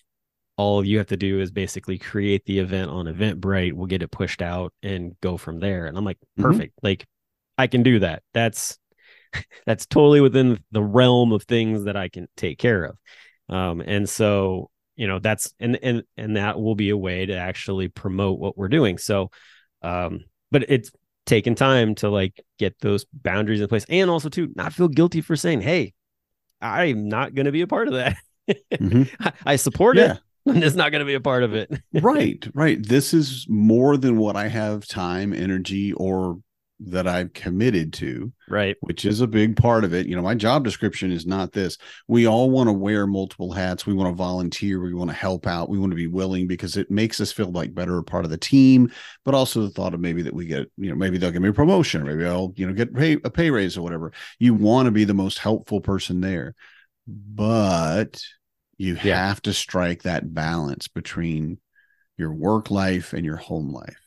all 0.57 0.83
you 0.85 0.97
have 0.97 1.07
to 1.07 1.17
do 1.17 1.39
is 1.39 1.51
basically 1.51 1.97
create 1.97 2.45
the 2.45 2.59
event 2.59 2.91
on 2.91 3.05
eventbrite 3.05 3.73
we'll 3.73 3.87
get 3.87 4.03
it 4.03 4.11
pushed 4.11 4.41
out 4.41 4.73
and 4.83 5.15
go 5.21 5.37
from 5.37 5.59
there. 5.59 5.85
And 5.87 5.97
i'm 5.97 6.05
like 6.05 6.17
Mhm. 6.37 6.43
perfect. 6.43 6.73
Like 6.83 7.07
i 7.57 7.67
can 7.67 7.83
do 7.83 7.99
that. 7.99 8.23
That's 8.33 8.77
that's 9.65 9.85
totally 9.85 10.21
within 10.21 10.63
the 10.71 10.83
realm 10.83 11.31
of 11.31 11.43
things 11.43 11.85
that 11.85 11.95
i 11.95 12.09
can 12.09 12.27
take 12.35 12.59
care 12.59 12.83
of. 12.85 12.97
Um 13.49 13.81
and 13.81 14.09
so 14.09 14.69
you 14.95 15.07
know 15.07 15.19
that's 15.19 15.53
and 15.59 15.79
and 15.81 16.03
and 16.17 16.35
that 16.35 16.59
will 16.59 16.75
be 16.75 16.89
a 16.89 16.97
way 16.97 17.25
to 17.25 17.33
actually 17.35 17.87
promote 17.87 18.39
what 18.39 18.57
we're 18.57 18.67
doing. 18.67 18.97
So 18.97 19.31
um 19.81 20.25
but 20.51 20.65
it's 20.69 20.91
taken 21.29 21.53
time 21.55 21.93
to 21.95 22.09
like 22.09 22.43
get 22.57 22.75
those 22.81 23.05
boundaries 23.13 23.61
in 23.61 23.67
place 23.67 23.85
and 23.87 24.09
also 24.09 24.27
to 24.29 24.51
not 24.55 24.73
feel 24.73 24.87
guilty 24.87 25.21
for 25.21 25.35
saying 25.35 25.61
hey 25.61 25.93
i'm 26.61 27.07
not 27.07 27.35
going 27.35 27.45
to 27.45 27.51
be 27.51 27.61
a 27.61 27.67
part 27.67 27.87
of 27.87 27.93
that 27.93 28.17
Mhm. 28.73 29.07
I, 29.19 29.31
I 29.45 29.55
support 29.57 29.95
Yeah. 29.97 30.13
it 30.13 30.19
i'm 30.47 30.59
just 30.61 30.75
not 30.75 30.91
going 30.91 31.01
to 31.01 31.05
be 31.05 31.13
a 31.13 31.21
part 31.21 31.43
of 31.43 31.53
it 31.53 31.71
right 31.93 32.45
right 32.55 32.83
this 32.83 33.13
is 33.13 33.45
more 33.47 33.95
than 33.95 34.17
what 34.17 34.35
i 34.35 34.47
have 34.47 34.87
time 34.87 35.33
energy 35.33 35.93
or 35.93 36.39
that 36.79 37.07
i've 37.07 37.33
committed 37.33 37.91
to 37.91 38.31
right. 38.47 38.77
which 38.81 39.03
is 39.05 39.19
a 39.21 39.27
big 39.27 39.55
part 39.57 39.83
of 39.83 39.93
it. 39.93 40.07
You 40.07 40.15
know 40.15 40.21
my 40.21 40.33
job 40.35 40.63
description 40.63 41.11
is 41.11 41.25
not 41.25 41.51
this. 41.51 41.77
We 42.07 42.25
all 42.27 42.49
want 42.49 42.67
to 42.67 42.73
wear 42.73 43.05
multiple 43.05 43.51
hats. 43.51 43.85
We 43.85 43.93
want 43.93 44.09
to 44.09 44.15
volunteer. 44.15 44.81
We 44.81 44.93
want 44.93 45.09
to 45.09 45.15
help 45.15 45.45
out. 45.45 45.69
We 45.69 45.77
want 45.77 45.91
to 45.91 45.95
be 45.97 46.07
willing 46.07 46.47
because 46.47 46.77
it 46.77 46.89
makes 46.89 47.19
us 47.19 47.31
feel 47.31 47.51
like 47.51 47.73
better 47.75 48.01
part 48.01 48.25
of 48.25 48.31
the 48.31 48.37
team 48.37 48.91
but 49.25 49.35
also 49.35 49.61
the 49.61 49.69
thought 49.69 49.93
of 49.93 49.99
maybe 49.99 50.21
that 50.21 50.33
we 50.33 50.45
get 50.45 50.71
you 50.77 50.89
know 50.89 50.95
maybe 50.95 51.17
they'll 51.17 51.31
give 51.31 51.41
me 51.41 51.49
a 51.49 51.53
promotion. 51.53 52.03
Maybe 52.05 52.25
i'll 52.25 52.53
you 52.55 52.65
know 52.65 52.73
get 52.73 52.93
pay, 52.95 53.17
a 53.23 53.29
pay 53.29 53.51
raise 53.51 53.77
or 53.77 53.81
whatever. 53.81 54.11
You 54.39 54.53
want 54.53 54.85
to 54.87 54.91
be 54.91 55.03
the 55.03 55.13
most 55.13 55.39
helpful 55.39 55.81
person 55.81 56.21
there 56.21 56.55
but 57.07 58.21
you 58.77 58.97
Yeah. 59.01 59.17
have 59.25 59.41
to 59.43 59.53
strike 59.53 60.03
that 60.03 60.33
balance 60.33 60.87
between 60.87 61.59
your 62.17 62.33
work 62.33 62.71
life 62.71 63.13
and 63.13 63.25
your 63.25 63.35
home 63.37 63.71
life. 63.73 63.99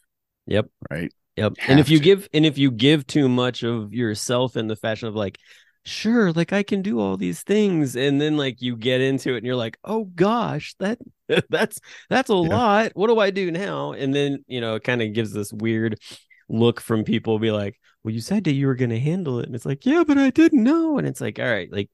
Yep. 0.46 0.68
right 0.90 1.12
Yep. 1.36 1.54
And 1.66 1.80
if 1.80 1.88
you 1.88 1.98
to. 1.98 2.00
give 2.00 2.28
and 2.34 2.44
if 2.44 2.58
you 2.58 2.70
give 2.70 3.06
too 3.06 3.28
much 3.28 3.62
of 3.62 3.92
yourself 3.94 4.56
in 4.56 4.66
the 4.68 4.76
fashion 4.76 5.08
of 5.08 5.14
like, 5.14 5.38
sure, 5.84 6.32
like 6.32 6.52
I 6.52 6.62
can 6.62 6.82
do 6.82 7.00
all 7.00 7.16
these 7.16 7.42
things, 7.42 7.96
and 7.96 8.20
then 8.20 8.36
like 8.36 8.60
you 8.60 8.76
get 8.76 9.00
into 9.00 9.34
it 9.34 9.38
and 9.38 9.46
you're 9.46 9.56
like, 9.56 9.78
oh 9.84 10.04
gosh, 10.04 10.74
that 10.78 10.98
that's 11.48 11.80
that's 12.10 12.28
a 12.30 12.34
Yeah. 12.40 12.48
lot. 12.48 12.92
What 12.94 13.06
do 13.08 13.18
I 13.18 13.30
do 13.30 13.50
now? 13.50 13.92
And 13.92 14.14
then 14.14 14.44
you 14.46 14.60
know, 14.60 14.74
it 14.74 14.84
kind 14.84 15.00
of 15.02 15.12
gives 15.14 15.32
this 15.32 15.52
weird 15.52 15.98
look 16.48 16.80
from 16.80 17.04
people 17.04 17.38
be 17.38 17.50
like, 17.50 17.78
well, 18.04 18.12
you 18.14 18.20
said 18.20 18.44
that 18.44 18.52
you 18.52 18.66
were 18.66 18.74
gonna 18.74 18.98
handle 18.98 19.38
it. 19.40 19.46
And 19.46 19.54
it's 19.54 19.66
like, 19.66 19.86
yeah, 19.86 20.04
but 20.06 20.18
I 20.18 20.30
didn't 20.30 20.62
know. 20.62 20.98
And 20.98 21.06
it's 21.08 21.20
like, 21.20 21.38
all 21.38 21.46
right, 21.46 21.72
like 21.72 21.88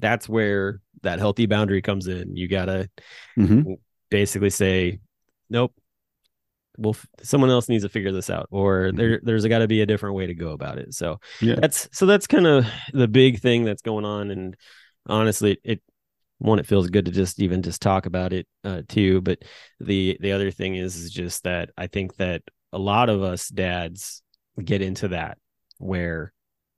that's 0.00 0.28
where 0.28 0.80
that 1.02 1.18
healthy 1.20 1.46
boundary 1.46 1.82
comes 1.82 2.06
in. 2.08 2.36
You 2.36 2.48
gotta 2.48 2.90
Mhm. 3.36 3.68
basically 4.10 4.50
say, 4.50 5.00
nope. 5.50 5.74
Well, 6.76 6.94
f- 6.94 7.06
someone 7.22 7.50
else 7.50 7.68
needs 7.68 7.84
to 7.84 7.88
figure 7.88 8.12
this 8.12 8.30
out, 8.30 8.48
or 8.50 8.92
there, 8.92 9.20
there's 9.22 9.46
got 9.46 9.58
to 9.60 9.68
be 9.68 9.80
a 9.82 9.86
different 9.86 10.16
way 10.16 10.26
to 10.26 10.34
go 10.34 10.50
about 10.52 10.78
it. 10.78 10.94
So 10.94 11.20
Yeah. 11.40 11.56
that's 11.60 11.88
so 11.92 12.06
that's 12.06 12.26
kind 12.26 12.46
of 12.46 12.66
the 12.92 13.08
big 13.08 13.40
thing 13.40 13.64
that's 13.64 13.82
going 13.82 14.04
on. 14.04 14.30
And 14.30 14.56
honestly, 15.06 15.58
it 15.64 15.82
one, 16.38 16.58
it 16.58 16.66
feels 16.66 16.90
good 16.90 17.06
to 17.06 17.10
just 17.12 17.40
even 17.40 17.62
just 17.62 17.80
talk 17.80 18.06
about 18.06 18.32
it 18.32 18.46
uh, 18.64 18.82
too. 18.88 19.20
But 19.20 19.42
the 19.80 20.16
the 20.20 20.32
other 20.32 20.50
thing 20.50 20.74
is, 20.76 20.96
is 20.96 21.10
just 21.10 21.44
that 21.44 21.70
I 21.76 21.86
think 21.86 22.16
that 22.16 22.42
a 22.72 22.78
lot 22.78 23.08
of 23.08 23.22
us 23.22 23.48
dads 23.48 24.22
get 24.62 24.82
into 24.82 25.08
that 25.08 25.38
where 25.78 26.32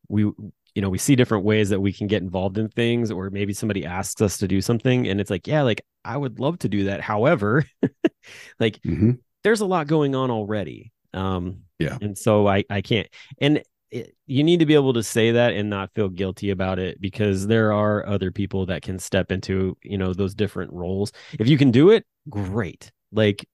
we 0.09 0.22
you 0.22 0.82
know 0.82 0.88
we 0.90 0.98
see 0.98 1.16
different 1.16 1.44
ways 1.44 1.70
that 1.70 1.80
we 1.80 1.92
can 1.92 2.06
get 2.06 2.22
involved 2.22 2.59
in 2.59 2.68
things 2.68 3.11
or 3.11 3.30
maybe 3.30 3.52
somebody 3.52 3.85
asks 3.85 4.20
us 4.20 4.38
to 4.38 4.48
do 4.48 4.61
something 4.61 5.09
and 5.09 5.20
it's 5.20 5.30
like 5.30 5.46
yeah 5.46 5.62
like 5.62 5.82
i 6.04 6.16
would 6.16 6.38
love 6.38 6.59
to 6.59 6.68
do 6.68 6.85
that 6.85 7.00
however 7.00 7.64
like 8.61 8.80
hmm 8.85 9.18
there's 9.46 9.61
a 9.61 9.66
lot 9.66 9.87
going 9.87 10.16
on 10.16 10.28
already 10.28 10.92
um 11.14 11.59
Yeah. 11.78 11.96
and 12.00 12.18
so 12.18 12.48
i 12.48 12.64
i 12.68 12.80
can't 12.80 13.06
and 13.40 13.62
it, 13.92 14.16
you 14.26 14.42
need 14.42 14.59
to 14.59 14.66
be 14.66 14.74
able 14.74 14.92
to 14.94 15.02
say 15.04 15.30
that 15.30 15.52
and 15.54 15.70
not 15.70 15.94
feel 15.94 16.09
guilty 16.09 16.50
about 16.50 16.80
it 16.80 17.00
because 17.00 17.46
there 17.46 17.72
are 17.72 18.04
other 18.04 18.32
people 18.32 18.66
that 18.66 18.82
can 18.82 18.98
step 18.98 19.30
into 19.30 19.76
you 19.82 19.96
know 19.96 20.12
those 20.12 20.35
different 20.35 20.72
roles 20.72 21.12
if 21.38 21.46
you 21.46 21.56
can 21.56 21.70
do 21.70 21.90
it 21.90 22.04
great 22.28 22.90
like 23.12 23.46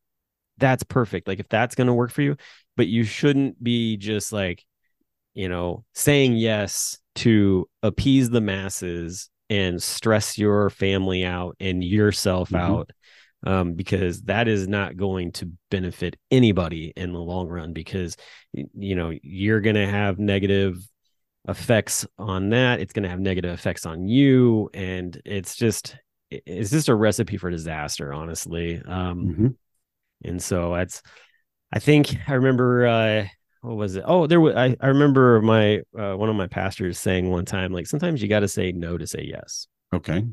that's 0.57 0.83
perfect 0.83 1.28
like 1.28 1.40
if 1.40 1.48
that's 1.50 1.74
going 1.74 1.87
to 1.88 1.92
work 1.92 2.11
for 2.11 2.22
you 2.22 2.37
but 2.78 2.87
you 2.87 3.05
shouldn't 3.05 3.62
be 3.62 3.98
just 3.98 4.33
like 4.33 4.64
you 5.35 5.48
know 5.50 5.85
saying 5.92 6.37
yes 6.37 6.98
to 7.16 7.68
appease 7.83 8.31
the 8.31 8.40
masses 8.40 9.28
and 9.50 9.83
stress 9.83 10.38
your 10.38 10.70
family 10.70 11.22
out 11.26 11.55
and 11.61 11.85
yourself 11.85 12.48
Mhm. 12.50 12.59
out 12.61 12.90
um, 13.44 13.74
because 13.74 14.22
that 14.22 14.48
is 14.48 14.68
not 14.68 14.96
going 14.96 15.33
to 15.33 15.50
benefit 15.70 16.16
anybody 16.31 16.92
in 16.96 17.12
the 17.12 17.18
long 17.18 17.48
run 17.48 17.72
because 17.72 18.16
you 18.52 18.94
know 18.94 19.12
you're 19.22 19.61
going 19.61 19.76
to 19.76 19.87
have 19.87 20.18
negative 20.18 20.87
effects 21.48 22.07
on 22.18 22.50
that. 22.50 22.81
It's 22.81 22.92
going 22.92 23.02
to 23.02 23.09
have 23.09 23.20
negative 23.20 23.52
effects 23.52 23.87
on 23.87 24.07
you. 24.09 24.70
And 24.74 25.20
it's 25.24 25.57
just 25.57 25.96
it's 26.31 26.70
just 26.70 26.88
a 26.88 26.94
recipe 26.94 27.37
for 27.37 27.50
disaster 27.50 28.12
honestly. 28.12 28.81
Um 28.87 29.35
hmm 29.35 29.46
and 30.24 30.40
so 30.40 30.74
that's 30.74 31.02
i 31.72 31.78
think 31.81 32.16
i 32.28 32.35
remember 32.35 32.87
uh 32.87 33.26
what 33.61 33.76
was 33.76 33.96
it? 33.96 34.05
Oh 34.07 34.26
there 34.26 34.40
was 34.40 34.55
i, 34.55 34.76
I 34.81 34.88
remember 34.88 35.40
my 35.42 35.83
uh, 35.98 36.14
one 36.14 36.28
of 36.28 36.37
my 36.37 36.46
pastors 36.46 36.98
saying 36.98 37.31
one 37.31 37.44
time 37.44 37.72
like 37.72 37.87
sometimes 37.87 38.22
you 38.22 38.28
got 38.28 38.40
to 38.40 38.48
say 38.48 38.72
no 38.72 38.98
to 38.98 39.07
say 39.07 39.24
yes. 39.28 39.66
Okay. 39.92 40.24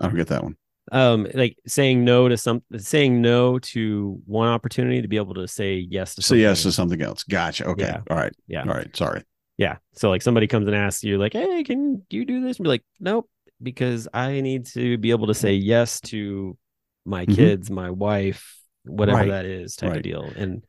I 0.00 0.06
don't 0.06 0.16
get 0.16 0.28
that 0.28 0.42
one. 0.42 0.56
Um 0.90 1.28
like 1.34 1.56
saying 1.66 2.04
no 2.04 2.28
to 2.28 2.36
some 2.36 2.62
saying 2.76 3.22
no 3.22 3.58
to 3.60 4.20
one 4.26 4.48
opportunity 4.48 5.00
to 5.00 5.08
be 5.08 5.16
able 5.16 5.34
to 5.34 5.46
say 5.46 5.76
yes 5.76 6.16
to 6.16 6.22
So 6.22 6.34
yes 6.34 6.58
something. 6.60 6.70
to 6.70 6.74
something 6.74 7.02
else. 7.02 7.22
Gotcha. 7.24 7.66
Okay. 7.66 7.84
Yeah. 7.84 8.00
All 8.10 8.16
right. 8.16 8.32
Yeah. 8.48 8.62
All 8.62 8.74
right. 8.74 8.94
Sorry. 8.96 9.22
yeah 9.58 9.76
so 9.94 10.08
like 10.10 10.22
somebody 10.22 10.46
comes 10.48 10.66
and 10.66 10.74
asks 10.74 11.04
you 11.04 11.18
like 11.18 11.34
hey 11.34 11.62
can 11.62 12.02
you 12.10 12.24
do 12.24 12.40
this 12.40 12.56
and 12.56 12.64
be 12.64 12.68
like 12.68 12.84
nope 12.98 13.28
because 13.62 14.08
i 14.14 14.40
need 14.40 14.66
to 14.66 14.96
be 14.98 15.10
able 15.10 15.26
to 15.28 15.34
say 15.34 15.52
yes 15.52 16.00
to 16.00 16.56
my 17.04 17.26
Mhm. 17.26 17.34
kids 17.36 17.70
my 17.70 17.90
wife 17.90 18.58
whatever 18.84 19.18
Right. 19.18 19.28
that 19.28 19.44
is 19.44 19.76
type 19.76 19.94
of 19.96 20.02
deal 20.02 20.24
and 20.36 20.64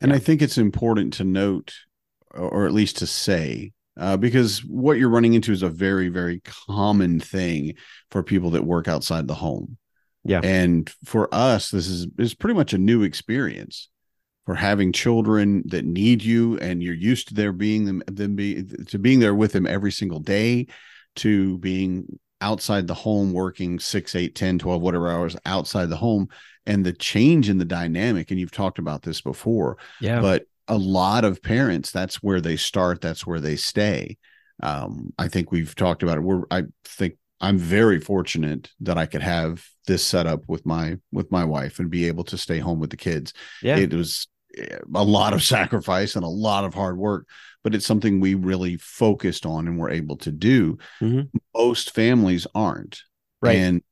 And 0.00 0.10
Yeah. 0.10 0.16
I 0.16 0.18
think 0.18 0.42
it's 0.42 0.58
important 0.58 1.12
to 1.14 1.24
note, 1.24 1.72
or 2.34 2.66
at 2.66 2.72
least 2.74 2.98
to 2.98 3.06
say, 3.06 3.72
uh, 3.96 4.16
because 4.16 4.64
what 4.64 4.98
you're 4.98 5.08
running 5.08 5.34
into 5.34 5.52
is 5.52 5.62
a 5.62 5.68
very, 5.68 6.08
very 6.08 6.40
common 6.40 7.20
thing 7.20 7.74
for 8.10 8.22
people 8.22 8.50
that 8.50 8.64
work 8.64 8.88
outside 8.88 9.28
the 9.28 9.34
home. 9.34 9.76
Yeah. 10.24 10.40
And 10.42 10.92
for 11.04 11.32
us, 11.32 11.70
this 11.70 11.86
is 11.86 12.06
is 12.18 12.34
pretty 12.34 12.54
much 12.54 12.72
a 12.72 12.78
new 12.78 13.02
experience 13.02 13.88
for 14.46 14.54
having 14.54 14.92
children 14.92 15.62
that 15.66 15.84
need 15.84 16.22
you, 16.22 16.58
and 16.58 16.82
you're 16.82 16.94
used 16.94 17.28
to 17.28 17.34
their 17.34 17.52
being 17.52 17.84
them 17.84 18.02
them 18.06 18.34
be 18.34 18.64
to 18.86 18.98
being 18.98 19.20
there 19.20 19.34
with 19.34 19.52
them 19.52 19.66
every 19.66 19.92
single 19.92 20.20
day, 20.20 20.66
to 21.16 21.58
being 21.58 22.18
outside 22.40 22.86
the 22.86 22.94
home 22.94 23.32
working 23.32 23.78
6 23.78 24.14
8 24.14 24.34
10 24.34 24.58
12 24.58 24.82
whatever 24.82 25.10
hours 25.10 25.34
outside 25.46 25.88
the 25.88 25.96
home 25.96 26.28
and 26.66 26.84
the 26.84 26.92
change 26.92 27.48
in 27.48 27.56
the 27.56 27.64
dynamic 27.64 28.30
and 28.30 28.38
you've 28.38 28.50
talked 28.50 28.78
about 28.78 29.02
this 29.02 29.22
before 29.22 29.78
yeah 29.98 30.20
but 30.20 30.44
a 30.68 30.76
lot 30.78 31.24
of 31.24 31.42
parents 31.42 31.90
that's 31.90 32.22
where 32.22 32.40
they 32.40 32.56
start 32.56 33.00
that's 33.00 33.26
where 33.26 33.40
they 33.40 33.56
stay. 33.56 34.16
Um, 34.62 35.12
i 35.18 35.26
think 35.28 35.50
we've 35.50 35.74
talked 35.74 36.02
about 36.02 36.18
it. 36.18 36.22
We're 36.22 36.44
i 36.50 36.62
think 36.84 37.16
i'm 37.40 37.58
very 37.58 37.98
fortunate 38.00 38.70
that 38.80 38.96
i 38.96 39.04
could 39.06 39.20
have 39.22 39.66
this 39.86 40.04
set 40.04 40.26
up 40.26 40.42
with 40.48 40.64
my 40.64 40.96
with 41.12 41.30
my 41.32 41.44
wife 41.44 41.78
and 41.80 41.90
be 41.90 42.06
able 42.06 42.24
to 42.24 42.38
stay 42.38 42.58
home 42.60 42.78
with 42.78 42.90
the 42.90 42.96
kids. 42.96 43.32
Yeah. 43.62 43.76
It 43.76 43.92
was 43.92 44.28
eh, 44.56 44.78
a 44.94 45.02
lot 45.04 45.32
of 45.34 45.42
sacrifice 45.56 46.14
and 46.16 46.24
a 46.24 46.28
lot 46.28 46.64
of 46.64 46.72
hard 46.74 46.96
work 46.96 47.26
but 47.64 47.74
it's 47.74 47.86
something 47.86 48.20
we 48.20 48.34
really 48.34 48.76
focused 48.76 49.46
on 49.46 49.66
and 49.66 49.78
were 49.78 49.88
able 49.90 50.16
to 50.18 50.30
do. 50.30 50.76
Mhm. 51.00 51.30
most 51.56 51.94
families 51.94 52.46
aren't. 52.54 53.02
Right. 53.42 53.56
and 53.56 53.82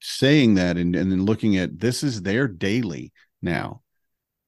saying 0.00 0.54
that 0.54 0.76
and, 0.76 0.96
and 0.96 1.12
then 1.12 1.24
looking 1.24 1.56
at 1.56 1.78
this 1.78 2.02
is 2.02 2.22
their 2.22 2.48
daily 2.48 3.12
now 3.42 3.82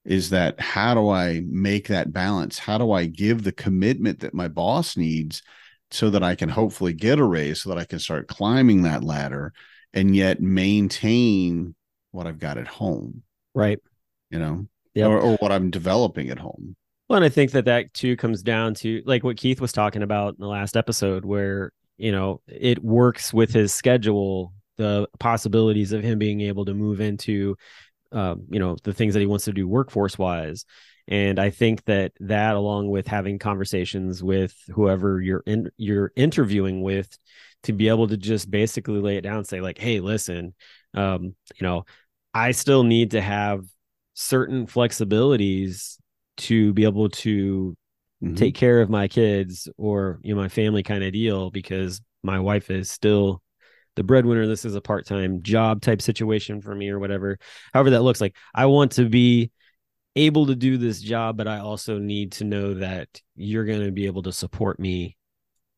is 0.05 0.31
that 0.31 0.61
how 0.61 0.95
do 0.95 1.09
I 1.11 1.43
make 1.47 1.89
that 1.89 2.13
balance? 2.13 2.59
How 2.59 2.79
do 2.79 2.93
I 2.93 3.07
give 3.07 3.43
the 3.45 3.53
commitment 3.53 4.21
that 4.21 4.35
my 4.35 4.49
boss 4.49 4.97
needs 4.97 5.43
so 5.91 6.11
that 6.11 6.23
I 6.23 6.35
can 6.35 6.49
hopefully 6.49 6.93
get 6.93 7.19
a 7.19 7.25
raise 7.25 7.63
so 7.63 7.69
that 7.71 7.79
I 7.79 7.85
can 7.85 7.99
start 7.99 8.27
climbing 8.29 8.83
that 8.83 9.05
ladder 9.05 9.53
and 9.93 10.17
yet 10.17 10.41
maintain 10.41 11.75
what 12.11 12.27
I've 12.27 12.39
got 12.39 12.59
at 12.59 12.67
home, 12.67 13.23
right 13.55 13.79
you 14.31 14.39
know, 14.39 14.67
Yep. 14.95 15.09
or, 15.09 15.21
or 15.21 15.37
what 15.37 15.53
I'm 15.53 15.71
developing 15.71 16.31
at 16.31 16.39
home. 16.39 16.77
Well, 17.09 17.17
and 17.17 17.25
I 17.25 17.29
think 17.29 17.53
that 17.53 17.67
that 17.67 17.93
too 17.95 18.17
comes 18.17 18.43
down 18.43 18.75
to 18.77 19.03
like 19.07 19.25
what 19.25 19.37
Keith 19.37 19.61
was 19.61 19.73
talking 19.73 20.03
about 20.03 20.35
in 20.35 20.41
the 20.41 20.49
last 20.49 20.77
episode, 20.77 21.25
where 21.25 21.73
you 21.99 22.13
know 22.13 22.41
it 22.47 22.83
works 22.83 23.33
with 23.33 23.53
his 23.53 23.73
schedule, 23.73 24.53
the 24.77 25.07
possibilities 25.19 25.93
of 25.93 26.03
him 26.03 26.19
being 26.19 26.41
able 26.41 26.65
to 26.65 26.75
move 26.75 27.01
into, 27.01 27.57
um, 28.13 28.45
you 28.51 28.59
know, 28.59 28.77
the 28.85 28.93
things 28.93 29.15
that 29.15 29.21
he 29.21 29.27
wants 29.27 29.45
to 29.47 29.53
do 29.53 29.67
workforce 29.69 30.19
wise. 30.19 30.65
And 31.09 31.39
I 31.39 31.51
think 31.51 31.85
that 31.87 32.13
that, 32.21 32.55
along 32.55 32.89
with 32.89 33.07
having 33.09 33.39
conversations 33.39 34.23
with 34.23 34.55
whoever 34.73 35.21
you're 35.21 35.43
in, 35.47 35.71
you're 35.77 36.13
interviewing 36.17 36.83
with, 36.83 37.17
to 37.65 37.73
be 37.73 37.89
able 37.89 38.09
to 38.09 38.17
just 38.17 38.51
basically 38.51 39.01
lay 39.01 39.17
it 39.17 39.23
down, 39.23 39.39
and 39.39 39.47
say 39.47 39.61
like, 39.61 39.79
"Hey, 39.79 40.01
listen, 40.01 40.55
um, 40.95 41.35
you 41.57 41.63
know, 41.67 41.85
I 42.35 42.53
still 42.53 42.85
need 42.85 43.13
to 43.13 43.21
have 43.21 43.65
certain 44.15 44.67
flexibilities 44.67 45.97
to 46.39 46.73
be 46.73 46.85
able 46.85 47.09
to 47.11 47.77
Mhm. 48.23 48.37
take 48.37 48.55
care 48.55 48.81
of 48.81 48.91
my 48.91 49.09
kids 49.09 49.69
or 49.77 50.19
you 50.23 50.35
know 50.35 50.41
my 50.41 50.49
family 50.49 50.83
kind 50.83 51.05
of 51.05 51.13
deal 51.13 51.51
because 51.51 52.01
my 52.23 52.39
wife 52.41 52.71
is 52.71 52.91
still 52.91 53.43
the 53.97 54.03
breadwinner 54.03 54.47
this 54.47 54.65
is 54.65 54.75
a 54.75 54.81
part-time 54.81 55.43
job 55.43 55.81
type 55.81 56.01
situation 56.01 56.61
for 56.61 56.75
me 56.75 56.89
or 56.89 56.99
whatever. 56.99 57.39
However 57.73 57.91
that 57.91 58.03
looks 58.03 58.21
like 58.21 58.37
i 58.55 58.67
want 58.67 58.93
to 58.93 59.09
be 59.09 59.51
able 60.15 60.47
to 60.47 60.55
do 60.55 60.77
this 60.77 61.01
job 61.01 61.39
but 61.39 61.49
i 61.49 61.59
also 61.59 61.99
need 61.99 62.33
to 62.33 62.45
know 62.45 62.75
that 62.75 63.09
you're 63.35 63.65
going 63.65 63.81
to 63.81 63.91
be 63.91 64.05
able 64.05 64.23
to 64.23 64.33
support 64.33 64.79
me 64.79 65.17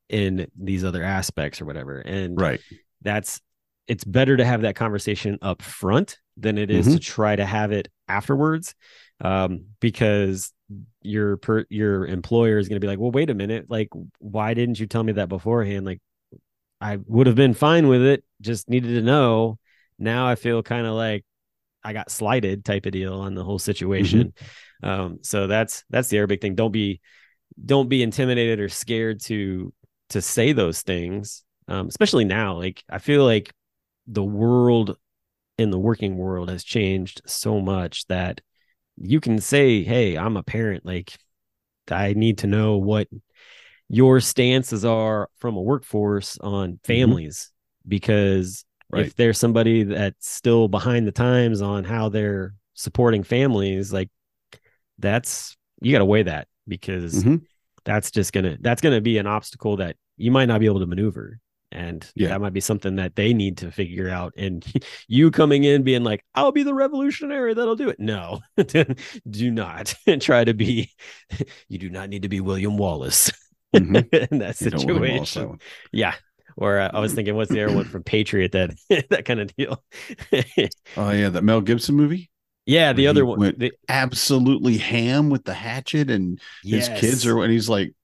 in 0.09 0.47
these 0.59 0.85
other 0.85 1.03
aspects 1.03 1.61
or 1.61 1.65
whatever. 1.65 2.01
And 2.01 2.41
right. 2.41 2.61
that's 3.03 3.41
it's 3.87 4.05
better 4.05 4.37
to 4.37 4.45
have 4.45 4.63
that 4.63 4.77
conversation 4.77 5.39
up 5.43 5.61
front 5.61 6.19
than 6.37 6.57
it 6.57 6.71
is 6.71 6.87
to 6.87 6.99
try 6.99 7.37
to 7.37 7.45
have 7.45 7.71
it 7.71 7.89
afterwards 8.09 8.75
um, 9.23 9.67
because 9.81 10.53
your 11.03 11.37
per 11.37 11.67
your 11.69 12.07
employer 12.07 12.59
is 12.59 12.69
going 12.69 12.77
to 12.77 12.85
be 12.85 12.89
like 12.89 12.99
well 12.99 13.11
wait 13.11 13.31
a 13.31 13.35
minute. 13.35 13.67
Like 13.69 13.89
why 14.19 14.55
didn't 14.55 14.81
you 14.81 14.87
tell 14.87 15.03
me 15.03 15.13
that 15.15 15.29
beforehand? 15.29 15.85
Like 15.85 16.01
i 16.85 16.99
would 17.07 17.27
have 17.27 17.35
been 17.35 17.55
fine 17.55 17.89
with 17.89 18.03
it 18.03 18.23
just 18.43 18.69
needed 18.69 18.95
to 18.95 19.03
know. 19.03 19.59
Now 19.99 20.27
i 20.29 20.35
feel 20.35 20.63
kind 20.63 20.87
of 20.87 20.95
like 20.95 21.25
i 21.83 21.93
got 21.93 22.11
slighted 22.11 22.65
type 22.65 22.87
of 22.87 22.93
deal 22.93 23.15
on 23.15 23.35
the 23.35 23.45
whole 23.45 23.59
situation. 23.59 24.33
Um 24.83 25.21
so 25.23 25.47
that's 25.47 25.83
that's 25.89 26.09
the 26.09 26.19
Arabic 26.19 26.43
thing. 26.43 26.57
Don't 26.57 26.73
be 26.73 27.01
don't 27.65 27.89
be 27.89 28.03
intimidated 28.03 28.61
or 28.61 28.69
scared 28.69 29.21
to 29.23 29.73
to 30.11 30.21
say 30.21 30.53
those 30.53 30.83
things 30.83 31.43
um 31.69 31.89
especially 31.89 32.27
now. 32.27 32.59
Like 32.59 32.85
i 32.91 32.99
feel 32.99 33.25
like 33.25 33.53
the 34.07 34.23
world 34.23 34.99
in 35.57 35.71
the 35.71 35.79
working 35.79 36.19
world 36.19 36.51
has 36.51 36.65
changed 36.65 37.23
so 37.25 37.61
much 37.61 38.05
that 38.09 38.43
you 38.99 39.21
can 39.21 39.39
say 39.39 39.83
hey 39.83 40.19
i'm 40.19 40.37
a 40.37 40.43
parent. 40.43 40.85
Like 40.85 41.17
i 41.91 42.13
need 42.13 42.39
to 42.39 42.47
know 42.47 42.77
what 42.77 43.09
your 43.89 44.21
stances 44.21 44.85
are 44.85 45.29
from 45.39 45.57
a 45.57 45.63
workforce 45.63 46.39
on 46.39 46.79
families 46.85 47.51
because 47.87 48.65
Right. 48.91 49.07
if 49.07 49.17
there's 49.17 49.39
somebody 49.39 49.83
that's 49.83 50.29
still 50.31 50.69
behind 50.69 51.07
the 51.07 51.13
times 51.13 51.61
on 51.63 51.83
how 51.85 52.09
they're 52.11 52.55
supporting 52.75 53.23
families 53.25 53.93
like 53.93 54.09
that's 54.99 55.57
you 55.81 55.93
got 55.93 55.99
to 55.99 56.05
weigh 56.05 56.23
that 56.23 56.49
because 56.69 57.25
Mhm. 57.25 57.43
that's 57.85 58.11
just 58.11 58.33
gonna 58.33 58.57
that's 58.61 58.81
gonna 58.81 59.01
be 59.01 59.19
an 59.19 59.27
obstacle 59.27 59.77
that 59.79 59.97
you 60.17 60.31
might 60.31 60.47
not 60.47 60.61
be 60.61 60.67
able 60.67 60.81
to 60.81 60.87
maneuver 60.87 61.41
and 61.73 62.09
Yeah. 62.15 62.29
that 62.29 62.41
might 62.41 62.53
be 62.53 62.61
something 62.61 62.97
that 62.97 63.17
they 63.17 63.35
need 63.35 63.59
to 63.59 63.73
figure 63.73 64.09
out 64.09 64.33
and 64.37 64.65
you 65.09 65.31
coming 65.33 65.65
in 65.65 65.83
being 65.83 66.05
like 66.05 66.25
i'll 66.35 66.53
be 66.53 66.63
the 66.63 66.75
revolutionary 66.75 67.53
that'll 67.55 67.75
do 67.77 67.89
it 67.89 67.99
no 67.99 68.41
do 69.29 69.51
not 69.51 69.95
try 70.21 70.45
to 70.45 70.55
be 70.55 70.91
you 71.69 71.79
do 71.79 71.91
not 71.91 72.09
need 72.09 72.23
to 72.23 72.29
be 72.29 72.41
william 72.41 72.77
wallace 72.79 73.33
Mhm. 73.75 74.09
in 74.33 74.39
that 74.39 74.61
You 74.61 74.71
don't 74.71 74.87
want 74.87 75.03
them 75.03 75.11
all 75.11 75.27
situation 75.27 75.59
yeah 75.93 76.15
or 76.57 76.79
uh, 76.79 76.91
i 76.93 77.01
was 77.01 77.13
thinking 77.15 77.35
what's 77.35 77.51
the 77.51 77.63
other 77.65 77.75
one 77.75 77.85
from 77.85 78.03
patriot 78.03 78.53
that 78.53 78.71
that 79.11 79.25
kind 79.25 79.41
of 79.41 79.55
deal 79.57 79.83
Oh 80.97 81.11
yeah, 81.11 81.29
that 81.31 81.43
Mel 81.45 81.61
Gibson 81.61 81.97
movie. 81.97 82.31
yeah 82.67 82.93
the 82.93 83.09
other 83.09 83.25
one 83.27 83.39
went 83.41 83.59
the, 83.59 83.73
Absolutely 83.89 84.79
ham 84.79 85.31
with 85.31 85.45
the 85.45 85.55
hatchet 85.55 86.11
and 86.11 86.41
his 86.63 86.89
kids 86.89 87.25
yes. 87.25 87.27
are 87.27 87.43
and 87.43 87.53
he's 87.53 87.69
like 87.69 87.95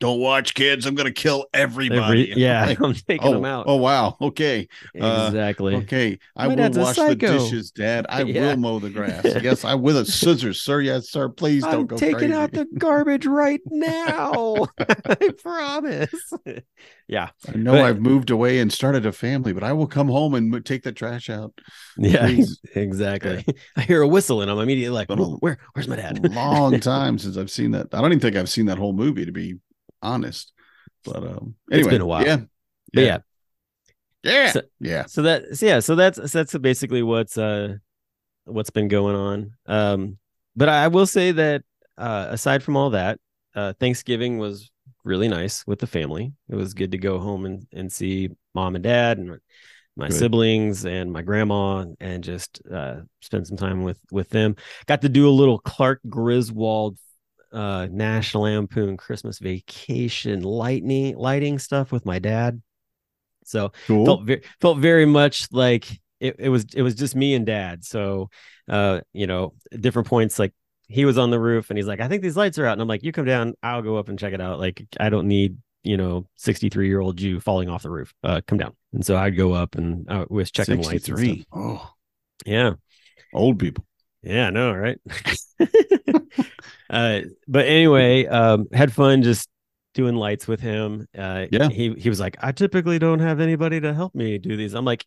don't 0.00 0.18
watch 0.18 0.54
kids. 0.54 0.86
I'm 0.86 0.94
gonna 0.94 1.12
kill 1.12 1.46
Every- 1.52 1.86
everybody. 1.86 2.32
yeah, 2.36 2.64
Like, 2.66 2.80
I'm 2.80 2.94
taking 2.94 3.20
oh, 3.28 3.32
them 3.34 3.44
out. 3.44 3.66
oh 3.68 3.76
wow. 3.76 4.16
Okay. 4.20 4.66
uh, 5.00 5.26
exactly. 5.28 5.76
Okay. 5.76 6.18
I 6.34 6.44
My 6.44 6.48
will 6.48 6.56
dad's 6.56 6.76
a 6.76 6.80
wash 6.80 6.96
the 6.96 7.06
psycho. 7.08 7.38
dishes, 7.38 7.70
Dad. 7.70 8.06
I 8.08 8.22
Yeah. 8.22 8.48
will 8.48 8.56
mow 8.56 8.78
the 8.78 8.90
grass. 8.90 9.24
yes, 9.42 9.64
I 9.64 9.74
with 9.74 9.96
a 9.98 10.04
scissors, 10.06 10.62
sir. 10.62 10.80
Yes, 10.80 11.10
sir. 11.10 11.28
Please 11.28 11.62
don't 11.62 11.74
I'm 11.74 11.86
go 11.86 11.96
taking 11.96 12.18
crazy. 12.18 12.32
out 12.32 12.52
the 12.52 12.66
garbage 12.78 13.26
right 13.26 13.60
now. 13.66 14.66
I 14.78 15.30
promise. 15.42 16.32
yeah. 17.06 17.28
I 17.48 17.56
know 17.56 17.72
but- 17.72 17.84
I've 17.84 18.00
moved 18.00 18.30
away 18.30 18.58
and 18.60 18.72
started 18.72 19.04
a 19.06 19.12
family, 19.12 19.52
but 19.52 19.62
I 19.62 19.72
will 19.74 19.86
come 19.86 20.08
home 20.08 20.34
and 20.34 20.64
take 20.64 20.82
the 20.82 20.92
trash 20.92 21.28
out. 21.28 21.52
Yeah. 21.98 22.26
Please. 22.26 22.58
Exactly. 22.74 23.44
I 23.76 23.82
hear 23.82 24.00
a 24.00 24.08
whistle 24.08 24.40
and 24.40 24.50
I'm 24.50 24.58
immediately 24.58 24.94
like, 24.94 25.08
But 25.08 25.18
a- 25.18 25.22
"Whoa, 25.22 25.36
where 25.40 25.58
where's 25.74 25.88
my 25.88 25.96
dad? 25.96 26.32
Long 26.32 26.80
time 26.80 27.18
since 27.18 27.36
I've 27.36 27.50
seen 27.50 27.72
that. 27.72 27.88
I 27.92 28.00
don't 28.00 28.12
even 28.12 28.20
think 28.20 28.36
I've 28.36 28.48
seen 28.48 28.66
that 28.66 28.78
whole 28.78 28.92
movie, 28.94 29.26
to 29.26 29.32
be 29.32 29.56
honest. 30.02 30.52
But 31.04 31.16
um, 31.24 31.54
it's 31.70 31.88
been 31.88 32.00
a 32.02 32.06
while. 32.06 32.24
Yeah, 32.26 32.40
But 32.92 33.00
yeah. 33.04 33.18
yeah, 34.22 34.50
So- 34.52 34.62
yeah. 34.80 35.06
So 35.06 35.22
that 35.22 35.56
so 35.56 35.66
yeah, 35.66 35.80
so 35.80 35.94
that's 35.94 36.32
that's 36.32 36.56
basically 36.58 37.02
what's 37.02 37.38
uh 37.38 37.76
what's 38.44 38.70
been 38.70 38.88
going 38.88 39.16
on. 39.16 39.52
Um 39.66 40.18
but 40.56 40.68
I 40.68 40.88
will 40.88 41.06
say 41.06 41.32
that 41.32 41.62
uh 41.96 42.26
aside 42.30 42.62
from 42.62 42.76
all 42.76 42.90
that, 42.90 43.18
uh 43.54 43.72
Thanksgiving 43.80 44.38
was 44.38 44.70
really 45.04 45.28
nice 45.28 45.66
with 45.66 45.78
the 45.78 45.86
family. 45.86 46.32
It 46.50 46.54
was 46.56 46.74
good 46.74 46.90
to 46.92 46.98
go 46.98 47.18
home 47.18 47.46
and 47.46 47.66
and 47.72 47.90
see 47.90 48.30
mom 48.54 48.74
and 48.74 48.84
dad 48.84 49.18
and 49.18 49.38
my 49.96 50.08
Good. 50.08 50.16
siblings 50.18 50.84
and 50.84 51.12
my 51.12 51.22
grandma 51.22 51.84
and 52.00 52.22
just 52.22 52.60
uh 52.70 53.00
spend 53.22 53.46
some 53.46 53.56
time 53.56 53.82
with 53.84 53.98
with 54.12 54.28
them. 54.30 54.56
Got 54.86 55.00
to 55.02 55.08
do 55.08 55.28
a 55.28 55.30
little 55.32 55.58
Clark 55.58 56.00
Griswold 56.08 56.98
uh 57.52 57.88
National 57.90 58.44
Lampoon 58.44 58.96
Christmas 58.96 59.38
Vacation 59.38 60.42
lightning 60.42 61.16
lighting 61.16 61.58
stuff 61.58 61.92
with 61.92 62.04
my 62.06 62.18
dad. 62.18 62.62
So 63.44 63.72
Cool. 63.86 64.04
felt 64.06 64.24
very 64.24 64.42
felt 64.60 64.78
very 64.78 65.06
much 65.06 65.48
like 65.52 66.00
it, 66.20 66.36
it 66.38 66.48
was 66.48 66.66
it 66.74 66.82
was 66.82 66.94
just 66.94 67.16
me 67.16 67.34
and 67.34 67.46
dad 67.46 67.82
so 67.82 68.28
uh 68.68 69.00
you 69.14 69.26
know 69.26 69.54
at 69.72 69.80
different 69.80 70.06
points 70.06 70.38
like 70.38 70.52
he 70.86 71.04
was 71.06 71.16
on 71.16 71.30
the 71.30 71.40
roof 71.40 71.70
and 71.70 71.78
he's 71.78 71.86
like 71.86 72.00
i 72.00 72.08
think 72.08 72.22
these 72.22 72.36
lights 72.36 72.58
are 72.58 72.66
out 72.66 72.74
and 72.74 72.82
i'm 72.82 72.88
like 72.88 73.02
you 73.02 73.10
come 73.10 73.24
down 73.24 73.54
i'll 73.62 73.80
go 73.80 73.96
up 73.96 74.10
and 74.10 74.18
check 74.18 74.34
it 74.34 74.40
out 74.40 74.58
like 74.60 74.84
i 75.00 75.08
don't 75.08 75.26
need 75.26 75.56
you 75.82 75.96
know 75.96 76.26
63 76.36 76.88
year 76.88 77.00
old 77.00 77.16
jew 77.16 77.40
falling 77.40 77.70
off 77.70 77.82
the 77.82 77.90
roof 77.90 78.12
uh 78.22 78.42
come 78.46 78.58
down 78.58 78.76
and 78.92 79.04
so 79.04 79.16
i'd 79.16 79.34
go 79.34 79.54
up 79.54 79.76
and 79.76 80.06
i 80.10 80.26
was 80.28 80.50
checking 80.50 80.76
the 80.76 80.86
lights 80.86 81.08
and 81.08 81.18
stuff. 81.18 81.18
63. 81.20 81.46
Oh, 81.54 81.90
yeah 82.44 82.72
old 83.32 83.58
people. 83.58 83.86
Yeah, 84.22 84.48
I 84.48 84.50
know, 84.50 84.72
right? 84.72 84.98
uh, 86.90 87.20
but 87.48 87.66
anyway, 87.66 88.26
um, 88.26 88.66
had 88.72 88.92
fun 88.92 89.22
just 89.22 89.48
doing 89.94 90.14
lights 90.14 90.46
with 90.46 90.60
him. 90.60 91.06
Uh, 91.16 91.46
Yeah. 91.50 91.68
he 91.68 91.94
he 91.94 92.08
was 92.08 92.20
like, 92.20 92.36
I 92.40 92.52
typically 92.52 92.98
don't 92.98 93.20
have 93.20 93.40
anybody 93.40 93.80
to 93.80 93.94
help 93.94 94.14
me 94.14 94.38
do 94.38 94.56
these. 94.56 94.74
I'm 94.74 94.84
like, 94.84 95.04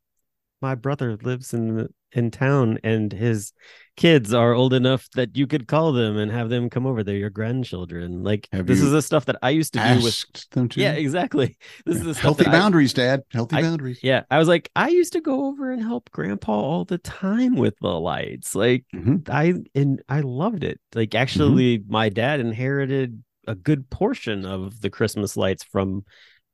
my 0.63 0.73
brother 0.75 1.17
lives 1.21 1.53
in 1.53 1.87
in 2.13 2.31
town, 2.31 2.79
and 2.83 3.11
his 3.11 3.51
kids 3.97 4.33
are 4.33 4.53
old 4.53 4.71
enough 4.73 5.07
that 5.15 5.35
you 5.35 5.45
could 5.47 5.67
call 5.67 5.91
them 5.93 6.15
and 6.17 6.31
have 6.31 6.49
them 6.49 6.69
come 6.69 6.85
over. 6.85 7.03
They're 7.03 7.15
your 7.17 7.29
grandchildren. 7.31 8.23
Like 8.23 8.47
Have 8.51 8.65
this 8.67 8.81
is 8.81 8.91
the 8.91 9.01
stuff 9.01 9.25
that 9.25 9.35
I 9.41 9.49
used 9.49 9.73
to 9.73 9.79
do 9.79 10.03
with. 10.03 10.23
Them 10.51 10.69
to. 10.69 10.79
Yeah, 10.79 10.93
exactly. 10.93 11.57
This 11.85 11.97
is 11.97 12.03
the 12.03 12.13
stuff 12.13 12.23
healthy 12.23 12.43
that 12.45 12.53
I- 12.53 12.59
boundaries, 12.59 12.93
Dad. 12.93 13.23
Healthy 13.31 13.57
I- 13.57 13.61
boundaries. 13.63 13.99
yeah, 14.03 14.23
I 14.31 14.39
was 14.39 14.47
like, 14.47 14.69
I 14.75 14.89
used 14.89 15.13
to 15.13 15.21
go 15.21 15.45
over 15.47 15.71
and 15.71 15.81
help 15.81 16.09
Grandpa 16.11 16.51
all 16.53 16.85
the 16.85 16.97
time 16.99 17.55
with 17.55 17.75
the 17.81 17.99
lights. 17.99 18.55
Like 18.55 18.85
Mhm. 18.95 19.27
I 19.29 19.55
and 19.75 20.01
I 20.07 20.21
loved 20.21 20.63
it. 20.63 20.79
Like 20.95 21.13
actually, 21.15 21.83
my 21.87 22.09
dad 22.09 22.39
inherited 22.39 23.21
a 23.47 23.55
good 23.55 23.89
portion 23.89 24.45
of 24.45 24.79
the 24.81 24.89
Christmas 24.89 25.35
lights 25.35 25.63
from 25.65 26.05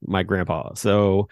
my 0.01 0.23
grandpa. 0.23 0.73
So, 0.75 1.27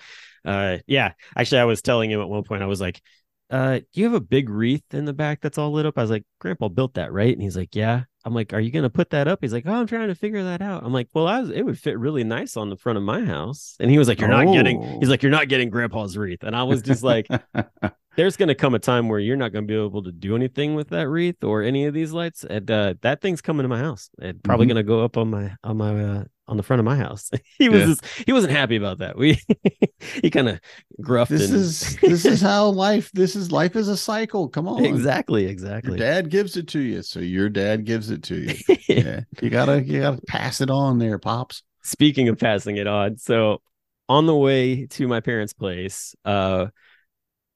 uh, 0.48 0.78
yeah. 0.88 1.14
Actually, 1.38 1.62
I 1.62 1.66
was 1.66 1.82
telling 1.82 2.12
him 2.12 2.22
at 2.22 2.30
one 2.30 2.44
point, 2.44 2.64
I 2.64 2.68
was 2.68 2.82
like, 2.82 3.02
uh, 3.50 3.80
do 3.80 3.86
you 3.94 4.06
have 4.06 4.14
a 4.14 4.20
big 4.22 4.50
wreath 4.50 4.84
in 4.94 5.06
the 5.06 5.14
back 5.14 5.42
that's 5.42 5.58
all 5.58 5.72
lit 5.72 5.86
up? 5.86 5.98
I 5.98 6.02
was 6.02 6.12
like, 6.12 6.26
Grandpa 6.40 6.70
built 6.70 6.96
that, 6.96 7.14
right? 7.14 7.34
And 7.34 7.42
he's 7.42 7.58
like, 7.58 7.76
Yeah. 7.76 8.04
I'm 8.26 8.34
like, 8.34 8.54
Are 8.54 8.60
you 8.60 8.72
gonna 8.72 8.90
put 8.90 9.10
that 9.12 9.28
up? 9.28 9.40
He's 9.42 9.54
like, 9.54 9.66
Oh, 9.66 9.74
I'm 9.74 9.88
trying 9.88 10.08
to 10.10 10.16
figure 10.16 10.44
that 10.44 10.62
out. 10.62 10.84
I'm 10.84 10.94
like, 10.94 11.08
Well, 11.14 11.28
I 11.28 11.40
was, 11.40 11.50
it 11.50 11.62
would 11.64 11.80
fit 11.80 11.98
really 11.98 12.24
nice 12.24 12.58
on 12.58 12.70
the 12.70 12.78
front 12.78 12.98
of 12.98 13.04
my 13.04 13.24
house. 13.24 13.76
And 13.80 13.90
he 13.90 13.98
was 13.98 14.08
like, 14.08 14.20
You're 14.20 14.30
not 14.30 14.52
getting. 14.54 14.84
Oh. 14.84 14.98
He's 15.00 15.10
like, 15.10 15.24
You're 15.24 15.32
not 15.32 15.48
getting 15.48 15.70
Grandpa's 15.70 16.18
wreath. 16.18 16.44
And 16.44 16.56
I 16.56 16.64
was 16.64 16.82
just 16.82 17.04
like, 17.04 17.28
there's 18.18 18.36
going 18.36 18.48
to 18.50 18.56
come 18.56 18.74
a 18.74 18.80
time 18.80 19.10
where 19.10 19.20
you're 19.20 19.36
not 19.38 19.54
going 19.54 19.66
to 19.66 19.72
be 19.72 19.80
able 19.80 20.02
to 20.04 20.12
do 20.12 20.36
anything 20.36 20.74
with 20.76 20.90
that 20.90 21.08
wreath 21.08 21.44
or 21.44 21.62
any 21.62 21.86
of 21.86 21.94
these 21.94 22.12
lights 22.12 22.44
and 22.44 22.70
uh, 22.72 22.96
that 23.02 23.22
thing's 23.22 23.42
coming 23.42 23.64
to 23.64 23.68
my 23.68 23.78
house 23.80 24.10
and 24.20 24.44
probably 24.44 24.66
Mhm. 24.66 24.70
going 24.70 24.78
to 24.78 24.84
go 24.84 25.04
up 25.04 25.18
on 25.18 25.30
my 25.30 25.52
on 25.64 25.78
my 25.78 26.04
uh, 26.04 26.24
on 26.48 26.58
the 26.58 26.64
front 26.64 26.80
of 26.80 26.86
my 26.86 26.96
house 26.96 27.30
he 27.60 27.70
was 27.70 27.82
Yeah. 27.82 27.86
just, 27.88 28.06
he 28.26 28.34
wasn't 28.34 28.54
happy 28.54 28.76
about 28.78 29.00
that 29.00 29.18
we 29.18 29.40
he 30.00 30.32
kind 30.32 30.50
of 30.50 30.60
gruffed 31.02 31.28
this 31.30 31.52
is 31.52 31.98
this 31.98 32.26
is 32.26 32.42
how 32.42 32.70
life. 32.70 33.12
This 33.12 33.36
is 33.36 33.52
life 33.52 33.76
is 33.76 33.88
a 33.88 33.98
cycle. 33.98 34.48
Come 34.50 34.68
on. 34.68 34.84
exactly 34.84 35.44
Your 35.44 35.52
exactly 35.52 36.00
dad 36.00 36.30
gives 36.32 36.58
it 36.58 36.68
to 36.70 36.80
you, 36.80 37.04
so 37.04 37.20
your 37.20 37.50
dad 37.50 37.86
gives 37.86 38.07
it 38.12 38.24
to 38.24 38.36
you. 38.36 38.78
yeah, 38.88 39.22
you 39.42 39.50
gotta 39.50 39.84
you 39.84 40.02
gotta 40.02 40.22
pass 40.28 40.62
it 40.62 40.70
on 40.70 41.00
there, 41.00 41.20
pops. 41.20 41.64
speaking 41.82 42.30
of 42.30 42.38
passing 42.38 42.78
it 42.78 42.88
on 42.88 43.18
so 43.18 43.62
on 44.10 44.26
the 44.26 44.36
way 44.36 44.86
to 44.88 45.08
my 45.08 45.20
parents 45.20 45.54
place 45.54 46.16
uh 46.26 46.68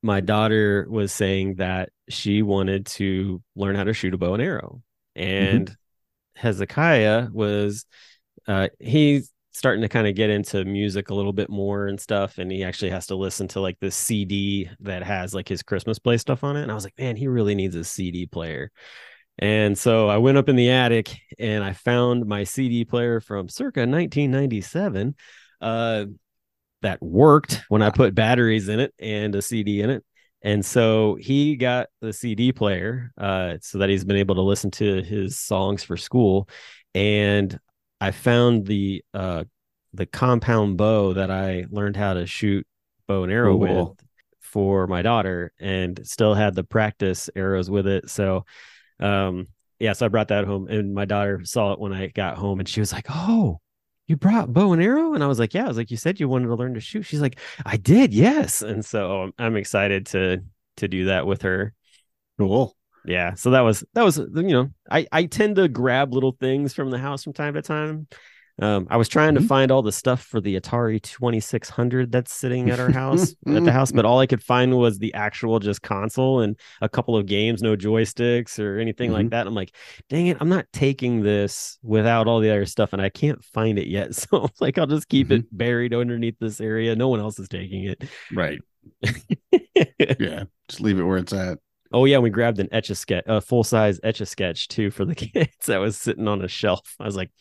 my 0.03 0.19
daughter 0.19 0.87
was 0.89 1.11
saying 1.11 1.55
that 1.55 1.89
she 2.09 2.41
wanted 2.41 2.85
to 2.87 3.41
learn 3.55 3.75
how 3.75 3.83
to 3.83 3.93
shoot 3.93 4.13
a 4.13 4.17
bow 4.17 4.33
and 4.33 4.43
arrow. 4.43 4.81
And 5.15 5.75
hezekiah 6.35 7.27
was 7.31 7.85
uh 8.47 8.69
he's 8.79 9.31
starting 9.51 9.81
to 9.81 9.89
kind 9.89 10.07
of 10.07 10.15
get 10.15 10.29
into 10.29 10.63
music 10.63 11.09
a 11.09 11.13
little 11.13 11.33
bit 11.33 11.49
more 11.49 11.87
and 11.87 11.99
stuff 11.99 12.37
and 12.37 12.49
he 12.49 12.63
actually 12.63 12.89
has 12.89 13.05
to 13.07 13.15
listen 13.15 13.49
to 13.49 13.59
like 13.59 13.77
this 13.81 13.95
cd 13.95 14.69
that 14.79 15.03
has 15.03 15.35
like 15.35 15.47
his 15.47 15.61
christmas 15.61 15.99
play 15.99 16.17
stuff 16.17 16.43
on 16.43 16.55
it. 16.55 16.63
And 16.63 16.71
i 16.71 16.73
was 16.73 16.85
like 16.85 16.97
man 16.97 17.17
he 17.17 17.27
really 17.27 17.53
needs 17.53 17.75
a 17.75 17.83
cd 17.83 18.25
player 18.25 18.71
and 19.41 19.77
so 19.77 20.07
I 20.07 20.17
went 20.17 20.37
up 20.37 20.49
in 20.49 20.55
the 20.55 20.69
attic 20.69 21.19
and 21.39 21.63
I 21.63 21.73
found 21.73 22.25
my 22.27 22.43
CD 22.43 22.85
player 22.85 23.19
from 23.19 23.49
circa 23.49 23.81
1997 23.81 25.15
uh, 25.59 26.05
that 26.83 27.01
worked 27.01 27.63
when 27.67 27.81
I 27.81 27.89
put 27.89 28.13
batteries 28.13 28.69
in 28.69 28.79
it 28.79 28.93
and 28.99 29.33
a 29.33 29.41
CD 29.41 29.81
in 29.81 29.89
it. 29.89 30.03
And 30.43 30.65
so 30.65 31.15
he 31.15 31.55
got 31.55 31.87
the 32.01 32.13
CD 32.13 32.51
player 32.51 33.11
uh, 33.17 33.57
so 33.61 33.79
that 33.79 33.89
he's 33.89 34.03
been 34.05 34.17
able 34.17 34.35
to 34.35 34.41
listen 34.41 34.71
to 34.71 35.01
his 35.01 35.37
songs 35.37 35.83
for 35.83 35.97
school. 35.97 36.47
And 36.93 37.59
I 37.99 38.11
found 38.11 38.65
the 38.65 39.03
uh, 39.13 39.43
the 39.93 40.05
compound 40.05 40.77
bow 40.77 41.13
that 41.13 41.29
I 41.29 41.65
learned 41.69 41.95
how 41.95 42.13
to 42.13 42.25
shoot 42.25 42.65
bow 43.07 43.23
and 43.23 43.31
arrow 43.31 43.57
Cool. 43.57 43.89
with 43.89 43.99
for 44.39 44.87
my 44.87 45.01
daughter 45.01 45.53
and 45.59 45.99
still 46.03 46.33
had 46.33 46.55
the 46.55 46.63
practice 46.63 47.29
arrows 47.35 47.69
with 47.69 47.87
it. 47.87 48.09
So 48.09 48.45
um 49.01 49.47
yeah 49.79 49.93
so 49.93 50.05
i 50.05 50.09
brought 50.09 50.27
that 50.29 50.45
home 50.45 50.67
and 50.67 50.93
my 50.93 51.05
daughter 51.05 51.41
saw 51.43 51.73
it 51.73 51.79
when 51.79 51.93
i 51.93 52.07
got 52.07 52.37
home 52.37 52.59
and 52.59 52.69
she 52.69 52.79
was 52.79 52.93
like 52.93 53.05
oh 53.09 53.59
you 54.07 54.17
brought 54.17 54.51
bow 54.51 54.73
and 54.73 54.83
arrow? 54.83 55.13
And 55.13 55.23
i 55.23 55.27
was 55.27 55.39
like 55.39 55.53
yeah. 55.53 55.65
I 55.65 55.67
was 55.67 55.77
like 55.77 55.89
you 55.89 55.97
said 55.97 56.19
you 56.19 56.27
wanted 56.27 56.47
to 56.47 56.55
learn 56.55 56.73
to 56.73 56.81
shoot. 56.81 57.03
She's 57.03 57.21
like 57.21 57.39
i 57.65 57.77
did 57.77 58.13
yes. 58.13 58.61
And 58.61 58.83
so 58.83 59.21
i'm, 59.21 59.33
I'm 59.39 59.55
excited 59.55 60.07
to 60.07 60.43
to 60.77 60.87
do 60.87 61.05
that 61.05 61.25
with 61.25 61.43
her. 61.43 61.73
Cool. 62.37 62.75
yeah 63.05 63.35
so 63.35 63.51
that 63.51 63.61
was 63.61 63.83
that 63.93 64.03
was 64.03 64.17
you 64.17 64.43
know 64.43 64.69
i 64.89 65.07
i 65.11 65.25
tend 65.25 65.55
to 65.55 65.67
grab 65.67 66.13
little 66.13 66.35
things 66.39 66.73
from 66.73 66.89
the 66.91 66.97
house 66.97 67.23
from 67.23 67.33
time 67.33 67.53
to 67.53 67.61
time 67.61 68.07
um 68.61 68.87
i 68.89 68.95
was 68.97 69.09
trying 69.09 69.33
to 69.35 69.41
Mhm. 69.41 69.47
find 69.47 69.71
all 69.71 69.81
the 69.81 69.91
stuff 69.91 70.21
for 70.23 70.39
the 70.39 70.59
atari 70.59 71.01
2600 71.01 72.11
that's 72.11 72.33
sitting 72.33 72.69
at 72.69 72.79
our 72.79 72.91
house 73.01 73.35
at 73.47 73.63
the 73.65 73.71
house 73.71 73.91
but 73.91 74.05
all 74.05 74.19
i 74.19 74.25
could 74.27 74.41
find 74.43 74.77
was 74.77 74.99
the 74.99 75.13
actual 75.13 75.59
just 75.59 75.81
console 75.81 76.39
and 76.41 76.57
a 76.81 76.87
couple 76.89 77.17
of 77.17 77.25
games 77.25 77.61
no 77.61 77.75
joysticks 77.75 78.59
or 78.59 78.79
anything 78.79 79.11
like 79.11 79.25
Mhm. 79.27 79.31
that 79.31 79.47
i'm 79.47 79.55
like 79.55 79.75
dang 80.09 80.27
it 80.27 80.37
i'm 80.39 80.49
not 80.49 80.65
taking 80.71 81.21
this 81.23 81.77
without 81.83 82.27
all 82.27 82.39
the 82.39 82.49
other 82.49 82.65
stuff 82.65 82.93
and 82.93 83.01
i 83.01 83.09
can't 83.09 83.43
find 83.43 83.77
it 83.79 83.87
yet 83.87 84.15
so 84.21 84.43
I'm 84.43 84.49
like 84.59 84.77
i'll 84.77 84.87
just 84.87 85.09
keep 85.09 85.31
it 85.31 85.45
buried 85.55 85.93
underneath 85.93 86.37
this 86.39 86.61
area 86.61 86.95
no 86.95 87.09
one 87.09 87.19
else 87.19 87.39
is 87.39 87.49
taking 87.49 87.83
it 87.85 88.03
Right. 88.33 88.59
Yeah. 90.19 90.43
Just 90.67 90.81
leave 90.81 90.99
it 90.99 91.03
where 91.03 91.17
it's 91.17 91.33
at. 91.33 91.59
Oh 91.93 92.05
yeah, 92.05 92.19
we 92.19 92.29
grabbed 92.29 92.59
an 92.59 92.69
etch 92.71 92.89
a 92.89 92.95
sketch, 92.95 93.25
a 93.27 93.41
full 93.41 93.63
size 93.63 93.99
etch 94.03 94.21
a 94.21 94.25
sketch 94.25 94.67
too 94.69 94.91
for 94.91 95.03
the 95.05 95.15
kids 95.15 95.65
that 95.67 95.77
was 95.79 95.97
sitting 95.97 96.27
on 96.27 96.41
a 96.41 96.47
shelf. 96.47 96.95
I 96.99 97.05
was 97.05 97.15
like, 97.15 97.31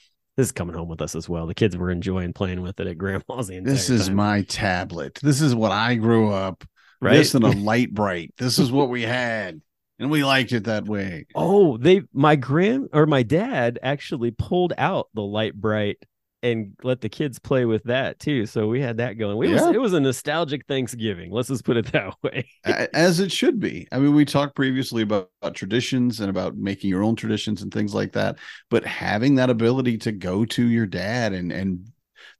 "This 0.40 0.48
is 0.48 0.52
coming 0.52 0.74
home 0.74 0.88
with 0.88 1.02
us 1.02 1.14
as 1.14 1.28
well." 1.28 1.46
The 1.46 1.54
kids 1.54 1.76
were 1.76 1.90
enjoying 1.90 2.32
playing 2.32 2.62
with 2.62 2.80
it 2.80 2.86
at 2.86 2.98
grandma's. 2.98 3.48
This 3.48 3.90
is 3.90 4.06
time. 4.06 4.16
my 4.16 4.42
tablet. 4.42 5.18
This 5.22 5.40
is 5.40 5.54
what 5.54 5.72
I 5.72 5.94
grew 5.96 6.32
up. 6.32 6.64
right. 7.00 7.14
This 7.16 7.34
and 7.34 7.44
a 7.44 7.50
Lite-Brite. 7.56 8.34
This 8.38 8.58
is 8.58 8.72
what 8.72 8.88
we 8.88 9.02
had. 9.02 9.60
And 9.98 10.10
we 10.10 10.24
liked 10.24 10.52
it 10.52 10.64
that 10.64 10.86
way. 10.86 11.26
oh, 11.34 11.76
they 11.76 12.02
my 12.14 12.34
grand 12.36 12.88
or 12.94 13.04
my 13.04 13.22
dad 13.22 13.78
actually 13.82 14.30
pulled 14.30 14.72
out 14.78 15.08
the 15.14 15.22
Lite-Brite 15.22 15.98
and 16.42 16.72
let 16.82 17.00
the 17.00 17.08
kids 17.08 17.38
play 17.38 17.64
with 17.66 17.84
that 17.84 18.18
too. 18.18 18.46
So 18.46 18.66
we 18.68 18.80
had 18.80 18.96
that 18.96 19.18
going. 19.18 19.36
We 19.36 19.52
was, 19.52 19.62
it 19.62 19.80
was 19.80 19.92
a 19.92 20.00
nostalgic 20.00 20.66
Thanksgiving. 20.66 21.30
Let's 21.30 21.48
just 21.48 21.64
put 21.64 21.76
it 21.76 21.92
that 21.92 22.14
way. 22.22 22.48
As 22.64 23.20
it 23.20 23.30
should 23.30 23.60
be. 23.60 23.86
I 23.92 23.98
mean, 23.98 24.14
we 24.14 24.24
talked 24.24 24.54
previously 24.54 25.02
about, 25.02 25.30
about 25.42 25.54
traditions 25.54 26.20
and 26.20 26.30
about 26.30 26.56
making 26.56 26.88
your 26.90 27.02
own 27.02 27.16
traditions 27.16 27.62
and 27.62 27.72
things 27.72 27.94
like 27.94 28.12
that. 28.12 28.38
But 28.70 28.84
having 28.86 29.34
that 29.36 29.50
ability 29.50 29.98
to 29.98 30.12
go 30.12 30.44
to 30.46 30.66
your 30.66 30.86
dad 30.86 31.32
and 31.32 31.52
and 31.52 31.86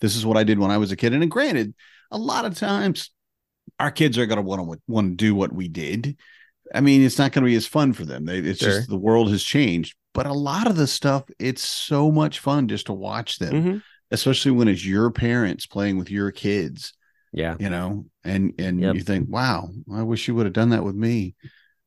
This 0.01 0.17
is 0.17 0.25
what 0.25 0.37
I 0.39 0.45
did 0.45 0.59
when 0.59 0.71
I 0.71 0.79
was 0.79 0.93
a 0.93 0.97
kid. 0.97 1.13
And 1.13 1.31
granted, 1.31 1.75
a 2.11 2.19
lot 2.19 2.45
of 2.47 2.55
times 2.57 3.11
our 3.79 3.91
kids 3.91 4.17
are 4.19 4.27
going 4.27 4.37
to 4.37 4.43
want 4.43 4.61
to 4.63 4.81
want 4.89 5.11
to 5.11 5.17
do 5.17 5.35
what 5.35 5.53
we 5.53 5.69
did. 5.69 6.17
I 6.75 6.81
mean, 6.81 7.03
it's 7.03 7.19
not 7.19 7.33
going 7.33 7.45
to 7.45 7.51
be 7.51 7.57
as 7.57 7.67
fun 7.67 7.93
for 7.93 8.05
them. 8.05 8.25
They, 8.25 8.39
it's 8.39 8.61
Sure. 8.61 8.71
just 8.71 8.89
the 8.89 8.97
world 8.97 9.31
has 9.31 9.43
changed. 9.43 9.95
But 10.15 10.27
a 10.27 10.33
lot 10.33 10.67
of 10.69 10.77
the 10.77 10.87
stuff, 10.87 11.25
it's 11.39 11.65
so 11.65 12.11
much 12.11 12.39
fun 12.41 12.67
just 12.69 12.87
to 12.87 12.93
watch 12.93 13.39
them, 13.39 13.53
Mhm. 13.53 13.83
Especially 14.11 14.51
when 14.53 14.69
it's 14.69 14.85
your 14.85 15.11
parents 15.11 15.67
playing 15.67 15.97
with 15.99 16.11
your 16.11 16.31
kids 16.33 16.93
Yeah. 17.33 17.57
you 17.61 17.71
know 17.71 18.07
and 18.25 18.55
and 18.59 18.81
Yep. 18.81 18.95
you 18.95 19.01
think 19.03 19.29
wow 19.29 19.69
i 19.93 20.03
wish 20.03 20.27
you 20.29 20.35
would 20.35 20.47
have 20.47 20.53
done 20.53 20.71
that 20.71 20.85
with 20.85 20.95
me 20.95 21.35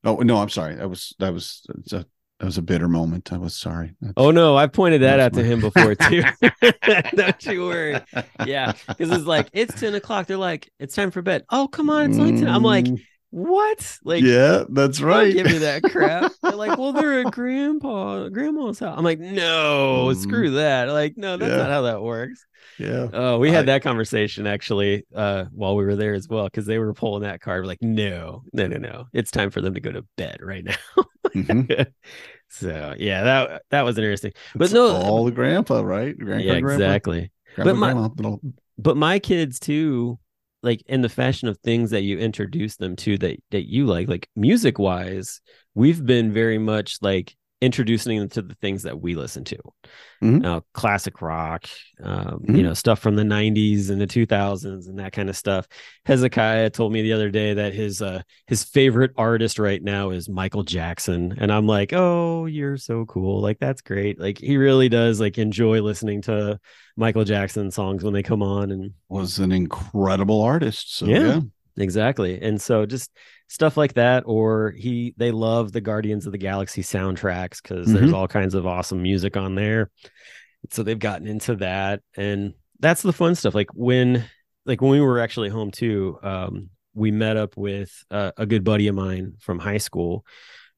oh 0.03 0.15
no 0.17 0.37
i'm 0.37 0.49
sorry 0.49 0.75
that 0.75 0.89
was 0.89 1.15
that 1.19 1.33
was 1.33 1.61
a 1.91 2.05
that 2.39 2.45
was 2.45 2.57
a 2.57 2.61
bitter 2.61 2.87
moment 2.89 3.31
i 3.31 3.37
was 3.37 3.55
sorry 3.55 3.95
That's- 4.01 4.13
Oh 4.17 4.31
no, 4.31 4.57
I've 4.57 4.73
pointed 4.73 5.01
that 5.03 5.19
out 5.19 5.33
to 5.33 5.43
him 5.43 5.61
before 5.67 5.95
too. 5.95 6.23
Don't 7.15 7.45
you 7.45 7.65
worry. 7.65 7.99
Yeah, 8.45 8.73
because 8.87 9.11
it's 9.11 9.25
like 9.25 9.47
it's 9.53 9.79
ten 9.79 9.93
o'clock. 9.95 10.27
They're 10.27 10.35
like, 10.37 10.69
it's 10.79 10.95
time 10.95 11.11
for 11.11 11.21
bed. 11.21 11.45
Oh 11.49 11.67
come 11.67 11.89
on, 11.89 12.09
it's 12.09 12.19
only 12.19 12.39
ten. 12.39 12.49
I'm 12.49 12.63
like, 12.63 12.85
Mm, 12.85 13.01
what? 13.33 13.97
Like, 14.03 14.23
yeah 14.23 14.63
that's 14.69 15.01
right 15.01 15.33
give 15.33 15.47
me 15.47 15.57
that 15.59 15.81
crap. 15.83 16.31
They're 16.43 16.51
like, 16.51 16.77
well, 16.77 16.93
they're 16.93 17.21
at 17.25 17.31
grandpa, 17.33 18.29
grandma's 18.29 18.77
house. 18.79 18.95
I'm 18.97 19.03
like, 19.03 19.19
no, 19.19 20.09
Mhm. 20.11 20.15
screw 20.17 20.51
that. 20.51 20.89
Like, 20.89 21.17
no, 21.17 21.35
that's 21.37 21.49
Yeah. 21.49 21.57
not 21.57 21.69
how 21.69 21.81
that 21.83 22.01
works. 22.03 22.45
yeah 22.77 23.07
Oh, 23.11 23.39
we 23.39 23.49
had 23.51 23.63
I- 23.63 23.73
that 23.73 23.81
conversation 23.83 24.45
actually 24.45 25.05
uh 25.15 25.45
while 25.51 25.75
we 25.75 25.83
were 25.83 25.95
there 25.95 26.13
as 26.13 26.27
well 26.29 26.43
because 26.45 26.65
they 26.67 26.77
were 26.77 26.93
pulling 26.93 27.23
that 27.23 27.41
card. 27.41 27.63
We're 27.63 27.67
like, 27.67 27.81
no, 27.81 28.43
no, 28.53 28.67
no, 28.67 28.77
no. 28.77 29.05
It's 29.13 29.31
time 29.31 29.49
for 29.49 29.61
them 29.61 29.73
to 29.73 29.81
go 29.81 29.91
to 29.91 30.05
bed 30.15 30.37
right 30.41 30.63
now. 30.63 31.03
Mhm. 31.35 31.87
so 32.49 32.93
yeah, 32.99 33.23
that 33.23 33.63
that 33.71 33.81
was 33.81 33.97
interesting. 33.97 34.33
But 34.55 34.65
It's 34.65 34.73
no, 34.73 34.87
all 34.95 35.25
the 35.25 35.31
grandpa 35.31 35.81
right 35.81 36.15
grandpa 36.17 36.45
yeah, 36.53 36.59
grandpa, 36.59 36.83
exactly. 36.83 37.31
grandpa, 37.55 37.71
But 37.71 37.77
my- 37.79 37.93
grandma, 37.93 38.37
But 38.77 38.97
my 38.97 39.17
kids 39.19 39.59
too, 39.59 40.19
like 40.63 40.81
in 40.87 41.01
the 41.01 41.09
fashion 41.09 41.47
of 41.47 41.57
things 41.59 41.91
that 41.91 42.03
you 42.03 42.17
introduce 42.17 42.77
them 42.77 42.95
to 42.97 43.17
that 43.19 43.43
that 43.51 43.69
you 43.69 43.85
like, 43.85 44.07
like 44.07 44.29
music 44.35 44.79
wise, 44.79 45.41
we've 45.75 46.03
been 46.05 46.31
very 46.31 46.57
much 46.57 46.97
like 47.01 47.35
introducing 47.63 48.19
them 48.19 48.29
to 48.29 48.41
the 48.41 48.55
things 48.55 48.83
that 48.83 48.99
we 49.01 49.15
listen 49.15 49.43
to. 49.45 49.57
Mhm. 50.21 50.45
Uh, 50.45 50.61
classic 50.73 51.21
rock, 51.21 51.67
um, 52.03 52.43
you 52.47 52.55
Mhm. 52.55 52.63
know, 52.63 52.73
stuff 52.73 52.99
from 52.99 53.15
the 53.15 53.23
90s 53.23 53.89
and 53.89 53.99
the 54.01 54.07
2000s 54.07 54.87
and 54.87 54.99
that 54.99 55.11
kind 55.13 55.29
of 55.29 55.35
stuff. 55.37 55.67
Hezekiah 56.05 56.69
told 56.71 56.91
me 56.93 57.01
the 57.01 57.13
other 57.13 57.29
day 57.29 57.53
that 57.53 57.73
his 57.73 58.01
uh 58.01 58.21
his 58.47 58.63
favorite 58.63 59.11
artist 59.17 59.59
right 59.59 59.81
now 59.81 60.09
is 60.11 60.29
Michael 60.29 60.63
Jackson 60.63 61.35
and 61.37 61.51
I'm 61.51 61.67
like, 61.67 61.93
"Oh, 61.93 62.45
you're 62.45 62.77
so 62.77 63.05
cool. 63.05 63.41
Like 63.41 63.59
that's 63.59 63.81
great." 63.81 64.19
Like 64.19 64.37
he 64.39 64.57
really 64.57 64.89
does 64.89 65.19
like 65.19 65.37
enjoy 65.37 65.81
listening 65.81 66.21
to 66.23 66.59
Michael 66.97 67.23
Jackson 67.25 67.71
songs 67.71 68.03
when 68.03 68.13
they 68.13 68.23
come 68.23 68.43
on 68.43 68.71
and 68.71 68.91
was 69.09 69.39
an 69.39 69.51
incredible 69.51 70.41
artist 70.41 70.95
so 70.97 71.05
Yeah. 71.07 71.19
yeah, 71.27 71.39
exactly. 71.77 72.41
And 72.41 72.61
so 72.61 72.85
just 72.85 73.11
stuff 73.53 73.77
like 73.77 73.93
that 73.93 74.23
or 74.25 74.71
he 74.75 75.13
they 75.17 75.29
love 75.29 75.71
the 75.71 75.79
Guardians 75.81 76.25
of 76.25 76.31
the 76.31 76.39
Galaxy 76.39 76.81
soundtracks 76.81 77.61
cuz 77.61 77.85
there's 77.93 78.09
Mhm. 78.09 78.15
all 78.15 78.27
kinds 78.27 78.55
of 78.55 78.65
awesome 78.65 79.03
music 79.03 79.37
on 79.37 79.53
there. 79.53 79.91
So 80.71 80.81
they've 80.81 80.97
gotten 80.97 81.27
into 81.27 81.55
that 81.57 82.01
and 82.17 82.53
that's 82.79 83.03
the 83.03 83.13
fun 83.13 83.35
stuff 83.35 83.53
like 83.53 83.69
when 83.75 84.25
like 84.65 84.81
when 84.81 84.89
we 84.91 85.01
were 85.01 85.19
actually 85.19 85.49
home 85.49 85.69
too 85.69 86.17
um 86.23 86.69
we 86.95 87.11
met 87.11 87.37
up 87.37 87.55
with 87.55 87.91
uh, 88.09 88.31
a 88.37 88.45
good 88.47 88.63
buddy 88.63 88.87
of 88.87 88.95
mine 88.95 89.33
from 89.39 89.59
high 89.59 89.77
school 89.77 90.25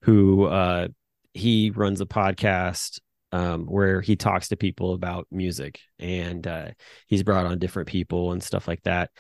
who 0.02 0.44
uh 0.46 0.88
he 1.34 1.70
runs 1.70 2.02
a 2.02 2.06
podcast 2.06 3.00
um 3.32 3.66
where 3.68 4.02
he 4.02 4.16
talks 4.18 4.50
to 4.50 4.58
people 4.58 4.94
about 4.94 5.28
music 5.32 5.80
and 5.98 6.46
uh 6.46 6.68
he's 7.08 7.24
brought 7.24 7.46
on 7.46 7.58
different 7.60 7.88
people 7.88 8.34
and 8.34 8.44
stuff 8.44 8.68
like 8.68 8.82
that 8.84 9.12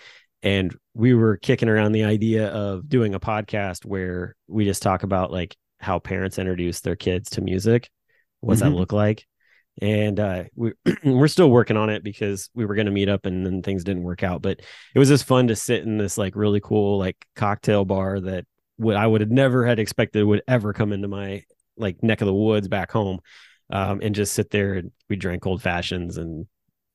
and 0.45 0.73
we 0.93 1.13
were 1.13 1.35
kicking 1.37 1.67
around 1.67 1.91
the 1.91 2.05
idea 2.05 2.47
of 2.47 2.87
doing 2.87 3.13
a 3.15 3.19
podcast 3.19 3.83
where 3.83 4.35
we 4.47 4.63
just 4.63 4.81
talk 4.81 5.03
about 5.03 5.31
like 5.31 5.57
how 5.81 5.99
parents 5.99 6.39
introduce 6.39 6.79
their 6.79 6.95
kids 6.95 7.31
to 7.31 7.41
music 7.41 7.89
what's 8.39 8.61
that 8.61 8.71
Mhm. 8.71 8.75
look 8.75 8.93
like 8.93 9.25
and 9.81 10.19
uh 10.19 10.43
we 10.55 10.71
we're 11.03 11.27
still 11.27 11.49
working 11.49 11.75
on 11.75 11.89
it 11.89 12.01
because 12.03 12.49
we 12.53 12.65
were 12.65 12.75
going 12.75 12.85
to 12.85 12.91
meet 12.93 13.09
up 13.09 13.25
and 13.25 13.45
then 13.45 13.61
things 13.61 13.83
didn't 13.83 14.03
work 14.03 14.23
out 14.23 14.41
but 14.41 14.61
it 14.93 14.99
was 14.99 15.09
just 15.09 15.25
fun 15.25 15.47
to 15.47 15.55
sit 15.55 15.83
in 15.83 15.97
this 15.97 16.17
like 16.17 16.35
really 16.35 16.61
cool 16.61 16.97
like 16.97 17.17
cocktail 17.35 17.83
bar 17.83 18.21
that 18.21 18.45
would 18.77 18.95
I 18.95 19.05
would 19.05 19.21
have 19.21 19.31
never 19.31 19.65
had 19.65 19.79
expected 19.79 20.23
would 20.23 20.43
ever 20.47 20.71
come 20.71 20.93
into 20.93 21.07
my 21.09 21.43
like 21.75 22.01
neck 22.03 22.21
of 22.21 22.27
the 22.27 22.33
woods 22.33 22.67
back 22.69 22.91
home 22.91 23.19
um 23.69 23.99
and 24.01 24.15
just 24.15 24.33
sit 24.33 24.49
there 24.49 24.75
and 24.75 24.91
we 25.09 25.15
drank 25.17 25.45
old 25.45 25.61
fashions 25.61 26.17
and 26.17 26.45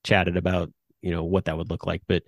chatted 0.05 0.37
about 0.39 0.71
you 1.03 1.11
know 1.11 1.25
what 1.25 1.47
that 1.47 1.57
would 1.59 1.69
look 1.71 1.87
like 1.87 2.03
but 2.09 2.23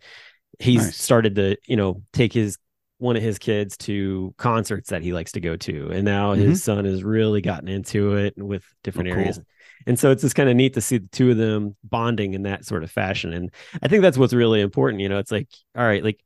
he's 0.59 0.83
Nice. 0.85 0.97
started 0.97 1.35
to 1.37 1.57
you 1.67 1.77
know 1.77 2.03
take 2.13 2.33
his 2.33 2.59
one 2.99 3.17
of 3.17 3.23
his 3.23 3.39
kids 3.39 3.77
to 3.79 4.33
concerts 4.39 4.91
that 4.91 5.03
he 5.03 5.13
likes 5.13 5.33
to 5.33 5.41
go 5.41 5.57
to 5.57 5.91
and 5.91 6.05
now 6.05 6.35
his 6.35 6.63
son 6.63 6.85
has 6.85 7.03
really 7.03 7.41
gotten 7.41 7.69
into 7.69 8.15
it 8.15 8.35
with 8.37 8.63
different 8.85 9.09
Mm-hmm. 9.09 9.19
Oh, 9.19 9.23
cool. 9.23 9.23
areas 9.23 9.41
and 9.87 9.99
so 9.99 10.11
it's 10.13 10.23
just 10.23 10.37
kind 10.37 10.49
of 10.49 10.55
neat 10.55 10.75
to 10.75 10.81
see 10.81 10.99
the 10.99 11.09
two 11.09 11.31
of 11.33 11.37
them 11.37 11.75
bonding 11.83 12.35
in 12.35 12.43
that 12.45 12.65
sort 12.65 12.85
of 12.85 12.91
fashion 12.91 13.33
and 13.33 13.51
i 13.83 13.89
think 13.89 14.03
that's 14.03 14.17
what's 14.19 14.33
really 14.35 14.61
important 14.61 15.01
you 15.01 15.09
know 15.09 15.19
it's 15.19 15.33
like 15.33 15.49
all 15.77 15.85
right 15.85 16.05
like 16.05 16.21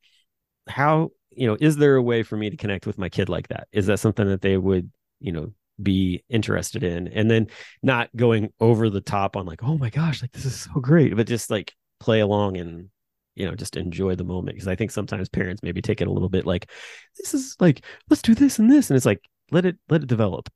how 0.68 1.10
you 1.30 1.46
know 1.46 1.56
is 1.60 1.76
there 1.76 1.96
a 1.96 2.02
way 2.02 2.22
for 2.22 2.36
me 2.36 2.50
to 2.50 2.56
connect 2.56 2.86
with 2.86 2.98
my 2.98 3.08
kid 3.08 3.28
like 3.28 3.48
that 3.48 3.68
is 3.72 3.86
that 3.86 3.98
something 3.98 4.26
that 4.28 4.42
they 4.42 4.56
would 4.56 4.90
you 5.20 5.32
know 5.32 5.52
be 5.82 6.24
interested 6.28 6.82
in 6.82 7.08
and 7.08 7.30
then 7.30 7.46
not 7.82 8.08
going 8.16 8.52
over 8.60 8.88
the 8.90 9.00
top 9.00 9.36
on 9.36 9.46
like 9.46 9.62
oh 9.62 9.76
my 9.78 9.90
gosh 9.90 10.22
like 10.22 10.32
this 10.32 10.44
is 10.46 10.54
so 10.60 10.80
great 10.80 11.14
but 11.16 11.26
just 11.26 11.50
like 11.50 11.74
play 12.00 12.20
along 12.20 12.56
and 12.56 12.88
you 13.36 13.46
know 13.46 13.54
just 13.54 13.76
enjoy 13.76 14.14
the 14.14 14.24
moment 14.24 14.56
because 14.56 14.68
i 14.68 14.74
think 14.74 14.90
sometimes 14.90 15.28
parents 15.28 15.62
maybe 15.62 15.80
take 15.80 16.00
it 16.00 16.08
a 16.08 16.12
little 16.12 16.28
bit 16.28 16.46
like 16.46 16.70
this 17.18 17.34
is 17.34 17.56
like 17.60 17.84
let's 18.10 18.22
do 18.22 18.34
this 18.34 18.58
and 18.58 18.70
this 18.70 18.90
and 18.90 18.96
it's 18.96 19.06
like 19.06 19.20
let 19.50 19.64
it 19.64 19.76
let 19.88 20.02
it 20.02 20.08
develop. 20.08 20.48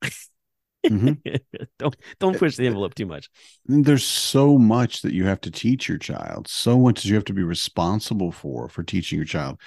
Mhm. 0.87 1.21
don't 1.79 1.97
don't 2.19 2.39
push 2.39 2.57
the 2.57 2.67
envelope 2.67 2.95
too 2.95 3.07
much. 3.07 3.29
There's 3.67 4.05
so 4.05 4.59
much 4.59 5.03
that 5.03 5.13
you 5.13 5.27
have 5.27 5.41
to 5.43 5.51
teach 5.51 5.89
your 5.89 5.99
child 5.99 6.49
so 6.49 6.79
much 6.79 7.03
that 7.03 7.09
you 7.09 7.15
have 7.15 7.25
to 7.27 7.35
be 7.35 7.43
responsible 7.43 8.33
for 8.33 8.69
for 8.69 8.83
teaching 8.83 9.19
your 9.19 9.27
child 9.27 9.61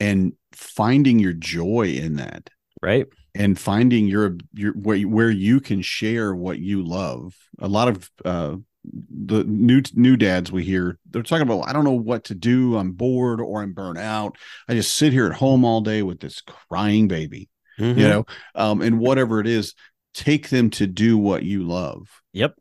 and 0.00 0.32
finding 0.52 1.18
your 1.18 1.34
joy 1.34 1.88
in 1.88 2.16
that. 2.16 2.48
Right. 2.82 3.06
And 3.34 3.58
finding 3.58 4.06
your 4.06 4.36
your 4.54 4.72
where, 4.72 5.00
where 5.00 5.30
you 5.30 5.60
can 5.60 5.82
share 5.82 6.34
what 6.34 6.58
you 6.58 6.82
love. 6.82 7.34
A 7.58 7.68
lot 7.68 7.88
of 7.88 8.10
uh 8.24 8.56
the 9.26 9.44
new 9.44 9.80
new 9.94 10.16
dads 10.16 10.52
we 10.52 10.62
hear 10.62 10.98
they're 11.10 11.22
talking 11.22 11.48
about 11.48 11.66
i 11.68 11.72
don't 11.72 11.84
know 11.84 11.92
what 11.92 12.24
to 12.24 12.34
do. 12.34 12.76
I'm 12.76 12.92
bored 12.92 13.40
or 13.40 13.62
i'm 13.62 13.72
burnt 13.72 13.98
out. 13.98 14.36
I 14.68 14.74
just 14.74 14.94
sit 14.96 15.12
here 15.12 15.26
at 15.26 15.32
home 15.32 15.64
all 15.64 15.80
day 15.80 16.02
with 16.02 16.20
this 16.20 16.40
crying 16.42 17.08
baby 17.08 17.48
Mhm. 17.78 17.98
you 17.98 18.08
know? 18.08 18.26
Um 18.54 18.82
and 18.82 18.98
whatever 18.98 19.40
it 19.40 19.46
is 19.46 19.74
take 20.12 20.48
them 20.50 20.70
to 20.70 20.86
do 20.86 21.18
what 21.18 21.42
you 21.42 21.64
love. 21.64 22.08
Yep. 22.34 22.54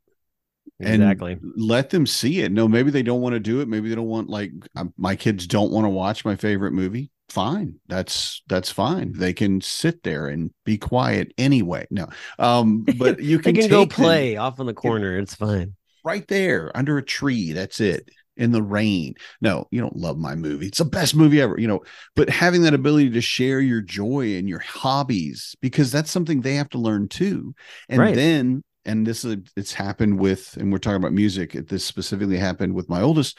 Exactly. 0.80 1.38
let 1.55 1.91
them 1.91 2.05
see 2.07 2.41
it. 2.41 2.51
No 2.51 2.67
maybe 2.67 2.89
they 2.91 3.03
don't 3.03 3.21
want 3.21 3.34
to 3.34 3.39
do 3.39 3.61
it. 3.61 3.67
Maybe 3.67 3.89
they 3.89 3.95
don't 3.95 4.07
want 4.07 4.30
like 4.30 4.51
um, 4.76 4.93
my 4.97 5.15
kids 5.15 5.45
don't 5.45 5.71
want 5.71 5.86
to 5.86 5.89
watch 5.89 6.26
my 6.26 6.36
favorite 6.36 6.71
movie. 6.71 7.11
Fine. 7.30 7.76
That's 7.88 8.41
that's 8.47 8.71
fine. 8.71 9.13
They 9.13 9.34
can 9.34 9.61
sit 9.61 10.03
there 10.03 10.28
and 10.28 10.51
be 10.65 10.78
quiet 10.78 11.32
anyway. 11.38 11.86
No. 11.91 12.07
Um 12.39 12.84
but 12.97 13.21
you 13.21 13.39
can, 13.39 13.55
can 13.55 13.69
go 13.69 13.82
take 13.86 13.95
them 13.95 14.03
play 14.05 14.38
off 14.38 14.59
in 14.59 14.65
the 14.65 14.74
corner. 14.74 15.17
It's 15.17 15.36
fine 15.36 15.76
right 16.04 16.28
there 16.28 16.72
under 16.76 16.97
a 16.97 17.04
tree 17.06 17.51
that's 17.54 17.80
it 17.80 18.10
in 18.36 18.51
the 18.51 18.64
rain. 18.64 19.14
No 19.41 19.68
you 19.72 19.80
don't 19.80 19.95
love 19.95 20.18
my 20.18 20.36
movie. 20.36 20.68
It's 20.68 20.80
the 20.80 20.86
best 20.86 21.16
movie 21.16 21.39
ever 21.41 21.56
you 21.60 21.68
know 21.68 21.82
but 22.16 22.30
having 22.30 22.64
that 22.64 22.74
ability 22.74 23.12
to 23.12 23.22
share 23.22 23.60
your 23.60 23.82
joy 23.82 24.36
and 24.38 24.49
your 24.49 24.60
hobbies 24.60 25.56
because 25.62 25.91
that's 25.91 26.12
something 26.12 26.41
they 26.41 26.56
have 26.56 26.70
to 26.70 26.80
learn 26.80 27.08
too. 27.08 27.54
And 27.89 28.01
Right. 28.01 28.16
then 28.16 28.64
and 28.86 29.06
this 29.08 29.24
is 29.24 29.38
it's 29.56 29.74
happened 29.74 30.20
with 30.20 30.58
and 30.58 30.72
we're 30.72 30.78
talking 30.80 30.97
about 30.97 31.14
music 31.14 31.56
it- 31.56 31.70
this 31.70 31.86
specifically 31.86 32.38
happened 32.38 32.74
with 32.74 32.89
my 32.89 33.01
oldest 33.01 33.38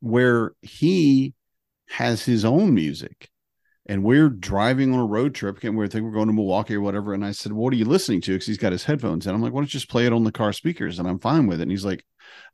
where 0.00 0.52
he 0.62 1.34
has 1.88 2.24
his 2.24 2.44
own 2.44 2.74
music 2.74 3.28
and 3.88 4.02
we're 4.02 4.28
driving 4.28 4.92
on 4.92 4.98
a 4.98 5.06
road 5.06 5.34
trip 5.34 5.62
and 5.62 5.76
we 5.76 5.88
think 5.88 6.04
we're 6.04 6.10
going 6.10 6.26
to 6.26 6.32
milwaukee 6.32 6.74
or 6.74 6.80
whatever 6.80 7.14
and 7.14 7.24
i 7.24 7.30
said 7.30 7.52
what 7.52 7.72
are 7.72 7.76
you 7.76 7.84
listening 7.84 8.20
to? 8.20 8.32
Because 8.32 8.46
he's 8.46 8.58
got 8.58 8.72
his 8.72 8.84
headphones 8.84 9.26
and 9.26 9.34
i'm 9.34 9.42
like 9.42 9.52
why 9.52 9.60
don't 9.60 9.66
you 9.66 9.78
just 9.78 9.88
play 9.88 10.06
it 10.06 10.12
on 10.12 10.24
the 10.24 10.32
car 10.32 10.52
speakers? 10.52 10.98
And 10.98 11.08
i'm 11.08 11.18
fine 11.18 11.46
with 11.46 11.60
it. 11.60 11.64
And 11.64 11.70
he's 11.70 11.84
like 11.84 12.04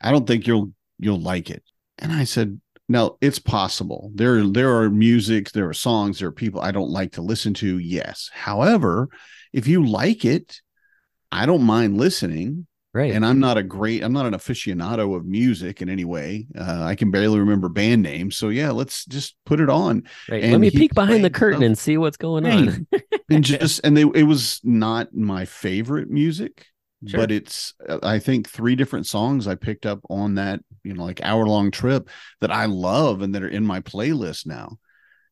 i 0.01 0.11
don't 0.11 0.27
think 0.27 0.47
you'll 0.47 0.73
you'll 0.99 1.21
like 1.21 1.51
it. 1.51 1.63
And 1.99 2.13
i 2.13 2.25
said 2.25 2.61
now 2.89 3.17
it's 3.21 3.39
possible. 3.39 4.11
There 4.15 4.47
there 4.47 4.77
are 4.77 4.91
music 4.91 5.53
there 5.53 5.69
are 5.69 5.75
songs 5.75 6.19
there 6.19 6.29
are 6.29 6.33
people 6.33 6.61
i 6.61 6.71
don't 6.71 6.91
like 6.91 7.13
to 7.13 7.23
listen 7.23 7.55
to 7.55 7.79
yes. 7.79 8.31
However 8.33 9.09
if 9.53 9.67
you 9.67 9.87
like 9.87 10.25
it 10.25 10.61
i 11.31 11.47
don't 11.47 11.63
mind 11.63 11.99
listening 11.99 12.67
right. 12.95 13.13
And 13.13 13.25
i'm 13.25 13.41
not 13.41 13.57
a 13.57 13.63
great 13.63 14.03
i'm 14.03 14.13
not 14.13 14.27
an 14.27 14.35
aficionado 14.35 15.17
of 15.17 15.25
music 15.27 15.83
in 15.83 15.89
any 15.89 16.05
way. 16.05 16.47
Uh, 16.57 16.83
i 16.83 16.95
can 16.95 17.11
barely 17.11 17.39
remember 17.39 17.69
band 17.69 18.03
names. 18.03 18.37
So 18.37 18.49
yeah 18.49 18.71
let's 18.71 19.05
just 19.07 19.37
put 19.47 19.61
it 19.61 19.71
on. 19.71 20.05
Right. 20.31 20.43
And 20.43 20.53
let 20.53 20.61
me 20.61 20.71
peek 20.71 20.95
behind 20.95 21.25
the 21.25 21.31
curtain 21.31 21.59
stuff- 21.61 21.67
and 21.67 21.79
see 21.79 21.97
what's 21.99 22.17
going 22.17 22.45
Hey, 22.45 22.69
on. 22.69 22.87
And 23.31 23.45
just 23.53 23.81
and 23.85 23.97
they 23.97 24.03
it 24.03 24.25
was 24.25 24.61
not 24.63 25.15
my 25.15 25.45
favorite 25.45 26.11
music 26.11 26.67
Sure. 27.05 27.19
but 27.19 27.33
it's 27.33 27.75
uh, 27.89 27.99
I 28.03 28.21
think 28.21 28.49
three 28.49 28.77
different 28.77 29.07
songs 29.09 29.49
I 29.49 29.57
picked 29.57 29.87
up 29.87 29.99
on 30.09 30.37
that 30.37 30.61
you 30.85 30.95
know 30.95 31.03
like 31.05 31.21
hour 31.25 31.47
long 31.49 31.73
trip 31.73 32.09
that 32.41 32.53
I 32.53 32.67
love 32.67 33.23
and 33.23 33.35
that 33.35 33.43
are 33.43 33.49
in 33.49 33.67
my 33.67 33.81
playlist 33.81 34.47
now. 34.47 34.79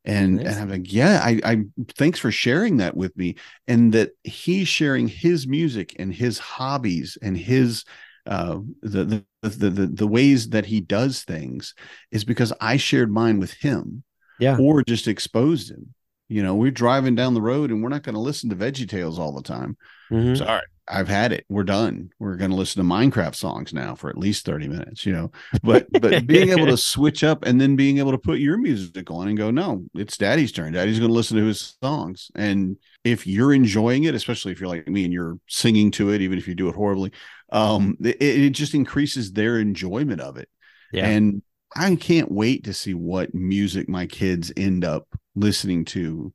And 0.05 0.37
Nice. 0.37 0.47
and 0.47 0.61
I'm 0.61 0.71
like, 0.71 0.93
yeah, 0.93 1.21
I 1.23 1.41
I 1.45 1.57
thanks 1.97 2.19
for 2.19 2.31
sharing 2.31 2.79
that 2.79 2.97
with 2.97 3.17
me. 3.17 3.37
And 3.69 3.93
that 3.93 4.11
he's 4.25 4.67
sharing 4.69 5.09
his 5.09 5.47
music 5.47 5.95
and 5.99 6.13
his 6.15 6.39
hobbies 6.39 7.19
and 7.21 7.37
his 7.37 7.85
uh 8.27 8.59
the 8.83 9.05
the 9.05 9.25
the 9.49 9.71
the, 9.71 9.87
the 9.87 10.07
ways 10.07 10.51
that 10.51 10.67
he 10.67 10.81
does 10.81 11.23
things 11.23 11.75
is 12.11 12.25
because 12.25 12.53
I 12.61 12.77
shared 12.79 13.11
mine 13.13 13.41
with 13.41 13.53
him 13.55 14.03
Yeah. 14.39 14.57
or 14.59 14.83
just 14.83 15.07
exposed 15.09 15.71
him. 15.71 15.95
You 16.29 16.43
know, 16.43 16.55
we're 16.55 16.71
driving 16.71 17.15
down 17.15 17.35
the 17.35 17.43
road 17.43 17.71
and 17.71 17.83
we're 17.83 17.89
not 17.89 18.03
going 18.05 18.15
to 18.15 18.21
listen 18.21 18.51
to 18.51 18.57
Veggie 18.57 18.89
Tales 18.89 19.19
all 19.19 19.33
the 19.35 19.43
time. 19.43 19.77
Mhm. 20.13 20.37
Sorry, 20.37 20.63
I've 20.89 21.09
had 21.09 21.33
it. 21.33 21.45
We're 21.49 21.65
done. 21.65 22.11
We're 22.19 22.37
going 22.37 22.51
to 22.51 22.57
listen 22.57 22.83
to 22.83 22.89
Minecraft 22.89 23.35
songs 23.35 23.73
now 23.73 23.95
for 23.95 24.11
at 24.11 24.19
least 24.19 24.45
30 24.45 24.69
minutes, 24.69 25.07
you 25.07 25.13
know. 25.13 25.31
But 25.63 25.87
but 25.93 26.27
being 26.27 26.51
able 26.51 26.67
to 26.67 26.77
switch 26.77 27.23
up 27.23 27.45
and 27.45 27.61
then 27.61 27.77
being 27.77 27.99
able 27.99 28.11
to 28.11 28.19
put 28.19 28.41
your 28.41 28.59
music 28.59 29.11
on 29.11 29.29
and 29.29 29.39
go, 29.39 29.51
"No, 29.51 29.85
it's 29.95 30.17
daddy's 30.17 30.53
turn. 30.53 30.73
Daddy's 30.73 30.99
going 30.99 31.11
to 31.11 31.15
listen 31.15 31.37
to 31.37 31.45
his 31.45 31.77
songs." 31.83 32.31
And 32.35 32.77
if 33.05 33.27
you're 33.27 33.53
enjoying 33.53 34.05
it, 34.05 34.15
especially 34.15 34.53
if 34.53 34.61
you're 34.61 34.69
like 34.69 34.89
me 34.89 35.05
and 35.05 35.13
you're 35.13 35.39
singing 35.49 35.91
to 35.93 36.11
it 36.11 36.23
even 36.23 36.39
if 36.39 36.49
you 36.49 36.55
do 36.55 36.69
it 36.69 36.75
horribly, 36.75 37.13
um 37.53 37.97
it, 38.01 38.21
it 38.21 38.51
just 38.51 38.75
increases 38.75 39.33
their 39.33 39.59
enjoyment 39.59 40.21
of 40.21 40.37
it. 40.37 40.49
Yeah. 40.93 41.07
And 41.07 41.43
I 41.77 41.95
can't 41.97 42.31
wait 42.31 42.65
to 42.65 42.75
see 42.75 42.95
what 42.95 43.35
music 43.35 43.89
my 43.89 44.07
kids 44.07 44.53
end 44.57 44.85
up 44.85 45.07
listening 45.35 45.85
to 45.87 46.33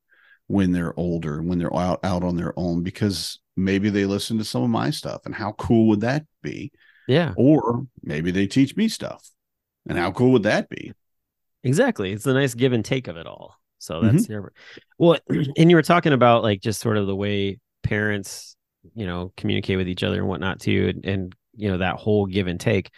when 0.48 0.72
they're 0.72 0.98
older, 0.98 1.41
when 1.41 1.60
they're 1.60 1.76
out, 1.76 2.00
out 2.04 2.24
on 2.24 2.36
their 2.36 2.54
own, 2.58 2.84
because 2.84 3.39
maybe 3.56 3.89
they 3.89 4.06
listen 4.06 4.38
to 4.38 4.45
some 4.45 4.64
of 4.64 4.70
my 4.70 4.89
stuff. 4.89 5.22
And 5.26 5.36
how 5.36 5.53
cool 5.53 5.88
would 5.88 6.01
that 6.01 6.26
be? 6.41 6.72
yeah. 7.08 7.34
Or 7.38 7.86
maybe 8.03 8.32
they 8.32 8.47
teach 8.47 8.76
me 8.76 8.88
stuff. 8.88 9.30
And 9.88 9.97
how 9.97 10.12
cool 10.12 10.32
would 10.32 10.43
that 10.43 10.70
be? 10.70 10.93
Exactly. 11.64 12.12
It's 12.12 12.26
a 12.26 12.34
nice 12.34 12.53
give 12.53 12.74
and 12.74 12.84
take 12.84 13.08
of 13.08 13.18
it 13.18 13.28
all. 13.28 13.56
So 13.78 14.01
that's 14.01 14.28
your 14.28 14.51
well, 14.97 15.20
and 15.30 15.70
you 15.70 15.76
were 15.76 15.84
talking 15.84 16.14
about 16.14 16.43
like 16.43 16.62
just 16.62 16.80
sort 16.80 16.97
of 16.97 17.08
the 17.08 17.16
way 17.16 17.60
parents, 17.84 18.56
you 18.95 19.06
know, 19.06 19.32
communicate 19.38 19.78
with 19.78 19.88
each 19.88 20.03
other 20.03 20.18
and 20.18 20.28
whatnot 20.28 20.60
too, 20.60 20.93
and, 20.95 21.06
and 21.06 21.36
you 21.56 21.70
know 21.70 21.78
that 21.78 21.97
whole 21.97 22.26
give 22.26 22.47
and 22.47 22.60
take. 22.60 22.89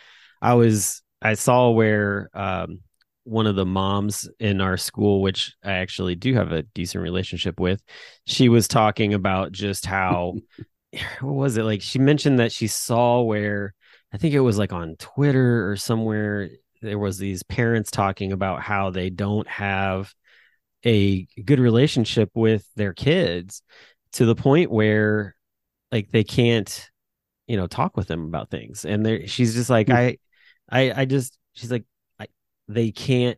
I 0.41 0.53
was 0.53 1.01
I 1.21 1.33
saw 1.33 1.71
where 1.71 2.29
um, 2.33 2.79
one 3.27 3.47
of 3.47 3.55
the 3.55 3.65
moms 3.65 4.29
in 4.39 4.61
our 4.61 4.77
school, 4.77 5.21
which 5.21 5.53
I 5.63 5.73
actually 5.73 6.15
do 6.15 6.33
have 6.35 6.51
a 6.51 6.63
decent 6.63 7.03
relationship 7.03 7.59
with, 7.59 7.81
she 8.25 8.49
was 8.49 8.67
talking 8.67 9.13
about 9.13 9.51
just 9.51 9.85
how 9.85 10.39
what 11.21 11.33
was 11.33 11.57
it 11.57 11.63
like? 11.63 11.81
She 11.81 11.99
mentioned 11.99 12.39
that 12.39 12.51
she 12.51 12.67
saw 12.67 13.21
where 13.21 13.73
I 14.13 14.17
think 14.17 14.33
it 14.33 14.39
was 14.39 14.57
like 14.57 14.73
on 14.73 14.95
Twitter 14.97 15.69
or 15.69 15.75
somewhere 15.75 16.49
there 16.81 16.99
was 16.99 17.17
these 17.17 17.43
parents 17.43 17.91
talking 17.91 18.31
about 18.31 18.61
how 18.61 18.91
they 18.91 19.09
don't 19.09 19.47
have 19.47 20.13
a 20.85 21.25
good 21.43 21.59
relationship 21.59 22.29
with 22.33 22.67
their 22.75 22.93
kids 22.93 23.61
to 24.13 24.25
the 24.25 24.35
point 24.35 24.71
where 24.71 25.35
like 25.91 26.11
they 26.11 26.23
can't 26.23 26.89
you 27.47 27.57
know 27.57 27.67
talk 27.67 27.97
with 27.97 28.07
them 28.07 28.25
about 28.25 28.49
things 28.51 28.85
and 28.85 29.05
they 29.05 29.25
she's 29.27 29.53
just 29.55 29.69
like 29.69 29.89
Hmm. 29.89 29.93
I 29.93 30.17
I 30.69 31.01
I 31.01 31.05
just 31.05 31.37
she's 31.53 31.71
like 31.71 31.85
they 32.67 32.91
can't 32.91 33.37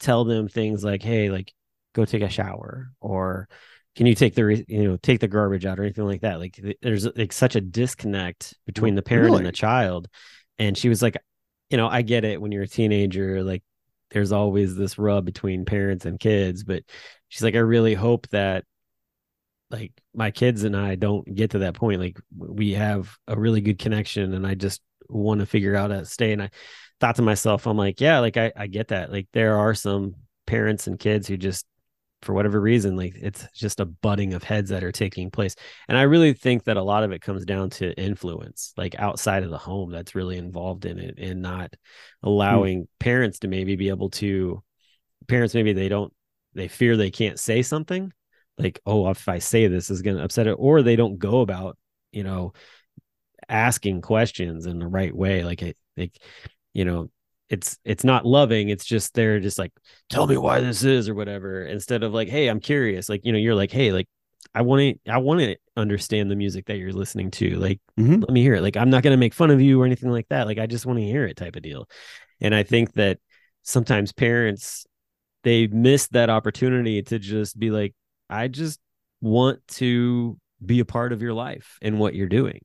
tell 0.00 0.24
them 0.24 0.48
things 0.48 0.84
like 0.84 1.02
hey 1.02 1.30
like 1.30 1.52
go 1.94 2.04
take 2.04 2.22
a 2.22 2.28
shower 2.28 2.90
or 3.00 3.48
can 3.94 4.06
you 4.06 4.14
take 4.14 4.34
the 4.34 4.64
you 4.68 4.84
know 4.84 4.96
take 4.98 5.20
the 5.20 5.28
garbage 5.28 5.64
out 5.64 5.78
or 5.80 5.84
anything 5.84 6.04
like 6.04 6.20
that. 6.20 6.38
Like 6.38 6.60
there's 6.82 7.06
like 7.16 7.32
such 7.32 7.56
a 7.56 7.60
disconnect 7.62 8.54
between 8.66 8.94
the 8.94 9.02
parent 9.02 9.36
and 9.36 9.46
the 9.46 9.52
child. 9.52 10.08
And 10.58 10.76
she 10.76 10.88
was 10.88 11.02
like 11.02 11.16
you 11.70 11.76
know 11.76 11.88
i 11.88 12.02
get 12.02 12.24
it 12.24 12.40
when 12.40 12.52
you're 12.52 12.62
a 12.62 12.68
teenager 12.68 13.42
like 13.42 13.62
there's 14.12 14.30
always 14.30 14.76
this 14.76 14.98
rub 14.98 15.24
between 15.24 15.64
parents 15.64 16.06
and 16.06 16.20
kids 16.20 16.62
but 16.62 16.84
she's 17.28 17.42
like 17.42 17.56
i 17.56 17.58
really 17.58 17.92
hope 17.92 18.28
that 18.28 18.64
like 19.70 19.92
my 20.14 20.30
kids 20.30 20.64
and 20.64 20.76
i 20.76 20.94
don't 20.94 21.34
get 21.34 21.50
to 21.50 21.58
that 21.60 21.74
point. 21.74 22.00
Like 22.00 22.18
we 22.36 22.72
have 22.72 23.16
a 23.26 23.38
really 23.38 23.60
good 23.60 23.78
connection 23.78 24.34
and 24.34 24.46
i 24.46 24.54
just 24.54 24.80
want 25.08 25.40
to 25.40 25.46
figure 25.46 25.76
out 25.76 25.90
how 25.90 25.98
to 25.98 26.04
stay. 26.04 26.32
And 26.32 26.42
i 26.42 26.50
thought 27.00 27.16
to 27.16 27.22
myself 27.22 27.66
i'm 27.66 27.76
like 27.76 28.00
yeah 28.00 28.18
like 28.18 28.36
i, 28.36 28.52
I 28.56 28.66
get 28.66 28.88
that. 28.88 29.12
Like 29.12 29.28
there 29.32 29.56
are 29.58 29.74
some 29.74 30.14
parents 30.46 30.86
and 30.86 30.98
kids 30.98 31.28
who 31.28 31.36
just 31.36 31.66
for 32.22 32.32
whatever 32.32 32.60
reason 32.60 32.96
like 32.96 33.14
it's 33.14 33.46
just 33.54 33.78
a 33.78 33.84
butting 33.84 34.32
of 34.32 34.42
heads 34.42 34.70
that 34.70 34.82
are 34.82 34.92
taking 34.92 35.30
place. 35.30 35.54
And 35.88 35.98
i 35.98 36.02
really 36.02 36.32
think 36.32 36.64
that 36.64 36.76
a 36.76 36.82
lot 36.82 37.04
of 37.04 37.12
it 37.12 37.20
comes 37.20 37.44
down 37.44 37.70
to 37.70 37.92
influence 38.00 38.72
like 38.76 38.98
outside 38.98 39.42
of 39.42 39.50
the 39.50 39.58
home 39.58 39.90
that's 39.90 40.14
really 40.14 40.38
involved 40.38 40.86
in 40.86 40.98
it 40.98 41.18
and 41.18 41.42
not 41.42 41.74
hmm. 42.22 42.28
allowing 42.28 42.88
parents 42.98 43.40
to 43.40 43.48
maybe 43.48 43.76
be 43.76 43.88
able 43.88 44.10
to 44.10 44.62
parents 45.28 45.54
maybe 45.54 45.72
they 45.72 45.88
don't 45.88 46.12
they 46.54 46.68
fear 46.68 46.96
they 46.96 47.10
can't 47.10 47.38
say 47.38 47.62
something 47.62 48.12
like 48.58 48.80
oh 48.86 49.08
if 49.10 49.28
i 49.28 49.38
say 49.38 49.66
this 49.66 49.90
is 49.90 50.02
going 50.02 50.16
to 50.16 50.22
upset 50.22 50.46
it 50.46 50.56
or 50.58 50.82
they 50.82 50.96
don't 50.96 51.18
go 51.18 51.40
about 51.40 51.76
you 52.12 52.22
know 52.24 52.52
asking 53.48 54.00
questions 54.00 54.66
in 54.66 54.78
the 54.78 54.86
right 54.86 55.14
way. 55.14 55.44
Like 55.44 55.62
it 55.62 55.76
like 55.96 56.18
you 56.76 56.84
know 56.84 57.08
it's 57.48 57.78
it's 57.84 58.04
not 58.04 58.26
loving 58.26 58.68
it's 58.68 58.84
just 58.84 59.14
they're 59.14 59.40
just 59.40 59.58
like 59.58 59.72
tell 60.10 60.26
me 60.26 60.36
why 60.36 60.60
this 60.60 60.82
is 60.84 61.08
or 61.08 61.14
whatever 61.14 61.64
instead 61.64 62.02
of 62.02 62.12
like 62.12 62.28
hey 62.28 62.48
i'm 62.48 62.60
curious 62.60 63.08
like 63.08 63.24
you 63.24 63.32
know 63.32 63.38
you're 63.38 63.54
like 63.54 63.70
hey 63.70 63.92
like 63.92 64.06
i 64.54 64.60
want 64.60 64.80
to 64.80 65.10
i 65.10 65.16
want 65.16 65.40
to 65.40 65.56
understand 65.76 66.30
the 66.30 66.36
music 66.36 66.66
that 66.66 66.76
you're 66.76 66.92
listening 66.92 67.30
to 67.30 67.56
like 67.56 67.80
Mhm. 67.98 68.20
let 68.20 68.30
me 68.30 68.42
hear 68.42 68.56
it 68.56 68.62
like 68.62 68.76
i'm 68.76 68.90
not 68.90 69.02
going 69.02 69.12
to 69.14 69.24
make 69.26 69.32
fun 69.32 69.50
of 69.50 69.60
you 69.60 69.80
or 69.80 69.86
anything 69.86 70.10
like 70.10 70.28
that 70.28 70.46
like 70.46 70.58
i 70.58 70.66
just 70.66 70.84
want 70.84 70.98
to 70.98 71.04
hear 71.04 71.24
it 71.24 71.36
type 71.36 71.56
of 71.56 71.62
deal 71.62 71.88
and 72.42 72.54
i 72.54 72.62
think 72.62 72.92
that 72.94 73.18
sometimes 73.62 74.12
parents 74.12 74.84
they 75.44 75.66
miss 75.68 76.08
that 76.08 76.28
opportunity 76.28 77.02
to 77.02 77.18
just 77.18 77.58
be 77.58 77.70
like 77.70 77.94
i 78.28 78.48
just 78.48 78.80
want 79.20 79.66
to 79.68 80.36
be 80.64 80.80
a 80.80 80.84
part 80.84 81.12
of 81.12 81.22
your 81.22 81.32
life 81.32 81.78
and 81.80 81.98
what 81.98 82.14
you're 82.14 82.28
doing 82.28 82.60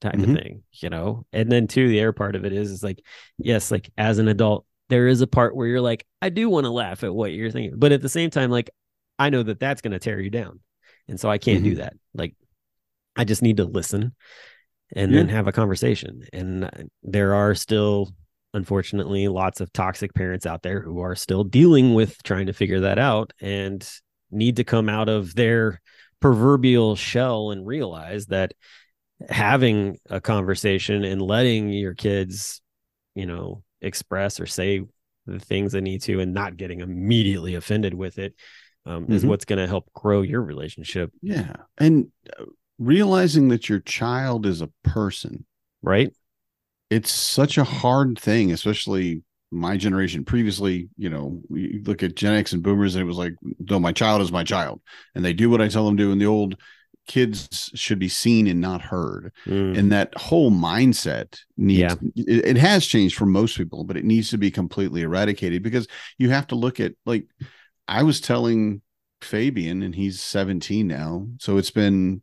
type 0.00 0.14
Mhm. 0.14 0.22
of 0.34 0.42
thing 0.42 0.62
you 0.72 0.88
know 0.88 1.24
and 1.32 1.50
then 1.52 1.66
too 1.66 1.88
the 1.88 2.00
other 2.00 2.12
part 2.12 2.34
of 2.34 2.44
it 2.44 2.52
is 2.52 2.70
is 2.70 2.82
like 2.82 3.02
yes 3.38 3.70
like 3.70 3.90
as 3.98 4.18
an 4.18 4.28
adult 4.28 4.64
there 4.88 5.06
is 5.06 5.20
a 5.20 5.26
part 5.26 5.54
where 5.54 5.66
you're 5.66 5.80
like 5.80 6.06
i 6.22 6.28
do 6.30 6.48
want 6.48 6.64
to 6.64 6.70
laugh 6.70 7.04
at 7.04 7.14
what 7.14 7.32
you're 7.32 7.50
thinking 7.50 7.78
but 7.78 7.92
at 7.92 8.00
the 8.00 8.08
same 8.08 8.30
time 8.30 8.50
like 8.50 8.70
i 9.18 9.28
know 9.30 9.42
that 9.42 9.60
that's 9.60 9.82
going 9.82 9.92
to 9.92 9.98
tear 9.98 10.18
you 10.18 10.30
down 10.30 10.60
and 11.08 11.20
so 11.20 11.28
i 11.30 11.36
can't 11.38 11.62
do 11.64 11.74
Mhm. 11.74 11.78
that 11.78 11.92
like 12.14 12.34
i 13.16 13.24
just 13.24 13.42
need 13.42 13.58
to 13.58 13.64
listen 13.64 14.14
and 14.96 15.14
then 15.14 15.28
have 15.28 15.46
a 15.46 15.52
conversation 15.52 16.22
and 16.32 16.88
there 17.02 17.34
are 17.34 17.54
still 17.54 18.10
unfortunately 18.54 19.28
lots 19.28 19.60
of 19.60 19.72
toxic 19.72 20.12
parents 20.14 20.46
out 20.46 20.62
there 20.62 20.80
who 20.80 21.00
are 21.00 21.14
still 21.14 21.44
dealing 21.44 21.94
with 21.94 22.20
trying 22.24 22.46
to 22.46 22.52
figure 22.52 22.80
that 22.80 22.98
out 22.98 23.32
and 23.40 23.88
need 24.32 24.56
to 24.56 24.64
come 24.64 24.88
out 24.88 25.08
of 25.08 25.34
their 25.36 25.80
proverbial 26.20 26.96
shell 26.96 27.50
and 27.50 27.66
realize 27.66 28.26
that 28.26 28.52
having 29.28 29.98
a 30.08 30.20
conversation 30.20 31.04
and 31.04 31.20
letting 31.20 31.68
your 31.68 31.94
kids 31.94 32.60
you 33.14 33.26
know 33.26 33.62
express 33.80 34.40
or 34.40 34.46
say 34.46 34.82
the 35.26 35.38
things 35.38 35.72
they 35.72 35.80
need 35.80 36.02
to 36.02 36.20
and 36.20 36.32
not 36.34 36.56
getting 36.56 36.80
immediately 36.80 37.54
offended 37.54 37.94
with 37.94 38.18
it 38.18 38.34
um, 38.86 39.10
is 39.10 39.24
Mhm. 39.24 39.28
what's 39.28 39.44
going 39.44 39.58
to 39.58 39.66
help 39.66 39.92
grow 39.92 40.22
your 40.22 40.42
relationship 40.42 41.12
Yeah. 41.22 41.54
And 41.78 42.10
uh, 42.38 42.44
realizing 42.78 43.48
that 43.48 43.68
your 43.68 43.80
child 43.80 44.46
is 44.46 44.62
a 44.62 44.70
person, 44.84 45.44
right 45.82 46.12
it's 46.90 47.12
such 47.12 47.56
a 47.56 47.64
hard 47.64 48.18
thing, 48.18 48.50
especially 48.52 49.22
my 49.52 49.76
generation. 49.76 50.24
Previously, 50.24 50.88
you 50.96 51.08
know, 51.08 51.40
we 51.48 51.80
look 51.84 52.02
at 52.02 52.16
Gen 52.16 52.34
X 52.34 52.52
and 52.52 52.62
boomers, 52.62 52.94
and 52.96 53.02
it 53.02 53.06
was 53.06 53.16
like, 53.16 53.34
no, 53.60 53.78
my 53.78 53.92
child 53.92 54.22
is 54.22 54.32
my 54.32 54.42
child. 54.44 54.80
And 55.14 55.24
they 55.24 55.32
do 55.32 55.48
what 55.50 55.60
I 55.60 55.68
tell 55.68 55.86
them 55.86 55.96
to. 55.98 56.10
And 56.10 56.20
the 56.20 56.26
old 56.26 56.56
kids 57.06 57.70
should 57.74 57.98
be 57.98 58.08
seen 58.08 58.46
and 58.46 58.60
not 58.60 58.82
heard. 58.82 59.32
Mm, 59.46 59.78
And 59.78 59.92
that 59.92 60.16
whole 60.16 60.50
mindset 60.50 61.38
needs, 61.56 61.80
Yeah. 61.80 61.96
it, 62.16 62.44
it 62.46 62.56
has 62.56 62.86
changed 62.86 63.16
for 63.16 63.26
most 63.26 63.56
people, 63.56 63.84
but 63.84 63.96
it 63.96 64.04
needs 64.04 64.30
to 64.30 64.38
be 64.38 64.50
completely 64.50 65.02
eradicated 65.02 65.62
because 65.62 65.88
you 66.18 66.30
have 66.30 66.46
to 66.48 66.54
look 66.54 66.78
at, 66.80 66.92
like, 67.06 67.26
I 67.88 68.02
was 68.04 68.20
telling 68.20 68.82
Fabian, 69.20 69.82
and 69.82 69.94
he's 69.94 70.20
17 70.20 70.86
now. 70.86 71.26
So 71.38 71.58
it's 71.58 71.70
been 71.72 72.22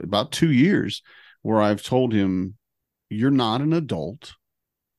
about 0.00 0.32
two 0.32 0.52
years 0.52 1.02
where 1.42 1.60
I've 1.60 1.82
told 1.82 2.12
him, 2.12 2.54
you're 3.10 3.30
not 3.30 3.60
an 3.60 3.72
adult, 3.72 4.34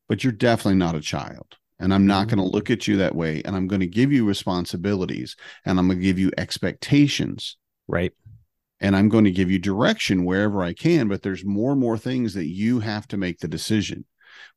but 0.08 0.24
you're 0.24 0.34
definitely 0.34 0.76
not 0.78 0.96
a 0.96 1.02
child. 1.02 1.58
And 1.80 1.94
I'm 1.94 2.06
not 2.06 2.28
Mhm. 2.28 2.30
going 2.30 2.40
to 2.40 2.44
look 2.44 2.70
at 2.70 2.88
you 2.88 2.98
that 2.98 3.16
way. 3.16 3.42
And 3.46 3.56
I'm 3.56 3.68
going 3.68 3.80
to 3.80 3.88
give 3.88 4.12
you 4.12 4.26
responsibilities 4.26 5.36
and 5.66 5.80
I'm 5.80 5.88
going 5.88 6.00
to 6.00 6.04
give 6.04 6.20
you 6.20 6.32
expectations 6.38 7.58
right 7.88 8.14
and 8.82 8.96
I'm 8.96 9.10
going 9.10 9.26
to 9.26 9.32
give 9.32 9.52
you 9.52 9.60
direction 9.60 10.26
wherever 10.26 10.64
I 10.64 10.74
can. 10.74 11.08
But 11.08 11.22
there's 11.22 11.44
more 11.46 11.72
and 11.72 11.82
more 11.82 11.98
things 11.98 12.34
that 12.34 12.48
you 12.48 12.80
have 12.80 13.08
to 13.10 13.18
make 13.18 13.40
the 13.40 13.48
decision. 13.48 14.06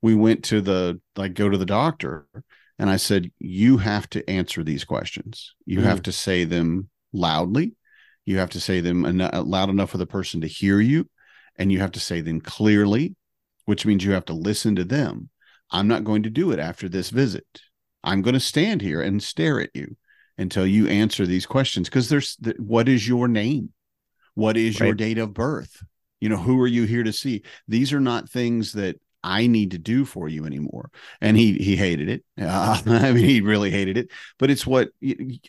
We 0.00 0.14
went 0.14 0.44
to 0.44 0.60
the, 0.60 1.00
like, 1.16 1.34
go 1.34 1.48
to 1.48 1.58
the 1.58 1.66
doctor 1.66 2.26
and 2.78 2.88
I 2.90 2.96
said, 2.96 3.30
you 3.38 3.78
have 3.78 4.08
to 4.10 4.28
answer 4.28 4.62
these 4.64 4.84
questions. 4.84 5.54
You 5.66 5.80
Mm. 5.80 5.84
have 5.84 6.02
to 6.02 6.12
say 6.12 6.44
them 6.44 6.88
loudly. 7.12 7.74
You 8.24 8.38
have 8.38 8.50
to 8.50 8.60
say 8.60 8.80
them 8.80 9.04
en- 9.04 9.46
loud 9.48 9.68
enough 9.68 9.90
for 9.90 9.98
the 9.98 10.06
person 10.06 10.40
to 10.42 10.46
hear 10.46 10.80
you 10.80 11.08
and 11.56 11.70
you 11.72 11.80
have 11.80 11.92
to 11.92 12.00
say 12.00 12.20
them 12.20 12.40
clearly, 12.40 13.14
which 13.64 13.84
means 13.84 14.04
you 14.04 14.12
have 14.12 14.24
to 14.26 14.32
listen 14.34 14.76
to 14.76 14.84
them. 14.84 15.28
I'm 15.70 15.88
not 15.88 16.04
going 16.04 16.22
to 16.24 16.30
do 16.30 16.52
it 16.52 16.58
after 16.58 16.88
this 16.88 17.10
visit. 17.10 17.46
I'm 18.04 18.22
going 18.22 18.34
to 18.34 18.40
stand 18.40 18.82
here 18.82 19.00
and 19.02 19.22
stare 19.22 19.60
at 19.60 19.70
you 19.74 19.96
until 20.38 20.66
you 20.66 20.88
answer 20.88 21.26
these 21.26 21.46
questions 21.46 21.88
because 21.88 22.08
there's 22.08 22.36
what 22.58 22.88
is 22.88 23.06
your 23.06 23.28
name? 23.28 23.70
What 24.34 24.56
is 24.56 24.80
right. 24.80 24.86
your 24.86 24.94
date 24.94 25.18
of 25.18 25.34
birth? 25.34 25.82
You 26.20 26.28
know, 26.28 26.36
who 26.36 26.60
are 26.60 26.68
you 26.68 26.84
here 26.84 27.02
to 27.02 27.12
see? 27.12 27.42
These 27.66 27.92
are 27.92 28.00
not 28.00 28.30
things 28.30 28.72
that 28.72 29.00
I 29.24 29.46
need 29.46 29.72
to 29.72 29.78
do 29.78 30.04
for 30.04 30.28
you 30.28 30.46
anymore. 30.46 30.90
And 31.20 31.36
he 31.36 31.54
he 31.54 31.76
hated 31.76 32.08
it. 32.08 32.24
Uh, 32.40 32.80
I 32.86 33.12
mean, 33.12 33.24
he 33.24 33.40
really 33.40 33.70
hated 33.70 33.96
it. 33.96 34.10
But 34.38 34.50
it's 34.50 34.66
what 34.66 34.90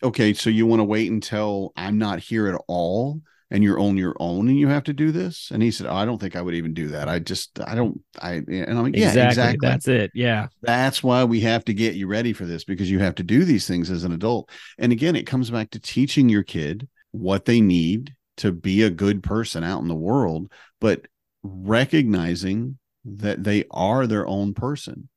okay. 0.03 0.34
So 0.34 0.49
you 0.49 0.67
want 0.67 0.79
to 0.79 0.86
wait 0.86 1.11
until 1.11 1.73
I'm 1.75 1.97
not 1.97 2.19
here 2.19 2.47
at 2.47 2.59
all, 2.67 3.21
and 3.49 3.63
you're 3.63 3.79
on 3.79 3.97
your 3.97 4.15
own, 4.19 4.47
and 4.47 4.57
you 4.57 4.67
have 4.67 4.84
to 4.86 4.93
do 4.93 5.11
this. 5.11 5.49
And 5.51 5.61
he 5.61 5.71
said, 5.71 5.88
oh, 5.88 5.95
I 5.95 6.05
don't 6.05 6.19
think 6.19 6.36
I 6.36 6.41
would 6.41 6.55
even 6.55 6.73
do 6.73 6.89
that. 6.89 7.07
I 7.07 7.19
just 7.19 7.59
I 7.59 7.75
don't. 7.75 7.99
I 8.19 8.41
and 8.47 8.69
I'm 8.69 8.84
like, 8.84 8.95
yeah, 8.95 9.07
exactly. 9.07 9.29
exactly. 9.29 9.69
That's 9.69 9.88
it. 9.88 10.11
Yeah. 10.13 10.47
That's 10.61 11.03
why 11.03 11.23
we 11.23 11.39
have 11.41 11.65
to 11.65 11.73
get 11.73 11.95
you 11.95 12.07
ready 12.07 12.34
for 12.34 12.45
this 12.45 12.63
because 12.63 12.89
you 12.89 12.99
have 12.99 13.15
to 13.15 13.23
do 13.23 13.43
these 13.43 13.67
things 13.67 13.89
as 13.89 14.03
an 14.03 14.11
adult. 14.11 14.49
And 14.77 14.91
again, 14.91 15.15
it 15.15 15.27
comes 15.27 15.49
back 15.49 15.71
to 15.71 15.79
teaching 15.79 16.29
your 16.29 16.43
kid 16.43 16.88
what 17.11 17.45
they 17.45 17.61
need 17.61 18.15
to 18.38 18.51
be 18.51 18.81
a 18.81 18.89
good 18.89 19.23
person 19.23 19.63
out 19.63 19.81
in 19.81 19.88
the 19.88 19.95
world, 19.95 20.51
but 20.79 21.07
recognizing 21.43 22.77
that 23.05 23.43
they 23.43 23.65
are 23.71 24.07
their 24.07 24.25
own 24.27 24.53
person 24.53 25.09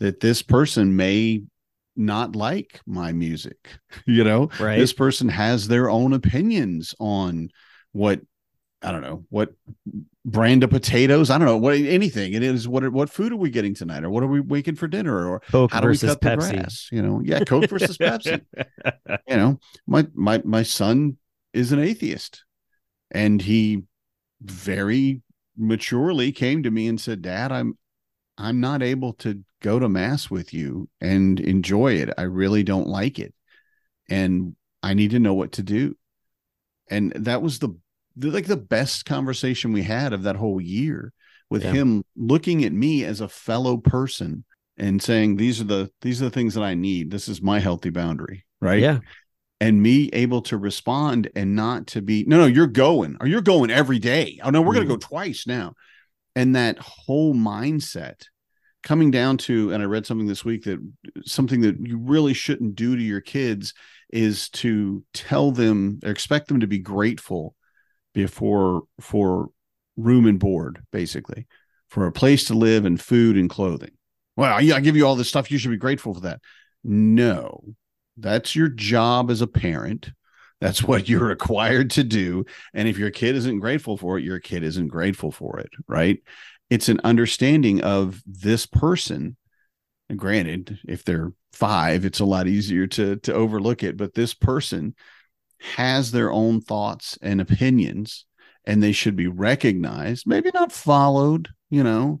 that 0.00 0.20
this 0.20 0.42
person 0.42 0.96
may 0.96 1.42
not 1.96 2.34
like 2.34 2.80
my 2.86 3.12
music 3.12 3.78
you 4.06 4.24
know? 4.24 4.50
Right. 4.58 4.78
This 4.78 4.92
person 4.92 5.28
has 5.28 5.68
their 5.68 5.88
own 5.88 6.12
opinions 6.12 6.94
on 6.98 7.50
what 7.92 8.20
i 8.82 8.90
don't 8.90 9.00
know 9.00 9.24
what 9.30 9.54
brand 10.26 10.62
of 10.62 10.68
potatoes 10.68 11.30
i 11.30 11.38
don't 11.38 11.46
know 11.46 11.56
what 11.56 11.74
anything. 11.74 12.34
It 12.34 12.42
is 12.42 12.68
what 12.68 12.86
what 12.92 13.08
food 13.08 13.32
are 13.32 13.36
we 13.36 13.48
getting 13.48 13.74
tonight? 13.74 14.04
Or 14.04 14.10
what 14.10 14.22
are 14.22 14.26
we 14.26 14.42
making 14.42 14.74
for 14.74 14.88
dinner? 14.88 15.26
Or 15.26 15.40
Coke 15.50 15.72
how 15.72 15.80
do 15.80 15.88
we 15.88 15.96
cut 15.96 16.20
Pepsi. 16.20 16.48
the 16.48 16.56
grass? 16.56 16.88
You 16.90 17.02
know? 17.02 17.22
Yeah 17.24 17.44
coke 17.44 17.70
versus 17.70 17.96
pepsi. 17.98 18.42
You 19.28 19.36
know 19.36 19.60
my 19.86 20.06
my 20.14 20.42
my 20.44 20.64
son 20.64 21.16
is 21.54 21.72
an 21.72 21.78
atheist 21.78 22.44
and 23.10 23.40
he 23.40 23.84
very 24.42 25.22
maturely 25.56 26.32
came 26.32 26.62
to 26.64 26.70
me 26.70 26.88
and 26.88 27.00
said, 27.00 27.22
"Dad, 27.22 27.52
I'm 27.52 27.78
I'm 28.36 28.60
not 28.60 28.82
able 28.82 29.14
to 29.14 29.42
go 29.62 29.78
to 29.78 29.88
mass 29.88 30.28
with 30.28 30.52
you 30.52 30.88
and 31.00 31.40
enjoy 31.40 31.94
it. 31.94 32.10
I 32.18 32.22
really 32.22 32.64
don't 32.64 32.88
like 32.88 33.18
it. 33.18 33.32
And 34.10 34.56
I 34.82 34.92
need 34.92 35.12
to 35.12 35.20
know 35.20 35.34
what 35.34 35.52
to 35.52 35.62
do." 35.62 35.96
And 36.90 37.12
that 37.12 37.40
was 37.40 37.60
the, 37.60 37.70
the 38.16 38.30
like 38.30 38.46
the 38.46 38.56
best 38.56 39.06
conversation 39.06 39.72
we 39.72 39.82
had 39.82 40.12
of 40.12 40.24
that 40.24 40.36
whole 40.36 40.60
year 40.60 41.12
with 41.48 41.62
yeah. 41.62 41.72
him 41.72 42.04
looking 42.16 42.64
at 42.64 42.72
me 42.72 43.04
as 43.04 43.20
a 43.20 43.28
fellow 43.28 43.76
person 43.76 44.44
and 44.76 45.00
saying 45.00 45.36
these 45.36 45.60
are 45.60 45.64
the 45.64 45.90
these 46.02 46.20
are 46.20 46.26
the 46.26 46.30
things 46.30 46.54
that 46.54 46.64
I 46.64 46.74
need. 46.74 47.10
This 47.10 47.28
is 47.28 47.40
my 47.40 47.60
healthy 47.60 47.90
boundary, 47.90 48.44
right? 48.60 48.80
Yeah 48.80 48.98
and 49.60 49.82
me 49.82 50.10
able 50.12 50.42
to 50.42 50.58
respond 50.58 51.30
and 51.36 51.54
not 51.54 51.86
to 51.88 52.02
be 52.02 52.24
no 52.26 52.38
no 52.38 52.46
you're 52.46 52.66
going 52.66 53.16
or 53.20 53.26
you're 53.26 53.40
going 53.40 53.70
every 53.70 53.98
day. 53.98 54.38
Oh 54.42 54.50
no 54.50 54.60
we're 54.60 54.74
mm-hmm. 54.74 54.88
going 54.88 54.88
to 54.88 54.94
go 54.94 55.08
twice 55.08 55.46
now. 55.46 55.74
And 56.36 56.56
that 56.56 56.78
whole 56.78 57.34
mindset 57.34 58.26
coming 58.82 59.10
down 59.10 59.38
to 59.38 59.72
and 59.72 59.82
i 59.82 59.86
read 59.86 60.04
something 60.04 60.26
this 60.26 60.44
week 60.44 60.64
that 60.64 60.78
something 61.24 61.62
that 61.62 61.76
you 61.80 61.98
really 61.98 62.34
shouldn't 62.34 62.74
do 62.74 62.94
to 62.94 63.02
your 63.02 63.20
kids 63.20 63.72
is 64.10 64.50
to 64.50 65.02
tell 65.14 65.50
them 65.50 65.98
or 66.04 66.10
expect 66.10 66.48
them 66.48 66.60
to 66.60 66.66
be 66.66 66.78
grateful 66.78 67.54
before 68.12 68.82
for 69.00 69.48
room 69.96 70.26
and 70.26 70.38
board 70.38 70.82
basically 70.92 71.46
for 71.88 72.06
a 72.06 72.12
place 72.12 72.44
to 72.44 72.54
live 72.54 72.84
and 72.84 73.00
food 73.00 73.36
and 73.36 73.48
clothing. 73.48 73.92
Well 74.36 74.52
i 74.52 74.80
give 74.80 74.96
you 74.96 75.06
all 75.06 75.16
this 75.16 75.28
stuff 75.28 75.50
you 75.50 75.58
should 75.58 75.70
be 75.70 75.76
grateful 75.78 76.14
for 76.14 76.20
that. 76.20 76.40
No 76.82 77.64
that's 78.16 78.54
your 78.54 78.68
job 78.68 79.30
as 79.30 79.40
a 79.40 79.46
parent. 79.46 80.10
That's 80.60 80.82
what 80.82 81.08
you're 81.08 81.26
required 81.26 81.90
to 81.92 82.04
do. 82.04 82.44
And 82.72 82.88
if 82.88 82.98
your 82.98 83.10
kid 83.10 83.36
isn't 83.36 83.60
grateful 83.60 83.96
for 83.96 84.18
it, 84.18 84.24
your 84.24 84.40
kid 84.40 84.62
isn't 84.62 84.88
grateful 84.88 85.30
for 85.30 85.58
it, 85.58 85.70
right? 85.88 86.22
It's 86.70 86.88
an 86.88 87.00
understanding 87.04 87.82
of 87.82 88.22
this 88.26 88.66
person. 88.66 89.36
And 90.08 90.18
granted, 90.18 90.78
if 90.86 91.04
they're 91.04 91.32
five, 91.52 92.04
it's 92.04 92.20
a 92.20 92.24
lot 92.24 92.46
easier 92.46 92.86
to 92.88 93.16
to 93.16 93.32
overlook 93.32 93.82
it. 93.82 93.96
But 93.96 94.14
this 94.14 94.34
person 94.34 94.94
has 95.60 96.10
their 96.10 96.30
own 96.30 96.60
thoughts 96.60 97.18
and 97.22 97.40
opinions, 97.40 98.26
and 98.66 98.82
they 98.82 98.92
should 98.92 99.16
be 99.16 99.28
recognized, 99.28 100.26
maybe 100.26 100.50
not 100.52 100.72
followed, 100.72 101.48
you 101.70 101.82
know. 101.82 102.20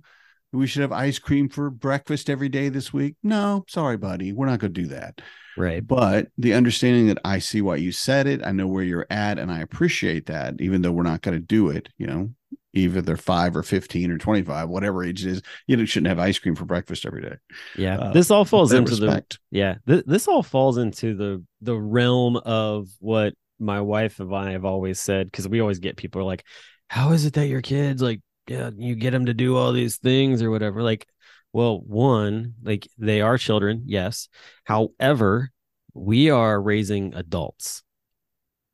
We 0.54 0.66
should 0.66 0.82
have 0.82 0.92
ice 0.92 1.18
cream 1.18 1.48
for 1.48 1.70
breakfast 1.70 2.30
every 2.30 2.48
day 2.48 2.68
this 2.68 2.92
week. 2.92 3.16
No, 3.22 3.64
sorry, 3.68 3.96
buddy. 3.96 4.32
We're 4.32 4.46
not 4.46 4.60
going 4.60 4.72
to 4.72 4.82
do 4.82 4.88
that 4.88 5.20
Right. 5.56 5.86
But 5.86 6.28
the 6.38 6.54
understanding 6.54 7.06
that 7.08 7.18
I 7.24 7.38
see 7.38 7.62
why 7.62 7.76
you 7.76 7.92
said 7.92 8.26
it, 8.26 8.44
I 8.44 8.52
know 8.52 8.66
where 8.66 8.82
you're 8.82 9.06
at, 9.10 9.38
and 9.38 9.50
I 9.50 9.60
appreciate 9.60 10.26
that, 10.26 10.54
even 10.60 10.82
though 10.82 10.92
we're 10.92 11.02
not 11.02 11.22
going 11.22 11.36
to 11.38 11.44
do 11.44 11.68
it, 11.68 11.88
you 11.98 12.06
know, 12.06 12.30
either 12.72 13.00
they're 13.00 13.16
five 13.16 13.56
or 13.56 13.62
15 13.62 14.10
or 14.10 14.18
25, 14.18 14.68
whatever 14.68 15.04
age 15.04 15.24
it 15.24 15.30
is, 15.30 15.42
you 15.66 15.76
know, 15.76 15.84
shouldn't 15.84 16.08
have 16.08 16.18
ice 16.18 16.38
cream 16.38 16.54
for 16.54 16.64
breakfast 16.64 17.06
every 17.06 17.22
day. 17.22 17.36
Yeah. 17.76 17.98
Uh, 17.98 18.12
this 18.12 18.30
all 18.30 18.44
falls 18.44 18.72
into 18.72 18.90
respect. 18.90 19.38
the, 19.50 19.58
yeah, 19.58 19.74
th- 19.86 20.04
this 20.06 20.26
all 20.26 20.42
falls 20.42 20.78
into 20.78 21.14
the, 21.14 21.44
the 21.60 21.76
realm 21.76 22.36
of 22.36 22.88
what 22.98 23.34
my 23.60 23.80
wife 23.80 24.18
and 24.18 24.34
I 24.34 24.52
have 24.52 24.64
always 24.64 24.98
said, 24.98 25.30
because 25.30 25.48
we 25.48 25.60
always 25.60 25.78
get 25.78 25.96
people 25.96 26.24
like, 26.24 26.44
how 26.88 27.12
is 27.12 27.24
it 27.26 27.34
that 27.34 27.46
your 27.46 27.62
kids 27.62 28.02
like, 28.02 28.20
yeah, 28.46 28.70
you 28.76 28.94
get 28.94 29.12
them 29.12 29.26
to 29.26 29.34
do 29.34 29.56
all 29.56 29.72
these 29.72 29.96
things 29.96 30.42
or 30.42 30.50
whatever? 30.50 30.82
Like, 30.82 31.06
well, 31.52 31.80
one, 31.80 32.54
like 32.62 32.88
they 32.98 33.20
are 33.20 33.38
children, 33.38 33.84
yes. 33.86 34.28
However, 34.64 35.50
we 35.94 36.30
are 36.30 36.60
raising 36.60 37.14
adults. 37.14 37.82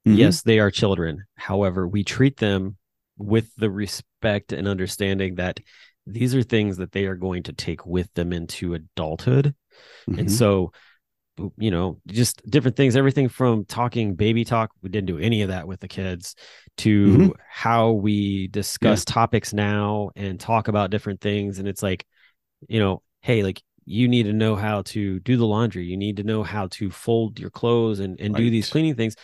Mm-hmm. 0.07 0.19
Yes, 0.19 0.43
they 0.43 0.59
are 0.59 0.71
children. 0.71 1.25
However, 1.37 1.87
we 1.87 2.05
treat 2.05 2.39
them 2.39 2.77
with 3.19 3.55
the 3.57 3.71
respect 3.71 4.53
and 4.53 4.67
understanding 4.67 5.35
that 5.35 5.61
these 6.07 6.35
are 6.35 6.43
things 6.43 6.79
that 6.79 6.93
they 6.93 7.05
are 7.05 7.17
going 7.17 7.43
to 7.45 7.53
take 7.53 7.85
with 7.85 8.13
them 8.15 8.33
into 8.33 8.75
adulthood. 8.75 9.55
Mm-hmm. 10.09 10.19
And 10.19 10.33
so, 10.33 10.73
you 11.57 11.71
know, 11.71 12.01
just 12.07 12.43
different 12.49 12.77
things, 12.77 12.97
everything 12.97 13.29
from 13.29 13.65
talking 13.65 14.15
baby 14.15 14.45
talk, 14.45 14.71
we 14.83 14.89
didn't 14.89 15.07
do 15.07 15.19
any 15.19 15.43
of 15.43 15.49
that 15.49 15.67
with 15.67 15.81
the 15.81 15.89
kids, 15.89 16.35
to 16.79 17.07
mm-hmm. 17.07 17.29
how 17.49 17.93
we 17.93 18.49
discuss 18.49 19.05
yeah. 19.07 19.15
topics 19.15 19.53
now 19.53 20.11
and 20.17 20.39
talk 20.39 20.69
about 20.69 20.91
different 20.91 21.21
things. 21.21 21.59
And 21.59 21.69
it's 21.69 21.83
like, 21.83 22.07
you 22.69 22.81
know, 22.81 23.03
hey, 23.21 23.43
like 23.43 23.63
you 23.85 24.09
need 24.09 24.25
to 24.25 24.33
know 24.33 24.57
how 24.57 24.83
to 24.83 25.21
do 25.21 25.37
the 25.37 25.47
laundry. 25.47 25.85
You 25.85 25.97
need 25.97 26.17
to 26.19 26.25
know 26.25 26.43
how 26.43 26.69
to 26.69 26.91
fold 26.91 27.39
your 27.39 27.51
clothes 27.51 28.01
and, 28.01 28.21
and 28.21 28.35
right. 28.35 28.41
do 28.41 28.51
these 28.51 28.71
cleaning 28.71 28.95
things. 28.95 29.17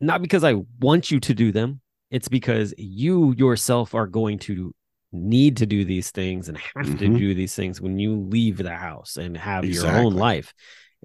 Not 0.00 0.22
because 0.22 0.44
I 0.44 0.54
want 0.80 1.10
you 1.10 1.20
to 1.20 1.34
do 1.34 1.52
them, 1.52 1.80
it's 2.10 2.28
because 2.28 2.74
you 2.76 3.34
yourself 3.36 3.94
are 3.94 4.06
going 4.06 4.38
to 4.40 4.74
need 5.12 5.56
to 5.58 5.66
do 5.66 5.84
these 5.84 6.10
things 6.10 6.48
and 6.48 6.58
have 6.58 6.86
mm-hmm. 6.86 6.96
to 6.98 7.18
do 7.18 7.34
these 7.34 7.54
things 7.54 7.80
when 7.80 7.98
you 7.98 8.16
leave 8.16 8.58
the 8.58 8.74
house 8.74 9.16
and 9.16 9.36
have 9.36 9.64
exactly. 9.64 9.90
your 9.90 10.06
own 10.06 10.14
life. 10.14 10.52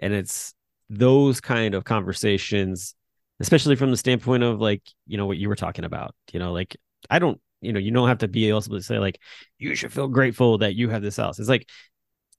And 0.01 0.13
it's 0.13 0.53
those 0.89 1.41
kind 1.41 1.75
of 1.75 1.83
conversations, 1.83 2.95
especially 3.39 3.75
from 3.75 3.91
the 3.91 3.97
standpoint 3.97 4.43
of 4.43 4.59
like, 4.59 4.83
you 5.07 5.17
know, 5.17 5.25
what 5.25 5.37
you 5.37 5.49
were 5.49 5.55
talking 5.55 5.85
about, 5.85 6.15
you 6.31 6.39
know, 6.39 6.51
like 6.51 6.77
I 7.09 7.19
don't 7.19 7.39
you 7.61 7.73
know 7.73 7.79
you 7.79 7.91
don't 7.91 8.07
have 8.07 8.19
to 8.19 8.27
be 8.27 8.47
able 8.47 8.61
to 8.61 8.81
say 8.81 8.99
like 8.99 9.19
you 9.57 9.75
should 9.75 9.91
feel 9.91 10.07
grateful 10.07 10.57
that 10.59 10.75
you 10.75 10.89
have 10.89 11.01
this 11.01 11.17
house 11.17 11.39
it's 11.39 11.49
like 11.49 11.67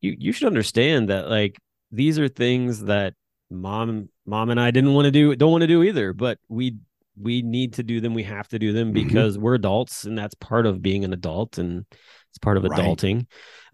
you 0.00 0.14
you 0.18 0.32
should 0.32 0.46
understand 0.46 1.08
that 1.08 1.28
like 1.28 1.58
these 1.92 2.18
are 2.18 2.28
things 2.28 2.84
that 2.84 3.14
mom 3.50 4.08
mom 4.26 4.50
and 4.50 4.60
i 4.60 4.70
didn't 4.70 4.94
want 4.94 5.04
to 5.04 5.10
do 5.10 5.34
don't 5.36 5.52
want 5.52 5.62
to 5.62 5.66
do 5.66 5.82
either 5.82 6.12
but 6.12 6.38
we 6.48 6.76
we 7.20 7.42
need 7.42 7.74
to 7.74 7.82
do 7.82 8.00
them 8.00 8.14
we 8.14 8.22
have 8.22 8.48
to 8.48 8.58
do 8.58 8.72
them 8.72 8.92
mm-hmm. 8.92 9.06
because 9.06 9.34
mm-hmm. 9.34 9.44
we're 9.44 9.54
adults 9.54 10.04
and 10.04 10.16
that's 10.16 10.34
part 10.34 10.66
of 10.66 10.80
being 10.80 11.04
an 11.04 11.12
adult 11.12 11.58
and 11.58 11.84
it's 12.30 12.38
part 12.40 12.56
of 12.56 12.64
right. 12.64 12.80
adulting 12.80 13.26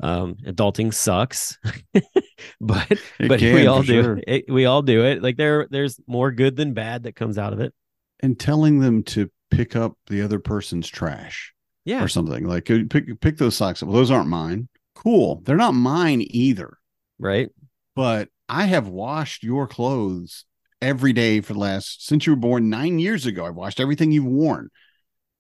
um 0.02 0.34
adulting 0.46 0.92
sucks 0.92 1.58
but 2.60 2.90
it 2.90 3.28
but 3.28 3.40
can, 3.40 3.54
we 3.54 3.66
all 3.66 3.82
do 3.82 4.02
sure. 4.02 4.20
it, 4.26 4.44
we 4.48 4.64
all 4.64 4.82
do 4.82 5.04
it. 5.04 5.22
Like 5.22 5.36
there 5.36 5.66
there's 5.70 6.00
more 6.06 6.30
good 6.30 6.56
than 6.56 6.74
bad 6.74 7.04
that 7.04 7.16
comes 7.16 7.38
out 7.38 7.52
of 7.52 7.60
it. 7.60 7.74
And 8.20 8.38
telling 8.38 8.80
them 8.80 9.02
to 9.04 9.30
pick 9.50 9.76
up 9.76 9.96
the 10.06 10.22
other 10.22 10.38
person's 10.38 10.88
trash 10.88 11.52
yeah. 11.84 12.02
or 12.02 12.08
something 12.08 12.46
like 12.46 12.70
uh, 12.70 12.80
pick 12.90 13.20
pick 13.20 13.38
those 13.38 13.56
socks 13.56 13.82
up. 13.82 13.88
Well, 13.88 13.98
those 13.98 14.10
aren't 14.10 14.28
mine. 14.28 14.68
Cool. 14.94 15.42
They're 15.44 15.56
not 15.56 15.74
mine 15.74 16.24
either. 16.30 16.78
Right. 17.18 17.50
But 17.94 18.28
i 18.48 18.64
have 18.64 18.86
washed 18.86 19.42
your 19.42 19.66
clothes 19.66 20.44
every 20.80 21.12
day 21.12 21.40
for 21.40 21.52
the 21.52 21.58
last 21.58 22.06
since 22.06 22.26
you 22.26 22.32
were 22.32 22.36
born 22.36 22.70
nine 22.70 23.00
years 23.00 23.26
ago 23.26 23.44
i've 23.44 23.56
washed 23.56 23.80
everything 23.80 24.12
you've 24.12 24.24
worn. 24.24 24.68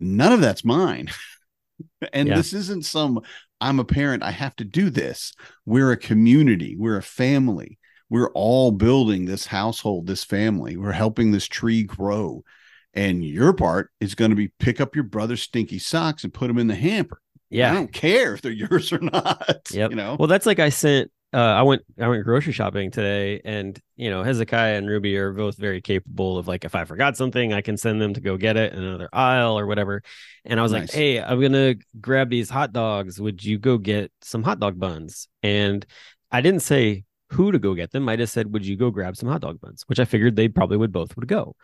None 0.00 0.32
of 0.32 0.40
that's 0.40 0.64
mine 0.64 1.08
and 2.12 2.28
yeah. 2.28 2.34
this 2.34 2.52
isn't 2.52 2.84
some 2.84 3.20
i'm 3.60 3.78
a 3.78 3.84
parent 3.84 4.22
i 4.22 4.30
have 4.30 4.54
to 4.56 4.64
do 4.64 4.90
this 4.90 5.32
we're 5.64 5.92
a 5.92 5.96
community 5.96 6.76
we're 6.78 6.96
a 6.96 7.02
family 7.02 7.78
we're 8.08 8.30
all 8.32 8.70
building 8.70 9.24
this 9.24 9.46
household 9.46 10.06
this 10.06 10.24
family 10.24 10.76
we're 10.76 10.92
helping 10.92 11.32
this 11.32 11.46
tree 11.46 11.82
grow 11.82 12.42
And 12.94 13.22
your 13.24 13.52
part 13.52 13.90
is 14.00 14.14
going 14.14 14.30
to 14.30 14.36
be 14.36 14.48
pick 14.58 14.80
up 14.80 14.94
your 14.94 15.04
brother's 15.04 15.42
stinky 15.42 15.78
socks 15.78 16.24
and 16.24 16.32
put 16.32 16.48
them 16.48 16.58
in 16.58 16.66
the 16.66 16.74
hamper. 16.74 17.20
Yeah. 17.50 17.70
I 17.70 17.74
don't 17.74 17.92
care 17.92 18.32
if 18.34 18.40
they're 18.40 18.52
yours 18.70 18.90
or 18.92 19.00
not. 19.00 19.68
Yep. 19.70 19.90
You 19.90 19.96
know. 19.96 20.16
Well, 20.18 20.28
that's 20.28 20.46
like 20.46 20.58
I 20.58 20.70
sent. 20.70 21.10
Uh, 21.34 21.38
I 21.38 21.62
went. 21.62 21.82
I 22.00 22.08
went 22.08 22.24
grocery 22.24 22.52
shopping 22.52 22.90
today, 22.90 23.40
and 23.44 23.78
you 23.96 24.10
know 24.10 24.22
Hezekiah 24.22 24.78
and 24.78 24.88
Ruby 24.88 25.16
are 25.18 25.32
both 25.32 25.56
very 25.56 25.82
capable 25.82 26.38
of 26.38 26.46
like 26.48 26.64
if 26.64 26.74
I 26.74 26.84
forgot 26.84 27.16
something, 27.16 27.52
I 27.52 27.60
can 27.60 27.76
send 27.76 28.00
them 28.00 28.14
to 28.14 28.20
go 28.20 28.36
get 28.36 28.56
it 28.56 28.72
in 28.72 28.82
another 28.82 29.08
aisle 29.12 29.58
or 29.58 29.66
whatever. 29.66 30.02
And 30.44 30.58
I 30.58 30.62
was 30.62 30.72
like, 30.72 30.90
"Hey, 30.90 31.20
I'm 31.20 31.40
gonna 31.40 31.74
grab 32.00 32.30
these 32.30 32.48
hot 32.48 32.72
dogs. 32.72 33.20
Would 33.20 33.44
you 33.44 33.58
go 33.58 33.76
get 33.76 34.12
some 34.22 34.44
hot 34.44 34.60
dog 34.60 34.78
buns?" 34.78 35.28
And 35.42 35.84
I 36.30 36.40
didn't 36.40 36.62
say 36.62 37.04
who 37.30 37.50
to 37.52 37.58
go 37.58 37.74
get 37.74 37.90
them. 37.90 38.08
I 38.08 38.16
just 38.16 38.32
said, 38.32 38.52
"Would 38.52 38.64
you 38.64 38.76
go 38.76 38.90
grab 38.90 39.16
some 39.16 39.28
hot 39.28 39.40
dog 39.40 39.60
buns?" 39.60 39.82
Which 39.88 39.98
I 39.98 40.04
figured 40.04 40.36
they 40.36 40.48
probably 40.48 40.76
would 40.76 40.92
both 40.92 41.16
would 41.16 41.26
go, 41.28 41.56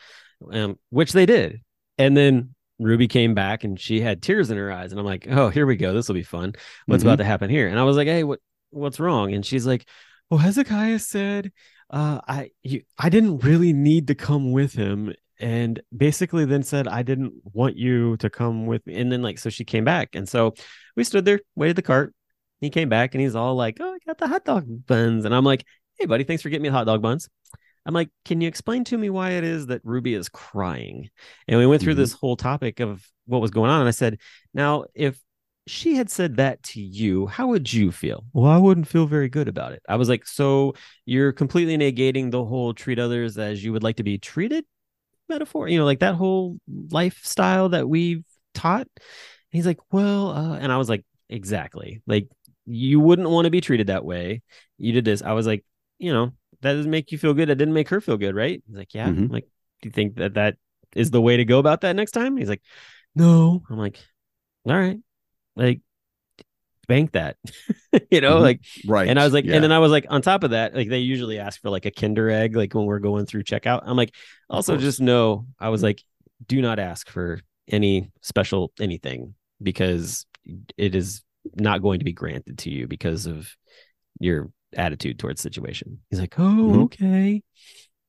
um, 0.50 0.76
which 0.90 1.12
they 1.12 1.24
did. 1.24 1.62
And 1.98 2.16
then 2.16 2.54
Ruby 2.80 3.06
came 3.06 3.32
back 3.34 3.62
and 3.62 3.78
she 3.80 4.00
had 4.00 4.22
tears 4.22 4.50
in 4.50 4.58
her 4.58 4.72
eyes, 4.72 4.90
and 4.90 4.98
I'm 4.98 5.06
like, 5.06 5.26
"Oh, 5.30 5.48
here 5.50 5.66
we 5.66 5.76
go. 5.76 5.94
This 5.94 6.08
will 6.08 6.14
be 6.16 6.24
fun. 6.24 6.54
What's 6.86 7.04
Mhm. 7.04 7.06
about 7.06 7.16
to 7.18 7.24
happen 7.24 7.48
here?" 7.48 7.68
And 7.68 7.78
I 7.78 7.84
was 7.84 7.96
like, 7.96 8.08
"Hey, 8.08 8.24
what 8.24 8.40
what's 8.72 9.00
wrong?" 9.00 9.32
And 9.34 9.44
she's 9.46 9.66
like, 9.66 9.86
"Well, 10.30 10.38
Hezekiah 10.38 10.98
said, 10.98 11.52
uh, 11.90 12.20
I 12.26 12.50
you, 12.62 12.82
I 12.98 13.08
didn't 13.08 13.38
really 13.44 13.72
need 13.72 14.08
to 14.08 14.14
come 14.14 14.52
with 14.52 14.72
him." 14.74 15.12
And 15.40 15.80
basically 15.96 16.44
then 16.44 16.62
said, 16.62 16.86
I 16.86 17.02
didn't 17.02 17.32
want 17.52 17.76
you 17.76 18.16
to 18.18 18.30
come 18.30 18.66
with 18.66 18.86
me. 18.86 19.00
And 19.00 19.10
then 19.10 19.22
like 19.22 19.40
so 19.40 19.50
she 19.50 19.64
came 19.64 19.84
back. 19.84 20.10
And 20.14 20.28
so 20.28 20.54
we 20.94 21.02
stood 21.02 21.24
there, 21.24 21.40
waited 21.56 21.74
the 21.74 21.82
cart. 21.82 22.14
He 22.60 22.70
came 22.70 22.88
back 22.88 23.12
and 23.14 23.20
he's 23.20 23.34
all 23.34 23.56
like, 23.56 23.78
Oh, 23.80 23.92
I 23.92 23.98
got 24.06 24.18
the 24.18 24.28
hot 24.28 24.44
dog 24.44 24.66
buns. 24.86 25.24
And 25.24 25.34
I'm 25.34 25.42
like, 25.44 25.64
Hey 25.98 26.06
buddy, 26.06 26.22
thanks 26.22 26.42
for 26.42 26.48
getting 26.48 26.62
me 26.62 26.68
the 26.68 26.74
hot 26.76 26.86
dog 26.86 27.02
buns. 27.02 27.28
I'm 27.84 27.94
like, 27.94 28.10
can 28.24 28.40
you 28.40 28.46
explain 28.46 28.84
to 28.84 28.96
me 28.96 29.10
why 29.10 29.30
it 29.30 29.42
is 29.42 29.66
that 29.66 29.80
Ruby 29.82 30.14
is 30.14 30.28
crying? 30.28 31.10
And 31.48 31.58
we 31.58 31.66
went 31.66 31.82
through 31.82 31.94
Mhm. 31.94 31.96
this 31.96 32.12
whole 32.12 32.36
topic 32.36 32.78
of 32.78 33.04
what 33.26 33.40
was 33.40 33.50
going 33.50 33.70
on. 33.70 33.80
And 33.80 33.88
I 33.88 33.92
said, 33.92 34.20
now, 34.54 34.84
if 34.94 35.18
she 35.66 35.94
had 35.94 36.10
said 36.10 36.36
that 36.36 36.62
to 36.62 36.80
you, 36.80 37.26
how 37.26 37.48
would 37.48 37.72
you 37.72 37.92
feel? 37.92 38.24
Well, 38.32 38.50
I 38.50 38.58
wouldn't 38.58 38.88
feel 38.88 39.06
very 39.06 39.28
good 39.28 39.48
about 39.48 39.72
it. 39.72 39.82
I 39.88 39.96
was 39.96 40.08
like, 40.08 40.26
so 40.26 40.74
you're 41.06 41.32
completely 41.32 41.76
negating 41.76 42.30
the 42.30 42.44
whole 42.44 42.74
treat 42.74 42.98
others 42.98 43.38
as 43.38 43.62
you 43.62 43.72
would 43.72 43.82
like 43.82 43.96
to 43.96 44.02
be 44.02 44.18
treated 44.18 44.64
metaphor, 45.28 45.68
you 45.68 45.78
know, 45.78 45.84
like 45.84 46.00
that 46.00 46.14
whole 46.14 46.58
lifestyle 46.90 47.70
that 47.70 47.88
we've 47.88 48.24
taught. 48.54 48.88
And 48.96 49.04
he's 49.52 49.66
like, 49.66 49.78
well, 49.90 50.30
uh, 50.30 50.58
and 50.58 50.70
I 50.72 50.76
was 50.76 50.88
like, 50.88 51.04
exactly. 51.28 52.02
Like, 52.06 52.28
you 52.66 53.00
wouldn't 53.00 53.30
want 53.30 53.46
to 53.46 53.50
be 53.50 53.60
treated 53.60 53.88
that 53.88 54.04
way. 54.04 54.42
You 54.78 54.92
did 54.92 55.04
this. 55.04 55.22
I 55.22 55.32
was 55.32 55.46
like, 55.46 55.64
you 55.98 56.12
know, 56.12 56.32
that 56.60 56.74
doesn't 56.74 56.90
make 56.90 57.12
you 57.12 57.18
feel 57.18 57.34
good. 57.34 57.50
It 57.50 57.56
didn't 57.56 57.74
make 57.74 57.88
her 57.88 58.00
feel 58.00 58.16
good, 58.16 58.34
right? 58.34 58.62
He's 58.66 58.76
like, 58.76 58.94
yeah. 58.94 59.08
I'm 59.08 59.28
Mhm. 59.28 59.32
like, 59.32 59.48
do 59.80 59.88
you 59.88 59.92
think 59.92 60.16
that 60.16 60.34
that 60.34 60.56
is 60.94 61.10
the 61.10 61.20
way 61.20 61.38
to 61.38 61.44
go 61.44 61.58
about 61.58 61.80
that 61.80 61.96
next 61.96 62.12
time? 62.12 62.36
He's 62.36 62.48
like, 62.48 62.62
no. 63.14 63.62
I'm 63.68 63.78
like, 63.78 63.98
all 64.66 64.76
right, 64.78 64.98
like, 65.56 65.80
bank 66.88 67.12
that, 67.12 67.36
you 68.10 68.20
know, 68.20 68.38
Mhm. 68.38 68.42
like, 68.42 68.60
right. 68.86 69.08
and 69.08 69.18
I 69.18 69.24
was 69.24 69.32
like, 69.32 69.44
Yeah. 69.44 69.54
and 69.54 69.64
then 69.64 69.72
I 69.72 69.78
was 69.78 69.92
like, 69.92 70.06
on 70.10 70.20
top 70.20 70.42
of 70.44 70.50
that, 70.50 70.74
like, 70.74 70.88
they 70.88 70.98
usually 70.98 71.38
ask 71.38 71.60
for 71.60 71.70
like 71.70 71.86
a 71.86 71.90
Kinder 71.90 72.28
egg, 72.28 72.56
like 72.56 72.74
when 72.74 72.84
we're 72.86 72.98
going 72.98 73.24
through 73.26 73.44
checkout. 73.44 73.82
I'm 73.84 73.96
like, 73.96 74.14
also 74.50 74.76
just 74.76 75.00
know, 75.00 75.46
I 75.60 75.68
was 75.68 75.82
like, 75.82 76.02
do 76.46 76.60
not 76.60 76.78
ask 76.78 77.08
for 77.08 77.40
any 77.68 78.10
special 78.20 78.72
anything 78.80 79.34
because 79.62 80.26
it 80.76 80.94
is 80.96 81.22
not 81.54 81.82
going 81.82 82.00
to 82.00 82.04
be 82.04 82.12
granted 82.12 82.58
to 82.58 82.70
you 82.70 82.88
because 82.88 83.26
of 83.26 83.48
your 84.18 84.50
attitude 84.74 85.18
towards 85.18 85.40
situation. 85.40 86.00
He's 86.10 86.18
like, 86.20 86.34
oh, 86.38 86.42
Mhm. 86.42 86.82
okay. 86.84 87.42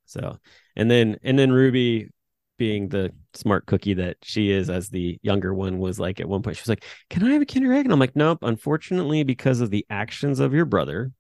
So, 0.06 0.40
and 0.76 0.90
then 0.90 1.20
and 1.24 1.38
then 1.38 1.52
Ruby, 1.52 2.10
being 2.58 2.90
the 2.90 3.12
smart 3.34 3.66
cookie 3.66 3.96
that 3.96 4.18
she 4.24 4.52
is, 4.52 4.70
as 4.70 4.90
the 4.90 5.20
younger 5.24 5.54
one, 5.54 5.80
was 5.80 6.00
like 6.00 6.20
at 6.20 6.30
one 6.30 6.42
point 6.42 6.58
she 6.58 6.62
was 6.62 6.70
like, 6.70 6.86
"Can 7.10 7.24
I 7.24 7.32
have 7.34 7.42
a 7.42 7.46
Kinder 7.46 7.74
egg?" 7.74 7.86
And 7.86 7.94
I'm 7.94 8.00
like, 8.00 8.16
"Nope." 8.16 8.40
Unfortunately, 8.42 9.24
because 9.24 9.62
of 9.62 9.70
the 9.72 9.86
actions 9.90 10.40
of 10.40 10.54
your 10.54 10.66
brother, 10.66 11.12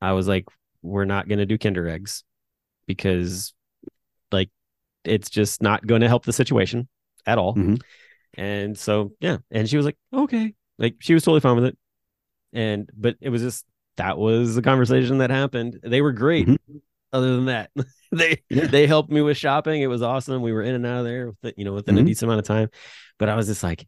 I 0.00 0.12
was 0.12 0.28
like, 0.28 0.46
"We're 0.82 1.04
not 1.04 1.28
going 1.28 1.38
to 1.38 1.46
do 1.46 1.58
Kinder 1.58 1.88
eggs 1.88 2.24
because, 2.86 3.54
like, 4.32 4.50
it's 5.04 5.30
just 5.30 5.62
not 5.62 5.86
going 5.86 6.02
to 6.02 6.08
help 6.08 6.24
the 6.24 6.32
situation 6.32 6.88
at 7.26 7.38
all." 7.38 7.54
Mhm. 7.56 7.80
And 8.36 8.78
so, 8.78 9.12
yeah, 9.20 9.38
and 9.50 9.68
she 9.68 9.76
was 9.76 9.86
like, 9.86 9.98
"Okay," 10.12 10.54
like 10.78 10.96
she 11.00 11.14
was 11.14 11.24
totally 11.24 11.40
fine 11.40 11.56
with 11.56 11.66
it. 11.66 11.78
And 12.52 12.90
but 12.96 13.16
it 13.20 13.30
was 13.30 13.42
just 13.42 13.66
that 13.96 14.18
was 14.18 14.54
the 14.54 14.62
conversation 14.62 15.18
that 15.18 15.30
happened. 15.30 15.80
They 15.82 16.02
were 16.02 16.12
great. 16.12 16.48
Mhm. 16.48 16.58
Other 17.12 17.36
than 17.36 17.46
that, 17.46 17.70
they 18.12 18.42
Yeah. 18.50 18.66
they 18.66 18.86
helped 18.86 19.10
me 19.10 19.20
with 19.22 19.36
shopping. 19.36 19.80
It 19.82 19.86
was 19.86 20.02
awesome. 20.02 20.42
We 20.42 20.52
were 20.52 20.62
in 20.62 20.74
and 20.74 20.86
out 20.86 20.98
of 20.98 21.04
there, 21.04 21.32
with 21.42 21.54
you 21.56 21.64
know, 21.64 21.72
within 21.74 21.98
a 21.98 22.02
Mhm. 22.02 22.06
decent 22.06 22.28
amount 22.28 22.40
of 22.40 22.46
time. 22.46 22.68
But 23.18 23.28
I 23.28 23.36
was 23.36 23.46
just 23.46 23.62
like, 23.62 23.86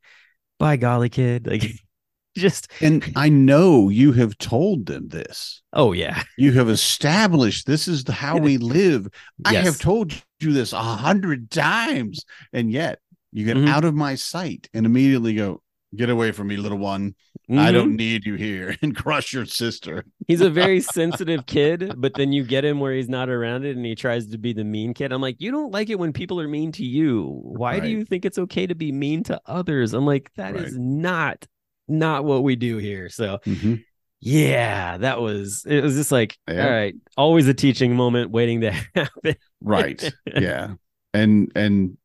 "By 0.58 0.76
golly, 0.76 1.08
kid!" 1.08 1.46
Like, 1.46 1.62
just 2.36 2.68
and 2.80 3.04
I 3.16 3.28
know 3.28 3.88
you 3.88 4.12
have 4.12 4.38
told 4.38 4.86
them 4.86 5.08
this. 5.08 5.62
oh 5.72 5.92
yeah, 5.92 6.22
You 6.36 6.52
have 6.52 6.68
established 6.68 7.66
this 7.66 7.88
is 7.88 8.04
the, 8.04 8.12
how 8.12 8.38
we 8.38 8.56
live. 8.58 9.08
I 9.44 9.54
have 9.54 9.78
told 9.78 10.12
you 10.40 10.52
this 10.52 10.72
a 10.72 10.78
hundred 10.82 11.50
times, 11.50 12.24
and 12.52 12.70
yet 12.70 13.00
you 13.32 13.44
get 13.44 13.56
Mhm. 13.56 13.68
out 13.68 13.84
of 13.84 13.94
my 13.94 14.14
sight 14.14 14.68
and 14.72 14.86
immediately 14.86 15.34
go, 15.34 15.60
"Get 15.96 16.10
away 16.10 16.32
from 16.32 16.48
me, 16.48 16.56
little 16.56 16.78
one! 16.78 17.14
I 17.50 17.70
Mhm. 17.70 17.72
don't 17.72 17.96
need 17.96 18.26
you 18.26 18.34
here," 18.34 18.76
and 18.82 18.94
crush 18.94 19.32
your 19.32 19.46
sister. 19.46 20.04
He's 20.26 20.40
a 20.42 20.50
very 20.50 20.80
sensitive 20.80 21.46
kid, 21.46 21.94
but 21.96 22.14
then 22.14 22.32
you 22.32 22.44
get 22.44 22.64
him 22.64 22.78
where 22.80 22.92
he's 22.94 23.08
not 23.08 23.28
around 23.30 23.64
it 23.64 23.76
and 23.76 23.84
he 23.86 23.94
tries 23.94 24.26
to 24.26 24.38
be 24.38 24.52
the 24.52 24.64
mean 24.64 24.92
kid. 24.94 25.12
I'm 25.12 25.22
like, 25.22 25.36
you 25.40 25.50
don't 25.50 25.72
like 25.72 25.88
it 25.90 25.98
when 25.98 26.12
people 26.12 26.40
are 26.40 26.48
mean 26.48 26.72
to 26.72 26.84
you. 26.84 27.40
Why 27.42 27.80
do 27.80 27.88
you 27.88 28.04
think 28.04 28.24
it's 28.26 28.38
okay 28.38 28.66
to 28.66 28.74
be 28.74 28.92
mean 28.92 29.22
to 29.24 29.40
others? 29.46 29.94
I'm 29.94 30.04
like, 30.06 30.30
that 30.36 30.56
is 30.56 30.76
not 30.78 31.46
not 31.90 32.24
what 32.24 32.42
we 32.42 32.54
do 32.54 32.76
here. 32.76 33.08
So 33.08 33.38
Mhm. 33.46 33.82
yeah, 34.20 34.98
that 34.98 35.20
was 35.22 35.64
it 35.66 35.82
was 35.82 35.94
just 35.94 36.12
like, 36.12 36.36
Yeah. 36.46 36.64
all 36.66 36.70
right, 36.70 36.94
always 37.16 37.48
a 37.48 37.54
teaching 37.54 37.96
moment 37.96 38.30
waiting 38.30 38.60
to 38.60 38.70
happen. 38.94 39.36
Right? 39.62 40.12
yeah, 40.26 40.74
and 41.14 41.50
and 41.54 41.96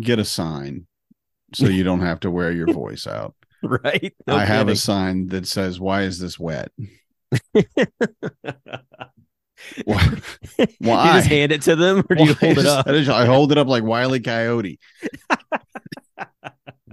get 0.00 0.18
a 0.18 0.24
sign 0.24 0.86
so 1.54 1.66
you 1.66 1.84
don't 1.84 2.00
have 2.00 2.20
to 2.20 2.30
wear 2.30 2.52
your 2.52 2.72
voice 2.72 3.06
out. 3.06 3.34
right? 3.62 4.14
No 4.26 4.36
I 4.36 4.44
have 4.44 4.68
a 4.68 4.76
sign 4.76 5.26
that 5.28 5.46
says, 5.46 5.80
"Why 5.80 6.02
is 6.02 6.18
this 6.18 6.38
wet?" 6.38 6.70
Why? 9.84 10.12
you 10.80 10.86
just 10.86 11.28
hand 11.28 11.52
it 11.52 11.62
to 11.62 11.74
them 11.76 12.04
or 12.08 12.16
do 12.16 12.24
you 12.24 12.34
Why 12.34 12.54
hold 12.54 12.58
it 12.58 12.58
is- 12.58 12.66
up? 12.66 12.86
I 12.86 13.22
I 13.22 13.26
hold 13.26 13.52
it 13.52 13.58
up 13.58 13.66
like 13.66 13.82
Wiley 13.82 14.20
Coyote. 14.20 14.78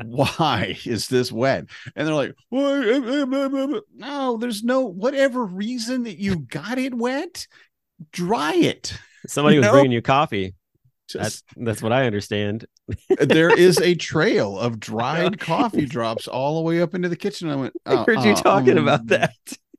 Why 0.03 0.77
is 0.85 1.07
this 1.07 1.31
wet? 1.31 1.65
And 1.95 2.07
they're 2.07 2.15
like, 2.15 2.35
"Why?" 2.49 2.83
eh, 2.83 2.95
eh, 3.21 3.25
blah, 3.25 3.47
blah, 3.47 3.67
blah." 3.67 3.79
no, 3.93 4.37
there's 4.37 4.63
no 4.63 4.81
whatever 4.81 5.45
reason 5.45 6.03
that 6.03 6.17
you 6.17 6.39
got 6.39 6.77
it 6.77 6.93
wet. 6.93 7.47
Dry 8.11 8.53
it. 8.55 8.97
Somebody 9.27 9.55
You 9.55 9.61
was 9.61 9.67
know? 9.67 9.71
bringing 9.73 9.91
you 9.93 10.01
coffee. 10.01 10.53
That's 11.13 11.43
that's 11.57 11.81
what 11.81 11.93
I 11.93 12.05
understand. 12.05 12.65
there 13.09 13.49
is 13.57 13.79
a 13.79 13.95
trail 13.95 14.59
of 14.59 14.79
dried 14.79 15.39
coffee 15.39 15.85
drops 15.85 16.27
all 16.27 16.55
the 16.55 16.61
way 16.61 16.81
up 16.81 16.95
into 16.95 17.09
the 17.09 17.15
kitchen. 17.15 17.49
I 17.49 17.55
went. 17.55 17.73
I 17.85 17.95
"Uh, 17.95 18.05
heard 18.05 18.23
you 18.23 18.31
uh, 18.31 18.35
talking 18.35 18.77
about 18.77 19.07
that. 19.07 19.33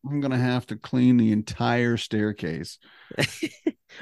I'm 0.08 0.20
gonna 0.20 0.38
have 0.38 0.66
to 0.66 0.76
clean 0.76 1.16
the 1.16 1.32
entire 1.32 1.96
staircase. 1.96 2.78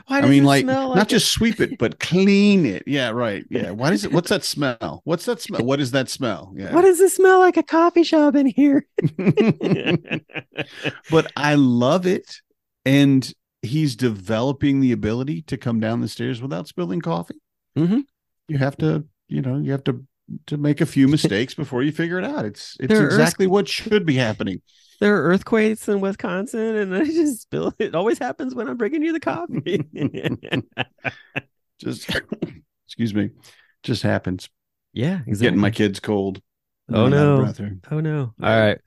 Why 0.07 0.19
I 0.19 0.23
mean, 0.23 0.43
it 0.43 0.47
like, 0.47 0.65
smell 0.65 0.89
not 0.89 0.97
like 0.97 1.09
just 1.09 1.33
sweep 1.33 1.61
it, 1.61 1.79
but 1.79 2.01
clean 2.01 2.67
it. 2.67 2.83
Yeah, 2.87 3.11
right. 3.11 3.45
Yeah. 3.51 3.71
Why 3.71 3.91
does 3.91 4.05
it? 4.05 4.13
What's 4.13 4.31
that 4.31 4.45
smell? 4.45 5.03
What's 5.05 5.25
that 5.27 5.41
smell? 5.41 5.65
What 5.65 5.81
is 5.81 5.93
that 5.93 6.09
smell? 6.09 6.53
Yeah. 6.57 6.75
Why 6.75 6.83
does 6.83 7.01
it 7.01 7.11
smell 7.11 7.39
like 7.39 7.57
a 7.57 7.63
coffee 7.63 8.03
shop 8.03 8.35
in 8.35 8.47
here? 8.47 8.87
but 11.11 11.31
I 11.37 11.55
love 11.55 12.07
it, 12.07 12.41
and 12.85 13.33
he's 13.65 13.97
developing 13.97 14.81
the 14.81 14.93
ability 14.93 15.43
to 15.43 15.57
come 15.57 15.81
down 15.81 16.01
the 16.01 16.09
stairs 16.09 16.41
without 16.43 16.69
spilling 16.69 17.01
coffee. 17.01 17.41
Mhm. 17.77 18.05
You 18.49 18.59
have 18.59 18.77
to, 18.79 19.05
you 19.29 19.43
know, 19.43 19.59
you 19.59 19.73
have 19.73 19.85
to 19.85 20.05
to 20.47 20.57
make 20.57 20.81
a 20.81 20.87
few 20.87 21.07
mistakes 21.17 21.55
before 21.55 21.83
you 21.83 21.93
figure 21.93 22.19
it 22.19 22.25
out. 22.25 22.45
It's 22.45 22.77
it's 22.81 22.95
exactly 22.99 23.47
what 23.47 23.69
should 23.69 24.07
be 24.07 24.15
happening. 24.15 24.63
there 25.01 25.17
are 25.17 25.23
earthquakes 25.25 25.89
in 25.89 26.01
Wisconsin, 26.01 26.77
and 26.77 26.95
I 26.95 27.05
just 27.05 27.43
spill. 27.43 27.75
It 27.79 27.95
always 27.95 28.19
happens 28.19 28.55
when 28.55 28.69
I'm 28.69 28.77
bringing 28.77 29.03
you 29.03 29.13
the 29.13 29.21
coffee. 29.21 29.85
Just 31.81 32.09
excuse 32.87 33.15
me, 33.15 33.31
just 33.83 34.03
happens. 34.03 34.49
yeah, 34.93 35.21
exactly. 35.27 35.47
Getting 35.47 35.61
my 35.61 35.71
kids 35.71 36.01
cold. 36.01 36.41
Oh, 36.93 37.05
Running 37.05 37.19
out 37.19 37.59
no. 37.59 37.71
Oh 37.91 38.01
no! 38.01 38.35
All 38.43 38.61
right. 38.61 38.79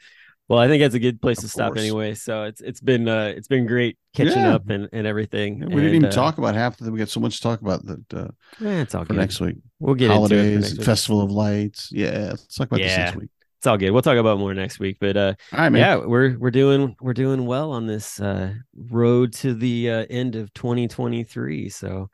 Well, 0.49 0.59
I 0.59 0.67
think 0.69 0.81
that's 0.81 0.95
a 0.95 0.99
good 0.99 1.21
place 1.21 1.39
Of 1.39 1.43
to 1.45 1.49
stop 1.49 1.69
course. 1.73 1.79
anyway. 1.81 2.13
So 2.13 2.43
it's 2.43 2.61
it's 2.61 2.79
been 2.79 3.07
uh 3.09 3.33
it's 3.35 3.47
been 3.49 3.65
great 3.65 3.97
catching 4.15 4.37
Yeah. 4.43 4.55
up 4.55 4.69
and, 4.69 4.87
and 4.93 5.05
everything. 5.05 5.59
Yeah, 5.59 5.65
we 5.67 5.75
didn't 5.81 5.95
even 5.95 6.05
uh, 6.09 6.11
talk 6.11 6.37
about 6.37 6.55
half 6.55 6.79
of 6.79 6.85
them. 6.85 6.93
We 6.93 6.99
got 6.99 7.09
so 7.09 7.19
much 7.19 7.37
to 7.37 7.43
talk 7.43 7.61
about 7.61 7.85
that 7.85 8.13
uh, 8.13 8.27
eh, 8.65 8.81
it's 8.81 8.95
all 8.95 9.03
for 9.03 9.13
good. 9.13 9.17
next 9.19 9.39
week. 9.41 9.57
We'll 9.79 9.95
get 9.95 10.05
into 10.05 10.15
Holidays, 10.15 10.73
week. 10.77 10.83
Festival 10.85 11.21
of 11.21 11.31
Lights. 11.31 11.89
Yeah, 11.91 12.27
let's 12.29 12.55
talk 12.55 12.67
about 12.67 12.77
this 12.79 12.95
next 12.97 13.17
week. 13.17 13.29
it's 13.57 13.67
all 13.67 13.77
good. 13.77 13.91
We'll 13.91 14.01
talk 14.01 14.17
about 14.17 14.39
more 14.39 14.53
next 14.53 14.79
week. 14.79 14.97
But 15.01 15.17
uh, 15.17 15.33
All 15.51 15.59
right, 15.59 15.69
man. 15.69 15.81
yeah, 15.81 15.95
we're 16.05 16.37
we're 16.39 16.51
doing 16.51 16.95
we're 17.01 17.13
doing 17.13 17.45
well 17.45 17.71
on 17.71 17.85
this 17.85 18.19
uh, 18.21 18.53
road 18.89 19.33
to 19.33 19.53
the 19.53 19.91
uh, 19.91 20.05
end 20.09 20.35
of 20.37 20.53
2023. 20.53 21.67
So 21.69 22.09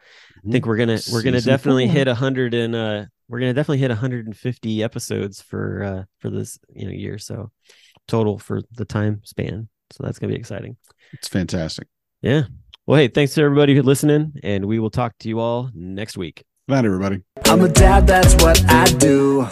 I 0.47 0.51
think 0.51 0.65
we're 0.65 0.77
gonna 0.77 0.99
we're 1.11 1.21
gonna 1.21 1.37
Season 1.37 1.51
definitely 1.53 1.85
four. 1.87 1.93
hit 1.95 2.07
a 2.07 2.15
hundred 2.15 2.53
and 2.55 2.75
uh 2.75 3.05
we're 3.29 3.39
gonna 3.39 3.53
definitely 3.53 3.77
hit 3.77 3.89
150 3.89 4.83
episodes 4.83 5.41
for 5.41 5.83
uh 5.83 6.03
for 6.19 6.29
this 6.29 6.57
you 6.73 6.85
know 6.85 6.91
year. 6.91 7.17
So 7.17 7.51
total 8.07 8.37
for 8.37 8.61
the 8.71 8.85
time 8.85 9.21
span. 9.23 9.67
So 9.91 10.03
that's 10.03 10.19
gonna 10.19 10.33
be 10.33 10.39
exciting. 10.39 10.77
It's 11.11 11.27
fantastic. 11.27 11.87
Yeah. 12.21 12.43
Well, 12.85 12.99
hey, 12.99 13.07
thanks 13.07 13.33
to 13.35 13.41
everybody 13.41 13.75
who's 13.75 13.85
listening, 13.85 14.33
and 14.43 14.65
we 14.65 14.79
will 14.79 14.89
talk 14.89 15.17
to 15.19 15.29
you 15.29 15.39
all 15.39 15.69
next 15.73 16.17
week. 16.17 16.43
Good 16.67 16.75
night, 16.75 16.85
everybody. 16.85 17.21
I'm 17.45 17.61
a 17.61 17.69
dad, 17.69 18.07
that's 18.07 18.35
what 18.43 18.63
I 18.69 18.85
do. 18.85 19.47